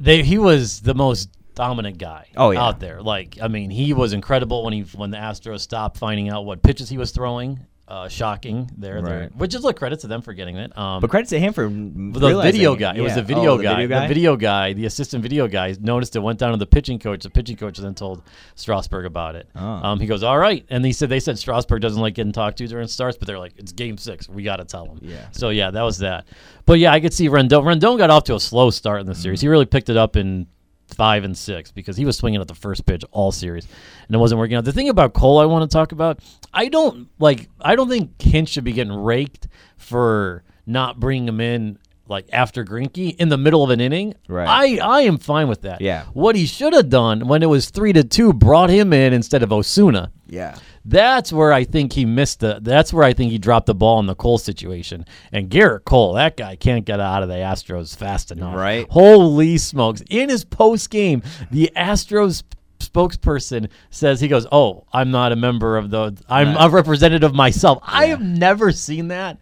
They 0.00 0.22
he 0.22 0.38
was 0.38 0.80
the 0.80 0.94
most 0.94 1.30
dominant 1.54 1.98
guy 1.98 2.28
Oh, 2.36 2.50
yeah. 2.50 2.62
out 2.62 2.80
there. 2.80 3.02
Like 3.02 3.38
I 3.42 3.48
mean, 3.48 3.70
he 3.70 3.92
was 3.92 4.12
incredible 4.12 4.64
when 4.64 4.72
he 4.72 4.80
when 4.82 5.10
the 5.10 5.18
Astros 5.18 5.60
stopped 5.60 5.98
finding 5.98 6.28
out 6.30 6.44
what 6.44 6.62
pitches 6.62 6.88
he 6.88 6.98
was 6.98 7.10
throwing. 7.10 7.60
Uh, 7.88 8.08
shocking 8.08 8.70
there, 8.78 9.02
there. 9.02 9.20
Right. 9.22 9.36
which 9.36 9.54
is 9.54 9.62
look 9.64 9.76
credit 9.76 10.00
to 10.00 10.06
them 10.06 10.22
for 10.22 10.32
getting 10.32 10.56
it. 10.56 10.74
Um, 10.78 11.02
but 11.02 11.10
credit 11.10 11.28
to 11.30 11.38
him 11.38 11.52
for 11.52 11.68
the 11.68 12.40
video 12.40 12.74
guy. 12.74 12.94
It 12.94 13.02
was 13.02 13.16
the 13.16 13.22
video 13.22 13.54
Oh, 13.54 13.58
guy. 13.58 13.74
video 13.74 13.88
guy. 13.88 14.00
The 14.02 14.08
video 14.08 14.36
guy, 14.36 14.72
the 14.72 14.86
assistant 14.86 15.22
video 15.22 15.46
guy, 15.46 15.76
noticed 15.78 16.16
it. 16.16 16.20
Went 16.20 16.38
down 16.38 16.52
to 16.52 16.56
the 16.56 16.64
pitching 16.64 16.98
coach. 16.98 17.22
The 17.24 17.28
pitching 17.28 17.56
coach 17.56 17.76
then 17.76 17.94
told 17.94 18.22
Strasburg 18.54 19.04
about 19.04 19.34
it. 19.34 19.46
Oh. 19.54 19.60
Um, 19.62 20.00
he 20.00 20.06
goes, 20.06 20.22
"All 20.22 20.38
right," 20.38 20.64
and 20.70 20.82
he 20.86 20.92
said 20.94 21.10
they 21.10 21.20
said 21.20 21.38
Strasburg 21.38 21.82
doesn't 21.82 22.00
like 22.00 22.14
getting 22.14 22.32
talked 22.32 22.56
to 22.58 22.66
during 22.66 22.88
starts, 22.88 23.18
but 23.18 23.26
they're 23.26 23.38
like, 23.38 23.52
"It's 23.58 23.72
game 23.72 23.98
six. 23.98 24.26
We 24.26 24.42
got 24.42 24.56
to 24.56 24.64
tell 24.64 24.86
him." 24.86 25.00
Yeah. 25.02 25.26
So 25.32 25.50
yeah, 25.50 25.70
that 25.70 25.82
was 25.82 25.98
that. 25.98 26.28
But 26.64 26.78
yeah, 26.78 26.92
I 26.92 27.00
could 27.00 27.12
see 27.12 27.28
Rendon. 27.28 27.62
Rendon 27.62 27.98
got 27.98 28.08
off 28.08 28.24
to 28.24 28.36
a 28.36 28.40
slow 28.40 28.70
start 28.70 29.00
in 29.02 29.06
the 29.06 29.14
series. 29.14 29.40
Mm-hmm. 29.40 29.44
He 29.46 29.50
really 29.50 29.66
picked 29.66 29.90
it 29.90 29.98
up 29.98 30.16
in 30.16 30.46
five 30.88 31.24
and 31.24 31.36
six 31.36 31.70
because 31.70 31.96
he 31.96 32.04
was 32.04 32.16
swinging 32.16 32.40
at 32.40 32.48
the 32.48 32.54
first 32.54 32.84
pitch 32.86 33.04
all 33.10 33.32
series 33.32 33.66
and 34.06 34.14
it 34.14 34.18
wasn't 34.18 34.38
working 34.38 34.56
out. 34.56 34.64
The 34.64 34.72
thing 34.72 34.88
about 34.88 35.14
Cole 35.14 35.38
I 35.38 35.46
want 35.46 35.68
to 35.68 35.74
talk 35.74 35.92
about, 35.92 36.20
I 36.52 36.68
don't 36.68 37.08
like. 37.18 37.48
I 37.60 37.76
don't 37.76 37.88
think 37.88 38.20
Hinch 38.20 38.50
should 38.50 38.64
be 38.64 38.72
getting 38.72 38.92
raked 38.92 39.48
for 39.76 40.44
not 40.66 41.00
bringing 41.00 41.28
him 41.28 41.40
in 41.40 41.78
like 42.08 42.28
after 42.32 42.64
Greinke 42.64 43.16
in 43.16 43.28
the 43.28 43.38
middle 43.38 43.64
of 43.64 43.70
an 43.70 43.80
inning. 43.80 44.14
Right. 44.28 44.46
I 44.48 44.84
I 44.84 45.00
am 45.02 45.18
fine 45.18 45.48
with 45.48 45.62
that. 45.62 45.80
Yeah. 45.80 46.04
What 46.12 46.36
he 46.36 46.46
should 46.46 46.72
have 46.74 46.88
done 46.88 47.26
when 47.26 47.42
it 47.42 47.46
was 47.46 47.70
three 47.70 47.92
to 47.94 48.04
two, 48.04 48.32
brought 48.32 48.70
him 48.70 48.92
in 48.92 49.12
instead 49.12 49.42
of 49.42 49.52
Osuna. 49.52 50.12
Yeah. 50.26 50.56
That's 50.84 51.32
where 51.32 51.52
I 51.52 51.64
think 51.64 51.92
he 51.92 52.04
missed 52.04 52.40
the. 52.40 52.58
That's 52.60 52.92
where 52.92 53.04
I 53.04 53.12
think 53.12 53.30
he 53.30 53.38
dropped 53.38 53.66
the 53.66 53.74
ball 53.74 54.00
in 54.00 54.06
the 54.06 54.14
Cole 54.14 54.38
situation. 54.38 55.04
And 55.30 55.48
Gerrit 55.48 55.84
Cole, 55.84 56.14
that 56.14 56.36
guy 56.36 56.56
can't 56.56 56.84
get 56.84 56.98
out 56.98 57.22
of 57.22 57.28
the 57.28 57.36
Astros 57.36 57.96
fast 57.96 58.30
enough. 58.32 58.56
Right. 58.56 58.86
Holy 58.90 59.58
smokes! 59.58 60.02
In 60.10 60.28
his 60.28 60.44
post 60.44 60.90
game, 60.90 61.22
the 61.50 61.70
Astros 61.76 62.42
spokesperson 62.80 63.68
says 63.90 64.20
he 64.20 64.28
goes, 64.28 64.46
"Oh, 64.50 64.84
I'm 64.92 65.10
not 65.10 65.32
a 65.32 65.36
member 65.36 65.76
of 65.76 65.90
the. 65.90 66.16
I'm 66.28 66.56
a 66.56 66.68
representative 66.68 67.34
myself. 67.34 67.78
I 67.82 68.06
have 68.06 68.20
never 68.22 68.72
seen 68.72 69.08
that." 69.08 69.38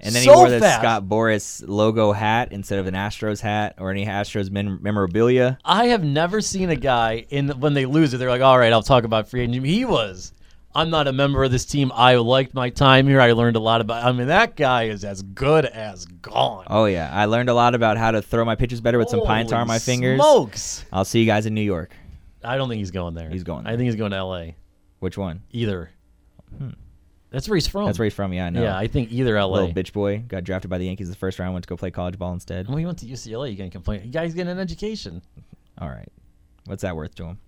And 0.00 0.14
then 0.14 0.22
So 0.24 0.32
he 0.32 0.36
wore 0.36 0.50
the 0.50 0.60
fast. 0.60 0.80
Scott 0.80 1.04
Boras 1.04 1.64
logo 1.66 2.12
hat 2.12 2.52
instead 2.52 2.78
of 2.78 2.86
an 2.86 2.94
Astros 2.94 3.40
hat 3.40 3.76
or 3.78 3.90
any 3.90 4.04
Astros 4.04 4.50
mem- 4.50 4.78
memorabilia. 4.82 5.56
I 5.64 5.86
have 5.86 6.04
never 6.04 6.42
seen 6.42 6.68
a 6.68 6.76
guy 6.76 7.24
in 7.30 7.48
when 7.60 7.72
they 7.74 7.86
lose 7.86 8.12
it. 8.12 8.18
They're 8.18 8.28
like, 8.28 8.42
"All 8.42 8.58
right, 8.58 8.72
I'll 8.72 8.82
talk 8.82 9.04
about 9.04 9.28
free 9.28 9.42
agent." 9.42 9.64
He 9.64 9.84
was. 9.84 10.32
I'm 10.74 10.90
not 10.90 11.08
a 11.08 11.12
member 11.12 11.42
of 11.42 11.50
this 11.50 11.64
team. 11.64 11.90
I 11.94 12.14
liked 12.16 12.54
my 12.54 12.70
time 12.70 13.08
here. 13.08 13.20
I 13.20 13.32
learned 13.32 13.56
a 13.56 13.60
lot 13.60 13.80
about. 13.80 14.04
I 14.04 14.12
mean, 14.12 14.28
that 14.28 14.56
guy 14.56 14.84
is 14.84 15.04
as 15.04 15.22
good 15.22 15.64
as 15.64 16.04
gone. 16.04 16.64
Oh 16.68 16.84
yeah, 16.84 17.10
I 17.12 17.24
learned 17.24 17.48
a 17.48 17.54
lot 17.54 17.74
about 17.74 17.96
how 17.96 18.12
to 18.12 18.22
throw 18.22 18.44
my 18.44 18.54
pitches 18.54 18.80
better 18.80 18.98
with 18.98 19.08
some 19.08 19.24
pine 19.24 19.46
tar 19.48 19.60
on 19.60 19.66
my 19.66 19.80
fingers. 19.80 20.18
Smokes! 20.18 20.84
I'll 20.92 21.04
see 21.04 21.20
you 21.20 21.26
guys 21.26 21.46
in 21.46 21.54
New 21.54 21.60
York. 21.60 21.92
I 22.44 22.56
don't 22.56 22.68
think 22.68 22.78
he's 22.78 22.92
going 22.92 23.14
there. 23.14 23.28
He's 23.28 23.42
going 23.42 23.66
I 23.66 23.70
think 23.76 23.82
he's 23.82 23.96
going 23.96 24.12
to 24.12 24.16
L.A. 24.16 24.56
Which 25.00 25.18
one? 25.18 25.42
Either. 25.50 25.90
Hmm. 26.56 26.70
That's 27.30 27.48
where 27.48 27.56
he's 27.56 27.68
from. 27.68 27.86
That's 27.86 27.98
where 27.98 28.06
he's 28.06 28.14
from. 28.14 28.32
Yeah, 28.32 28.46
I 28.46 28.50
know. 28.50 28.62
Yeah, 28.62 28.76
I 28.76 28.86
think 28.86 29.12
either 29.12 29.36
L.A. 29.36 29.52
Little 29.52 29.72
bitch 29.72 29.92
boy 29.92 30.18
got 30.18 30.44
drafted 30.44 30.70
by 30.70 30.78
the 30.78 30.86
Yankees 30.86 31.08
the 31.08 31.16
first 31.16 31.38
round. 31.38 31.52
Went 31.52 31.64
to 31.64 31.68
go 31.68 31.76
play 31.76 31.90
college 31.90 32.18
ball 32.18 32.32
instead. 32.32 32.68
Well, 32.68 32.76
he 32.76 32.86
went 32.86 32.98
to 32.98 33.06
UCLA. 33.06 33.50
You 33.50 33.56
can't 33.56 33.72
complain. 33.72 34.02
The 34.02 34.08
guy's 34.08 34.34
getting 34.34 34.52
an 34.52 34.58
education. 34.58 35.22
All 35.78 35.88
right, 35.88 36.08
what's 36.66 36.82
that 36.82 36.96
worth 36.96 37.14
to 37.16 37.24
him? 37.24 37.38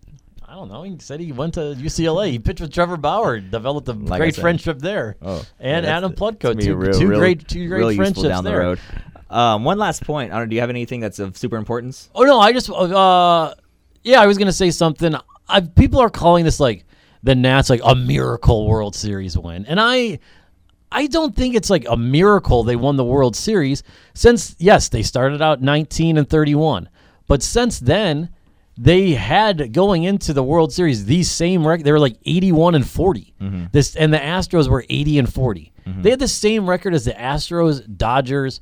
I 0.52 0.54
don't 0.54 0.68
know. 0.68 0.82
He 0.82 0.94
said 0.98 1.18
he 1.18 1.32
went 1.32 1.54
to 1.54 1.60
UCLA. 1.60 2.30
He 2.30 2.38
pitched 2.38 2.60
with 2.60 2.74
Trevor 2.74 2.98
Bauer. 2.98 3.40
Developed 3.40 3.88
a 3.88 3.94
Like 3.94 4.20
great 4.20 4.36
friendship 4.36 4.80
there. 4.80 5.16
Oh, 5.22 5.42
and 5.58 5.86
yeah, 5.86 5.96
Adam 5.96 6.12
Plutko. 6.12 6.40
that's 6.40 6.42
gonna 6.42 6.54
be 6.56 6.64
Two, 6.66 6.76
real- 6.76 6.92
two 6.92 7.08
real- 7.08 7.18
great, 7.20 7.48
two 7.48 7.68
great 7.68 7.78
real 7.78 7.96
friendships 7.96 8.28
down 8.28 8.44
there. 8.44 8.58
the 8.58 8.60
road. 8.60 8.80
Um, 9.30 9.64
one 9.64 9.78
last 9.78 10.04
point. 10.04 10.30
I 10.30 10.38
don't. 10.38 10.50
Do 10.50 10.54
you 10.54 10.60
have 10.60 10.68
anything 10.68 11.00
that's 11.00 11.18
of 11.18 11.38
super 11.38 11.56
importance? 11.56 12.10
Oh 12.14 12.24
no, 12.24 12.38
I 12.38 12.52
just 12.52 12.68
uh 12.68 13.54
yeah, 14.04 14.20
I 14.20 14.26
was 14.26 14.36
gonna 14.36 14.52
say 14.52 14.70
something. 14.70 15.14
I, 15.48 15.60
people 15.62 16.00
are 16.00 16.10
calling 16.10 16.44
this 16.44 16.60
like 16.60 16.84
the 17.22 17.34
Nats 17.34 17.70
like 17.70 17.80
a 17.82 17.94
miracle 17.94 18.66
World 18.68 18.94
Series 18.94 19.38
win, 19.38 19.64
and 19.64 19.80
I 19.80 20.18
I 20.90 21.06
don't 21.06 21.34
think 21.34 21.54
it's 21.54 21.70
like 21.70 21.86
a 21.88 21.96
miracle 21.96 22.62
they 22.62 22.76
won 22.76 22.96
the 22.96 23.04
World 23.06 23.34
Series 23.36 23.82
since 24.12 24.54
yes 24.58 24.90
they 24.90 25.02
started 25.02 25.40
out 25.40 25.62
19 25.62 26.18
and 26.18 26.28
31, 26.28 26.90
but 27.26 27.42
since 27.42 27.78
then 27.78 28.28
they 28.76 29.12
had 29.12 29.72
going 29.72 30.04
into 30.04 30.32
the 30.32 30.42
World 30.42 30.72
Series 30.72 31.04
these 31.04 31.30
same 31.30 31.66
record. 31.66 31.84
They 31.84 31.92
were 31.92 31.98
like 31.98 32.16
81 32.24 32.74
and 32.74 32.88
40. 32.88 33.34
Mm-hmm. 33.40 33.64
This 33.72 33.96
and 33.96 34.12
the 34.12 34.18
Astros 34.18 34.68
were 34.68 34.84
80 34.88 35.18
and 35.18 35.32
40. 35.32 35.72
Mm-hmm. 35.86 36.02
They 36.02 36.10
had 36.10 36.18
the 36.18 36.28
same 36.28 36.68
record 36.68 36.94
as 36.94 37.04
the 37.04 37.12
Astros, 37.12 37.84
Dodgers. 37.96 38.60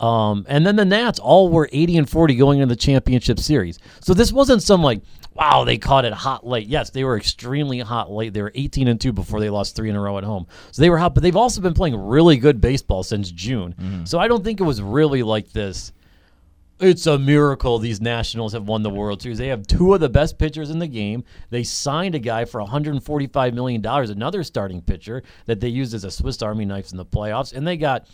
Um, 0.00 0.44
and 0.48 0.66
then 0.66 0.74
the 0.74 0.84
Nats 0.84 1.20
all 1.20 1.50
were 1.50 1.68
80 1.72 1.98
and 1.98 2.10
40 2.10 2.34
going 2.34 2.58
into 2.58 2.74
the 2.74 2.78
championship 2.78 3.38
series. 3.38 3.78
So 4.00 4.12
this 4.12 4.32
wasn't 4.32 4.62
some 4.62 4.82
like, 4.82 5.02
wow, 5.34 5.64
they 5.64 5.78
caught 5.78 6.04
it 6.04 6.12
hot 6.12 6.44
late. 6.44 6.66
Yes, 6.66 6.90
they 6.90 7.04
were 7.04 7.16
extremely 7.16 7.78
hot 7.78 8.10
late. 8.10 8.32
They 8.34 8.42
were 8.42 8.52
18 8.54 8.88
and 8.88 9.00
2 9.00 9.12
before 9.12 9.38
they 9.38 9.50
lost 9.50 9.76
three 9.76 9.88
in 9.88 9.96
a 9.96 10.00
row 10.00 10.18
at 10.18 10.24
home. 10.24 10.46
So 10.72 10.82
they 10.82 10.90
were 10.90 10.98
hot, 10.98 11.14
but 11.14 11.22
they've 11.22 11.36
also 11.36 11.60
been 11.60 11.74
playing 11.74 11.96
really 11.96 12.36
good 12.36 12.60
baseball 12.60 13.04
since 13.04 13.30
June. 13.30 13.74
Mm-hmm. 13.80 14.04
So 14.04 14.18
I 14.18 14.26
don't 14.26 14.42
think 14.42 14.60
it 14.60 14.64
was 14.64 14.82
really 14.82 15.22
like 15.22 15.52
this. 15.52 15.92
It's 16.84 17.06
a 17.06 17.18
miracle 17.18 17.78
these 17.78 18.00
Nationals 18.02 18.52
have 18.52 18.68
won 18.68 18.82
the 18.82 18.90
World 18.90 19.22
Series. 19.22 19.38
They 19.38 19.48
have 19.48 19.66
two 19.66 19.94
of 19.94 20.00
the 20.00 20.10
best 20.10 20.38
pitchers 20.38 20.68
in 20.68 20.78
the 20.80 20.86
game. 20.86 21.24
They 21.48 21.62
signed 21.62 22.14
a 22.14 22.18
guy 22.18 22.44
for 22.44 22.60
$145 22.60 23.54
million, 23.54 23.84
another 23.86 24.44
starting 24.44 24.82
pitcher 24.82 25.22
that 25.46 25.60
they 25.60 25.68
used 25.68 25.94
as 25.94 26.04
a 26.04 26.10
Swiss 26.10 26.42
Army 26.42 26.66
knife 26.66 26.90
in 26.92 26.98
the 26.98 27.04
playoffs. 27.06 27.54
And 27.54 27.66
they 27.66 27.78
got 27.78 28.06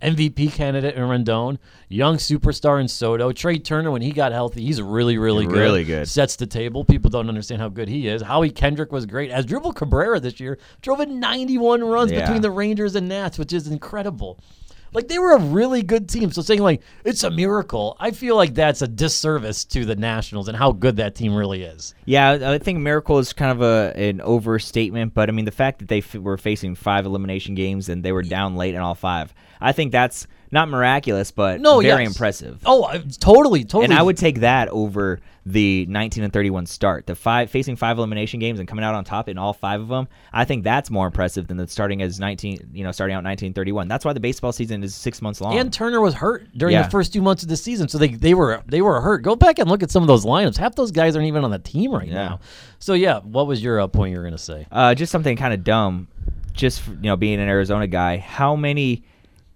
MVP 0.00 0.52
candidate 0.52 0.94
in 0.94 1.02
Rendon, 1.02 1.58
young 1.88 2.16
superstar 2.18 2.80
in 2.80 2.86
Soto. 2.86 3.32
Trea 3.32 3.58
Turner, 3.58 3.90
when 3.90 4.02
he 4.02 4.12
got 4.12 4.30
healthy, 4.30 4.62
he's 4.64 4.80
really, 4.80 5.18
really 5.18 5.46
good. 5.46 5.56
Really 5.56 5.84
good. 5.84 6.06
Sets 6.08 6.36
the 6.36 6.46
table. 6.46 6.84
People 6.84 7.10
don't 7.10 7.28
understand 7.28 7.60
how 7.60 7.68
good 7.68 7.88
he 7.88 8.06
is. 8.06 8.22
Howie 8.22 8.50
Kendrick 8.50 8.92
was 8.92 9.06
great. 9.06 9.30
Asdrubal 9.32 9.74
Cabrera 9.74 10.20
this 10.20 10.38
year 10.38 10.58
drove 10.82 11.00
in 11.00 11.18
91 11.18 11.82
runs 11.82 12.12
Yeah. 12.12 12.20
between 12.20 12.42
the 12.42 12.50
Rangers 12.50 12.94
and 12.94 13.08
Nats, 13.08 13.38
which 13.38 13.52
is 13.52 13.66
incredible. 13.66 14.38
Like 14.94 15.08
they 15.08 15.18
were 15.18 15.32
a 15.32 15.40
really 15.40 15.82
good 15.82 16.08
team. 16.08 16.30
So 16.30 16.40
saying 16.40 16.62
like 16.62 16.82
it's 17.04 17.24
a 17.24 17.30
miracle, 17.30 17.96
I 17.98 18.12
feel 18.12 18.36
like 18.36 18.54
that's 18.54 18.80
a 18.80 18.88
disservice 18.88 19.64
to 19.66 19.84
the 19.84 19.96
Nationals 19.96 20.48
and 20.48 20.56
how 20.56 20.72
good 20.72 20.96
that 20.96 21.14
team 21.14 21.34
really 21.34 21.64
is. 21.64 21.94
Yeah, 22.04 22.52
I 22.52 22.58
think 22.58 22.78
miracle 22.78 23.18
is 23.18 23.32
kind 23.32 23.50
of 23.50 23.60
a 23.60 23.92
an 23.96 24.20
overstatement, 24.20 25.12
but 25.12 25.28
I 25.28 25.32
mean 25.32 25.44
the 25.44 25.50
fact 25.50 25.80
that 25.80 25.88
they 25.88 25.98
f- 25.98 26.14
were 26.14 26.38
facing 26.38 26.74
five 26.76 27.06
elimination 27.06 27.54
games 27.54 27.88
and 27.88 28.02
they 28.02 28.12
were 28.12 28.22
down 28.22 28.56
late 28.56 28.74
in 28.74 28.80
all 28.80 28.94
five, 28.94 29.34
I 29.60 29.72
think 29.72 29.92
that's 29.92 30.26
not 30.54 30.68
miraculous, 30.70 31.30
but 31.30 31.60
No, 31.60 31.80
very 31.80 32.04
yes. 32.04 32.12
impressive. 32.14 32.60
Oh, 32.64 32.90
totally, 33.20 33.64
totally. 33.64 33.84
And 33.84 33.92
I 33.94 34.00
would 34.02 34.16
take 34.16 34.40
that 34.40 34.68
over 34.70 35.20
the 35.46 35.84
19 35.90 36.24
and 36.24 36.32
31 36.32 36.64
start. 36.64 37.06
The 37.06 37.14
five 37.14 37.50
facing 37.50 37.76
five 37.76 37.98
elimination 37.98 38.40
games 38.40 38.58
and 38.60 38.66
coming 38.66 38.82
out 38.82 38.94
on 38.94 39.04
top 39.04 39.28
in 39.28 39.36
all 39.36 39.52
five 39.52 39.82
of 39.82 39.88
them. 39.88 40.08
I 40.32 40.46
think 40.46 40.64
that's 40.64 40.90
more 40.90 41.06
impressive 41.06 41.48
than 41.48 41.58
the 41.58 41.68
starting 41.68 42.00
as 42.00 42.18
19, 42.18 42.70
you 42.72 42.82
know, 42.82 42.92
starting 42.92 43.12
out 43.14 43.18
1931. 43.24 43.86
That's 43.88 44.06
why 44.06 44.14
the 44.14 44.20
baseball 44.20 44.52
season 44.52 44.82
is 44.82 44.94
6 44.94 45.20
months 45.20 45.42
long. 45.42 45.58
And 45.58 45.70
Turner 45.70 46.00
was 46.00 46.14
hurt 46.14 46.46
during 46.56 46.72
Yeah. 46.72 46.82
the 46.84 46.90
first 46.90 47.12
two 47.12 47.20
months 47.20 47.42
of 47.42 47.50
the 47.50 47.58
season, 47.58 47.88
so 47.88 47.98
they 47.98 48.08
they 48.08 48.32
were 48.32 48.62
they 48.66 48.80
were 48.80 49.02
hurt. 49.02 49.18
Go 49.22 49.36
back 49.36 49.58
and 49.58 49.68
look 49.68 49.82
at 49.82 49.90
some 49.90 50.02
of 50.02 50.06
those 50.06 50.24
lineups. 50.24 50.56
Half 50.56 50.76
those 50.76 50.90
guys 50.92 51.14
aren't 51.14 51.28
even 51.28 51.44
on 51.44 51.50
the 51.50 51.58
team 51.58 51.92
right 51.92 52.08
Yeah. 52.08 52.14
now. 52.14 52.40
So 52.78 52.94
yeah, 52.94 53.18
what 53.20 53.46
was 53.46 53.62
your 53.62 53.80
uh, 53.80 53.86
point 53.88 54.12
you 54.12 54.18
were 54.18 54.24
gonna 54.24 54.38
say? 54.38 54.66
Uh, 54.72 54.94
just 54.94 55.12
something 55.12 55.36
kind 55.36 55.52
of 55.52 55.62
dumb. 55.62 56.08
Just 56.54 56.86
you 56.86 56.96
know, 57.02 57.16
being 57.16 57.38
an 57.40 57.48
Arizona 57.48 57.86
guy, 57.86 58.16
how 58.16 58.56
many 58.56 59.02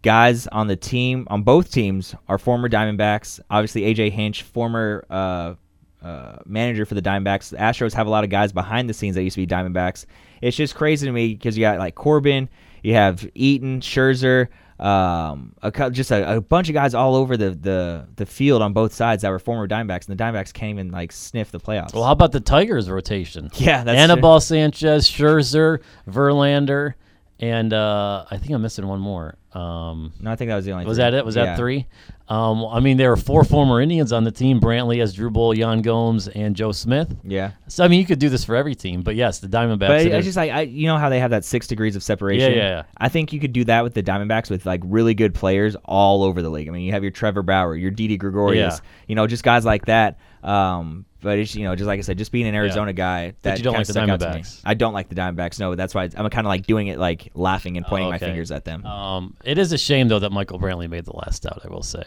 guys 0.02 0.46
on 0.48 0.66
the 0.66 0.76
team, 0.76 1.26
on 1.30 1.42
both 1.42 1.70
teams, 1.70 2.14
are 2.28 2.38
former 2.38 2.68
Diamondbacks? 2.68 3.40
Obviously, 3.50 3.82
AJ 3.82 4.12
Hinch, 4.12 4.42
former 4.42 5.04
uh, 5.10 5.54
uh, 6.02 6.36
manager 6.46 6.84
for 6.84 6.94
the 6.94 7.02
Diamondbacks. 7.02 7.50
The 7.50 7.56
Astros 7.56 7.92
have 7.94 8.06
a 8.06 8.10
lot 8.10 8.24
of 8.24 8.30
guys 8.30 8.52
behind 8.52 8.88
the 8.88 8.94
scenes 8.94 9.14
that 9.16 9.22
used 9.22 9.34
to 9.34 9.46
be 9.46 9.46
Diamondbacks. 9.46 10.06
It's 10.40 10.56
just 10.56 10.74
crazy 10.74 11.06
to 11.06 11.12
me 11.12 11.34
because 11.34 11.56
you 11.56 11.62
got 11.62 11.78
like 11.78 11.94
Corbin, 11.94 12.48
you 12.82 12.94
have 12.94 13.28
Eaton, 13.34 13.80
Scherzer. 13.80 14.48
Um, 14.78 15.54
a, 15.60 15.90
just 15.90 16.12
a, 16.12 16.36
a 16.36 16.40
bunch 16.40 16.68
of 16.68 16.74
guys 16.74 16.94
all 16.94 17.16
over 17.16 17.36
the, 17.36 17.50
the, 17.50 18.06
the 18.14 18.24
field 18.24 18.62
on 18.62 18.72
both 18.72 18.94
sides 18.94 19.22
that 19.22 19.30
were 19.30 19.40
former 19.40 19.66
Diamondbacks, 19.66 20.08
and 20.08 20.16
the 20.16 20.22
Diamondbacks 20.22 20.52
can't 20.52 20.70
even 20.70 20.92
like 20.92 21.10
sniff 21.10 21.50
the 21.50 21.58
playoffs. 21.58 21.94
Well, 21.94 22.04
how 22.04 22.12
about 22.12 22.30
the 22.30 22.38
Tigers 22.38 22.88
rotation? 22.88 23.50
yeah, 23.54 23.82
that's 23.82 23.98
Anibal 23.98 24.38
Sanchez, 24.38 25.10
Scherzer, 25.10 25.80
Verlander, 26.08 26.94
and 27.40 27.72
uh, 27.72 28.24
I 28.30 28.36
think 28.36 28.52
I'm 28.52 28.62
missing 28.62 28.86
one 28.86 29.00
more. 29.00 29.36
Um, 29.54 30.12
No, 30.20 30.30
I 30.30 30.36
think 30.36 30.50
that 30.50 30.56
was 30.56 30.64
the 30.66 30.72
only. 30.72 30.82
Thing. 30.84 30.88
Was 30.88 30.98
three. 30.98 31.02
that 31.04 31.14
it? 31.14 31.24
Was 31.24 31.36
Yeah. 31.36 31.44
that 31.46 31.56
three? 31.56 31.86
Um, 32.28 32.66
I 32.70 32.80
mean, 32.80 32.98
there 32.98 33.08
were 33.08 33.16
four 33.16 33.42
former 33.44 33.80
Indians 33.80 34.12
on 34.12 34.22
the 34.24 34.30
team: 34.30 34.60
Brantley, 34.60 35.00
as 35.00 35.14
Drew 35.14 35.30
Bull, 35.30 35.56
Yan 35.56 35.80
Gomes, 35.80 36.28
and 36.28 36.54
Joe 36.54 36.72
Smith. 36.72 37.16
Yeah. 37.24 37.52
So 37.68 37.82
I 37.82 37.88
mean, 37.88 37.98
you 38.00 38.04
could 38.04 38.18
do 38.18 38.28
this 38.28 38.44
for 38.44 38.54
every 38.54 38.74
team, 38.74 39.00
but 39.00 39.14
yes, 39.16 39.38
the 39.38 39.48
Diamondbacks. 39.48 39.78
But 39.88 40.06
it 40.06 40.12
I 40.12 40.18
is- 40.18 40.24
just 40.26 40.36
like 40.36 40.50
I, 40.52 40.60
you 40.62 40.86
know 40.86 40.98
how 40.98 41.08
they 41.08 41.20
have 41.20 41.30
that 41.30 41.46
six 41.46 41.66
degrees 41.66 41.96
of 41.96 42.02
separation. 42.02 42.52
Yeah, 42.52 42.56
yeah, 42.58 42.68
yeah. 42.68 42.82
I 42.98 43.08
think 43.08 43.32
you 43.32 43.40
could 43.40 43.54
do 43.54 43.64
that 43.64 43.82
with 43.82 43.94
the 43.94 44.02
Diamondbacks 44.02 44.50
with 44.50 44.66
like 44.66 44.82
really 44.84 45.14
good 45.14 45.32
players 45.32 45.76
all 45.86 46.22
over 46.22 46.42
the 46.42 46.50
league. 46.50 46.68
I 46.68 46.70
mean, 46.72 46.82
you 46.82 46.92
have 46.92 47.02
your 47.02 47.12
Trevor 47.12 47.42
Bauer, 47.42 47.74
your 47.74 47.90
Didi 47.90 48.18
Gregorius, 48.18 48.74
Yeah. 48.82 48.88
you 49.06 49.14
know, 49.14 49.26
just 49.26 49.42
guys 49.42 49.64
like 49.64 49.86
that. 49.86 50.18
Um, 50.42 51.04
but 51.20 51.38
it's 51.38 51.54
you 51.54 51.64
know, 51.64 51.74
just 51.74 51.86
like 51.86 51.98
I 51.98 52.02
said, 52.02 52.16
just 52.18 52.30
being 52.30 52.46
an 52.46 52.54
Arizona 52.54 52.92
guy, 52.92 53.34
that 53.42 53.58
you 53.58 53.64
don't 53.64 53.74
like 53.74 53.86
the 53.86 53.92
stuck 53.92 54.08
out 54.08 54.20
me. 54.20 54.26
Diamondbacks. 54.26 54.60
I 54.64 54.74
don't 54.74 54.92
like 54.92 55.08
the 55.08 55.14
Diamondbacks. 55.16 55.58
No, 55.58 55.74
that's 55.74 55.94
why 55.94 56.04
I'm 56.04 56.30
kind 56.30 56.46
of 56.46 56.50
like 56.50 56.66
doing 56.66 56.86
it 56.86 56.98
like 56.98 57.30
laughing 57.34 57.76
and 57.76 57.84
pointing 57.84 58.06
Oh, 58.06 58.10
my 58.10 58.18
fingers 58.18 58.50
at 58.52 58.64
them. 58.64 58.84
Um, 58.86 59.36
it 59.44 59.58
is 59.58 59.72
a 59.72 59.78
shame 59.78 60.08
though 60.08 60.20
that 60.20 60.30
Michael 60.30 60.60
Brantley 60.60 60.88
made 60.88 61.04
the 61.06 61.16
last 61.16 61.44
out. 61.46 61.62
I 61.64 61.68
will 61.68 61.82
say 61.82 62.04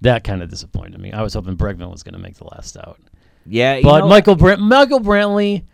that 0.00 0.24
kind 0.24 0.42
of 0.42 0.48
disappointed 0.48 0.98
me. 1.00 1.12
I 1.12 1.22
was 1.22 1.34
hoping 1.34 1.56
Bregman 1.56 1.90
was 1.90 2.02
going 2.02 2.14
to 2.14 2.18
make 2.20 2.36
the 2.36 2.44
last 2.44 2.76
out, 2.78 2.98
yeah, 3.46 3.76
you 3.76 3.82
but 3.82 4.00
know, 4.00 4.08
Michael 4.08 4.34
Brant- 4.36 4.60
Michael 4.60 5.00
Brantley. 5.00 5.64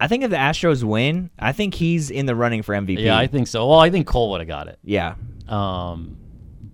I 0.00 0.06
think 0.08 0.22
if 0.22 0.30
the 0.30 0.36
Astros 0.36 0.84
win, 0.84 1.28
I 1.38 1.52
think 1.52 1.74
he's 1.74 2.10
in 2.10 2.24
the 2.26 2.34
running 2.36 2.62
for 2.62 2.72
MVP. 2.74 3.00
Yeah, 3.00 3.18
I 3.18 3.26
think 3.26 3.46
so. 3.48 3.68
Well, 3.68 3.80
I 3.80 3.90
think 3.90 4.06
Cole 4.06 4.30
would 4.30 4.40
have 4.40 4.46
got 4.48 4.68
it. 4.68 4.78
yeah. 4.84 5.16
Um, 5.48 6.16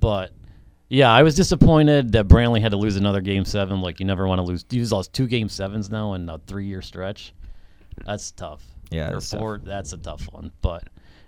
but 0.00 0.30
yeah, 0.94 1.12
I 1.12 1.22
was 1.24 1.34
disappointed 1.34 2.12
that 2.12 2.28
Brantley 2.28 2.60
had 2.60 2.70
to 2.70 2.76
lose 2.76 2.96
another 2.96 3.20
game 3.20 3.44
seven. 3.44 3.80
Like 3.80 3.98
you 3.98 4.06
never 4.06 4.28
want 4.28 4.38
to 4.38 4.42
lose. 4.42 4.64
He's 4.70 4.92
lost 4.92 5.12
two 5.12 5.26
game 5.26 5.48
sevens 5.48 5.90
now 5.90 6.14
in 6.14 6.28
a 6.28 6.38
three 6.46 6.66
year 6.66 6.82
stretch. 6.82 7.34
That's 8.06 8.30
tough. 8.30 8.62
Yeah, 8.90 9.10
that's 9.10 9.28
tough. 9.28 9.40
four, 9.40 9.58
that's 9.58 9.92
a 9.92 9.98
tough 9.98 10.28
one. 10.32 10.52
But 10.62 10.84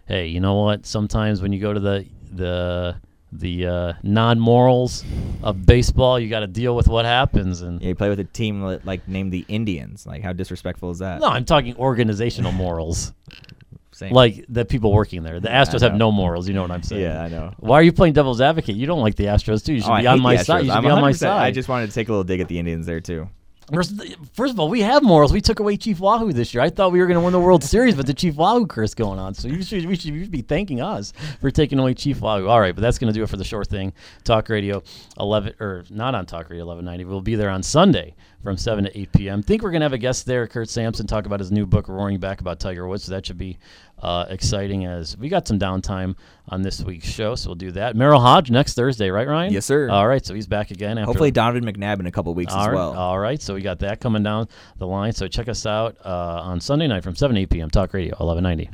hey, 0.06 0.28
you 0.28 0.40
know 0.40 0.54
what? 0.54 0.86
Sometimes 0.86 1.42
when 1.42 1.52
you 1.52 1.60
go 1.60 1.72
to 1.72 1.80
the 1.80 2.06
the 2.32 2.96
the 3.32 3.66
uh, 3.66 3.92
non 4.04 4.38
morals 4.38 5.04
of 5.42 5.66
baseball, 5.66 6.20
you 6.20 6.28
got 6.28 6.40
to 6.40 6.46
deal 6.46 6.76
with 6.76 6.86
what 6.86 7.04
happens. 7.04 7.60
And 7.62 7.82
Yeah, 7.82 7.88
you 7.88 7.94
play 7.96 8.08
with 8.08 8.20
a 8.20 8.24
team 8.24 8.62
like 8.84 9.08
named 9.08 9.32
the 9.32 9.44
Indians. 9.48 10.06
Like, 10.06 10.22
how 10.22 10.32
disrespectful 10.32 10.90
is 10.90 11.00
that? 11.00 11.20
no, 11.20 11.28
I'm 11.28 11.44
talking 11.44 11.76
organizational 11.76 12.52
morals, 12.52 13.12
Same. 13.96 14.12
like 14.12 14.44
the 14.50 14.66
people 14.66 14.92
working 14.92 15.22
there. 15.22 15.40
The 15.40 15.48
Astros 15.48 15.80
have 15.80 15.94
no 15.94 16.12
morals. 16.12 16.46
You 16.46 16.52
know 16.52 16.60
what 16.60 16.70
I'm 16.70 16.82
saying? 16.82 17.00
Yeah, 17.00 17.22
I 17.22 17.28
know. 17.28 17.54
Why 17.58 17.76
are 17.76 17.82
you 17.82 17.92
playing 17.92 18.12
devil's 18.12 18.42
advocate? 18.42 18.76
You 18.76 18.86
don't 18.86 19.00
like 19.00 19.14
the 19.14 19.24
Astros 19.24 19.64
too. 19.64 19.72
You 19.72 19.80
should 19.80 19.88
Oh, 19.88 19.94
I 19.94 20.00
be 20.02 20.06
on 20.06 20.18
hate 20.18 20.22
my 20.22 20.36
the 20.36 20.44
side. 20.44 20.58
You 20.58 20.64
should 20.66 20.76
I'm 20.76 20.82
be 20.82 20.90
on 20.90 21.00
my 21.00 21.12
100% 21.12 21.16
side. 21.16 21.46
I 21.46 21.50
just 21.50 21.68
wanted 21.70 21.86
to 21.86 21.94
take 21.94 22.08
a 22.08 22.12
little 22.12 22.22
dig 22.22 22.40
at 22.40 22.48
the 22.48 22.58
Indians 22.58 22.84
there 22.84 23.00
too. 23.00 23.30
First, 23.72 23.94
first 24.34 24.52
of 24.52 24.60
all, 24.60 24.68
we 24.68 24.80
have 24.82 25.02
morals. 25.02 25.32
We 25.32 25.40
took 25.40 25.58
away 25.58 25.76
Chief 25.76 25.98
Wahoo 25.98 26.32
this 26.32 26.54
year. 26.54 26.62
I 26.62 26.70
thought 26.70 26.92
we 26.92 27.00
were 27.00 27.06
going 27.06 27.18
to 27.18 27.24
win 27.24 27.32
the 27.32 27.40
World 27.40 27.64
Series, 27.64 27.96
but 27.96 28.06
the 28.06 28.14
Chief 28.14 28.36
Wahoo 28.36 28.64
curse 28.66 28.94
going 28.94 29.18
on. 29.18 29.34
So 29.34 29.48
you 29.48 29.60
should, 29.64 29.86
we 29.86 29.96
should, 29.96 30.14
you 30.14 30.22
should 30.22 30.30
be 30.30 30.42
thanking 30.42 30.80
us 30.80 31.12
for 31.40 31.50
taking 31.50 31.78
away 31.80 31.94
Chief 31.94 32.20
Wahoo. 32.20 32.46
All 32.46 32.60
right, 32.60 32.74
but 32.74 32.82
that's 32.82 32.98
going 32.98 33.12
to 33.12 33.18
do 33.18 33.24
it 33.24 33.28
for 33.28 33.38
the 33.38 33.44
Schorr 33.44 33.64
Thing. 33.64 33.92
Talk 34.22 34.50
Radio 34.50 34.84
11, 35.18 35.54
or 35.58 35.84
not 35.90 36.14
on 36.14 36.26
Talk 36.26 36.48
Radio 36.48 36.64
1190. 36.64 37.06
We'll 37.06 37.22
be 37.22 37.34
there 37.34 37.50
on 37.50 37.64
Sunday 37.64 38.14
from 38.46 38.56
7 38.56 38.84
to 38.84 38.96
8 38.96 39.12
p.m. 39.12 39.42
Think 39.42 39.62
we're 39.62 39.72
going 39.72 39.80
to 39.80 39.86
have 39.86 39.92
a 39.92 39.98
guest 39.98 40.24
there, 40.24 40.46
Curt 40.46 40.68
Sampson, 40.68 41.04
talk 41.08 41.26
about 41.26 41.40
his 41.40 41.50
new 41.50 41.66
book, 41.66 41.88
Roaring 41.88 42.20
Back 42.20 42.40
about 42.40 42.60
Tiger 42.60 42.86
Woods. 42.86 43.02
So 43.02 43.10
that 43.10 43.26
should 43.26 43.38
be 43.38 43.58
uh, 43.98 44.26
exciting 44.28 44.86
as 44.86 45.16
we 45.18 45.28
got 45.28 45.48
some 45.48 45.58
downtime 45.58 46.14
on 46.48 46.62
this 46.62 46.80
week's 46.80 47.08
show, 47.08 47.34
so 47.34 47.48
we'll 47.48 47.56
do 47.56 47.72
that. 47.72 47.96
Merril 47.96 48.20
Hoge 48.20 48.52
next 48.52 48.74
Thursday, 48.74 49.10
right, 49.10 49.26
Ryan? 49.26 49.52
Yes, 49.52 49.66
sir. 49.66 49.90
All 49.90 50.06
right, 50.06 50.24
so 50.24 50.32
he's 50.32 50.46
back 50.46 50.70
again. 50.70 50.96
After 50.96 51.06
Hopefully, 51.06 51.32
Donovan 51.32 51.64
McNabb 51.64 51.98
in 51.98 52.06
a 52.06 52.12
couple 52.12 52.32
weeks 52.34 52.52
all 52.52 52.60
as 52.60 52.66
right, 52.68 52.74
well. 52.74 52.94
All 52.94 53.18
right, 53.18 53.42
so 53.42 53.54
we 53.54 53.62
got 53.62 53.80
that 53.80 54.00
coming 54.00 54.22
down 54.22 54.46
the 54.78 54.86
line. 54.86 55.12
So 55.12 55.26
check 55.26 55.48
us 55.48 55.66
out 55.66 55.96
uh, 56.04 56.40
on 56.44 56.60
Sunday 56.60 56.86
night 56.86 57.02
from 57.02 57.16
7 57.16 57.34
to 57.34 57.40
8 57.42 57.50
p.m. 57.50 57.70
Talk 57.70 57.94
Radio 57.94 58.14
1190. 58.18 58.70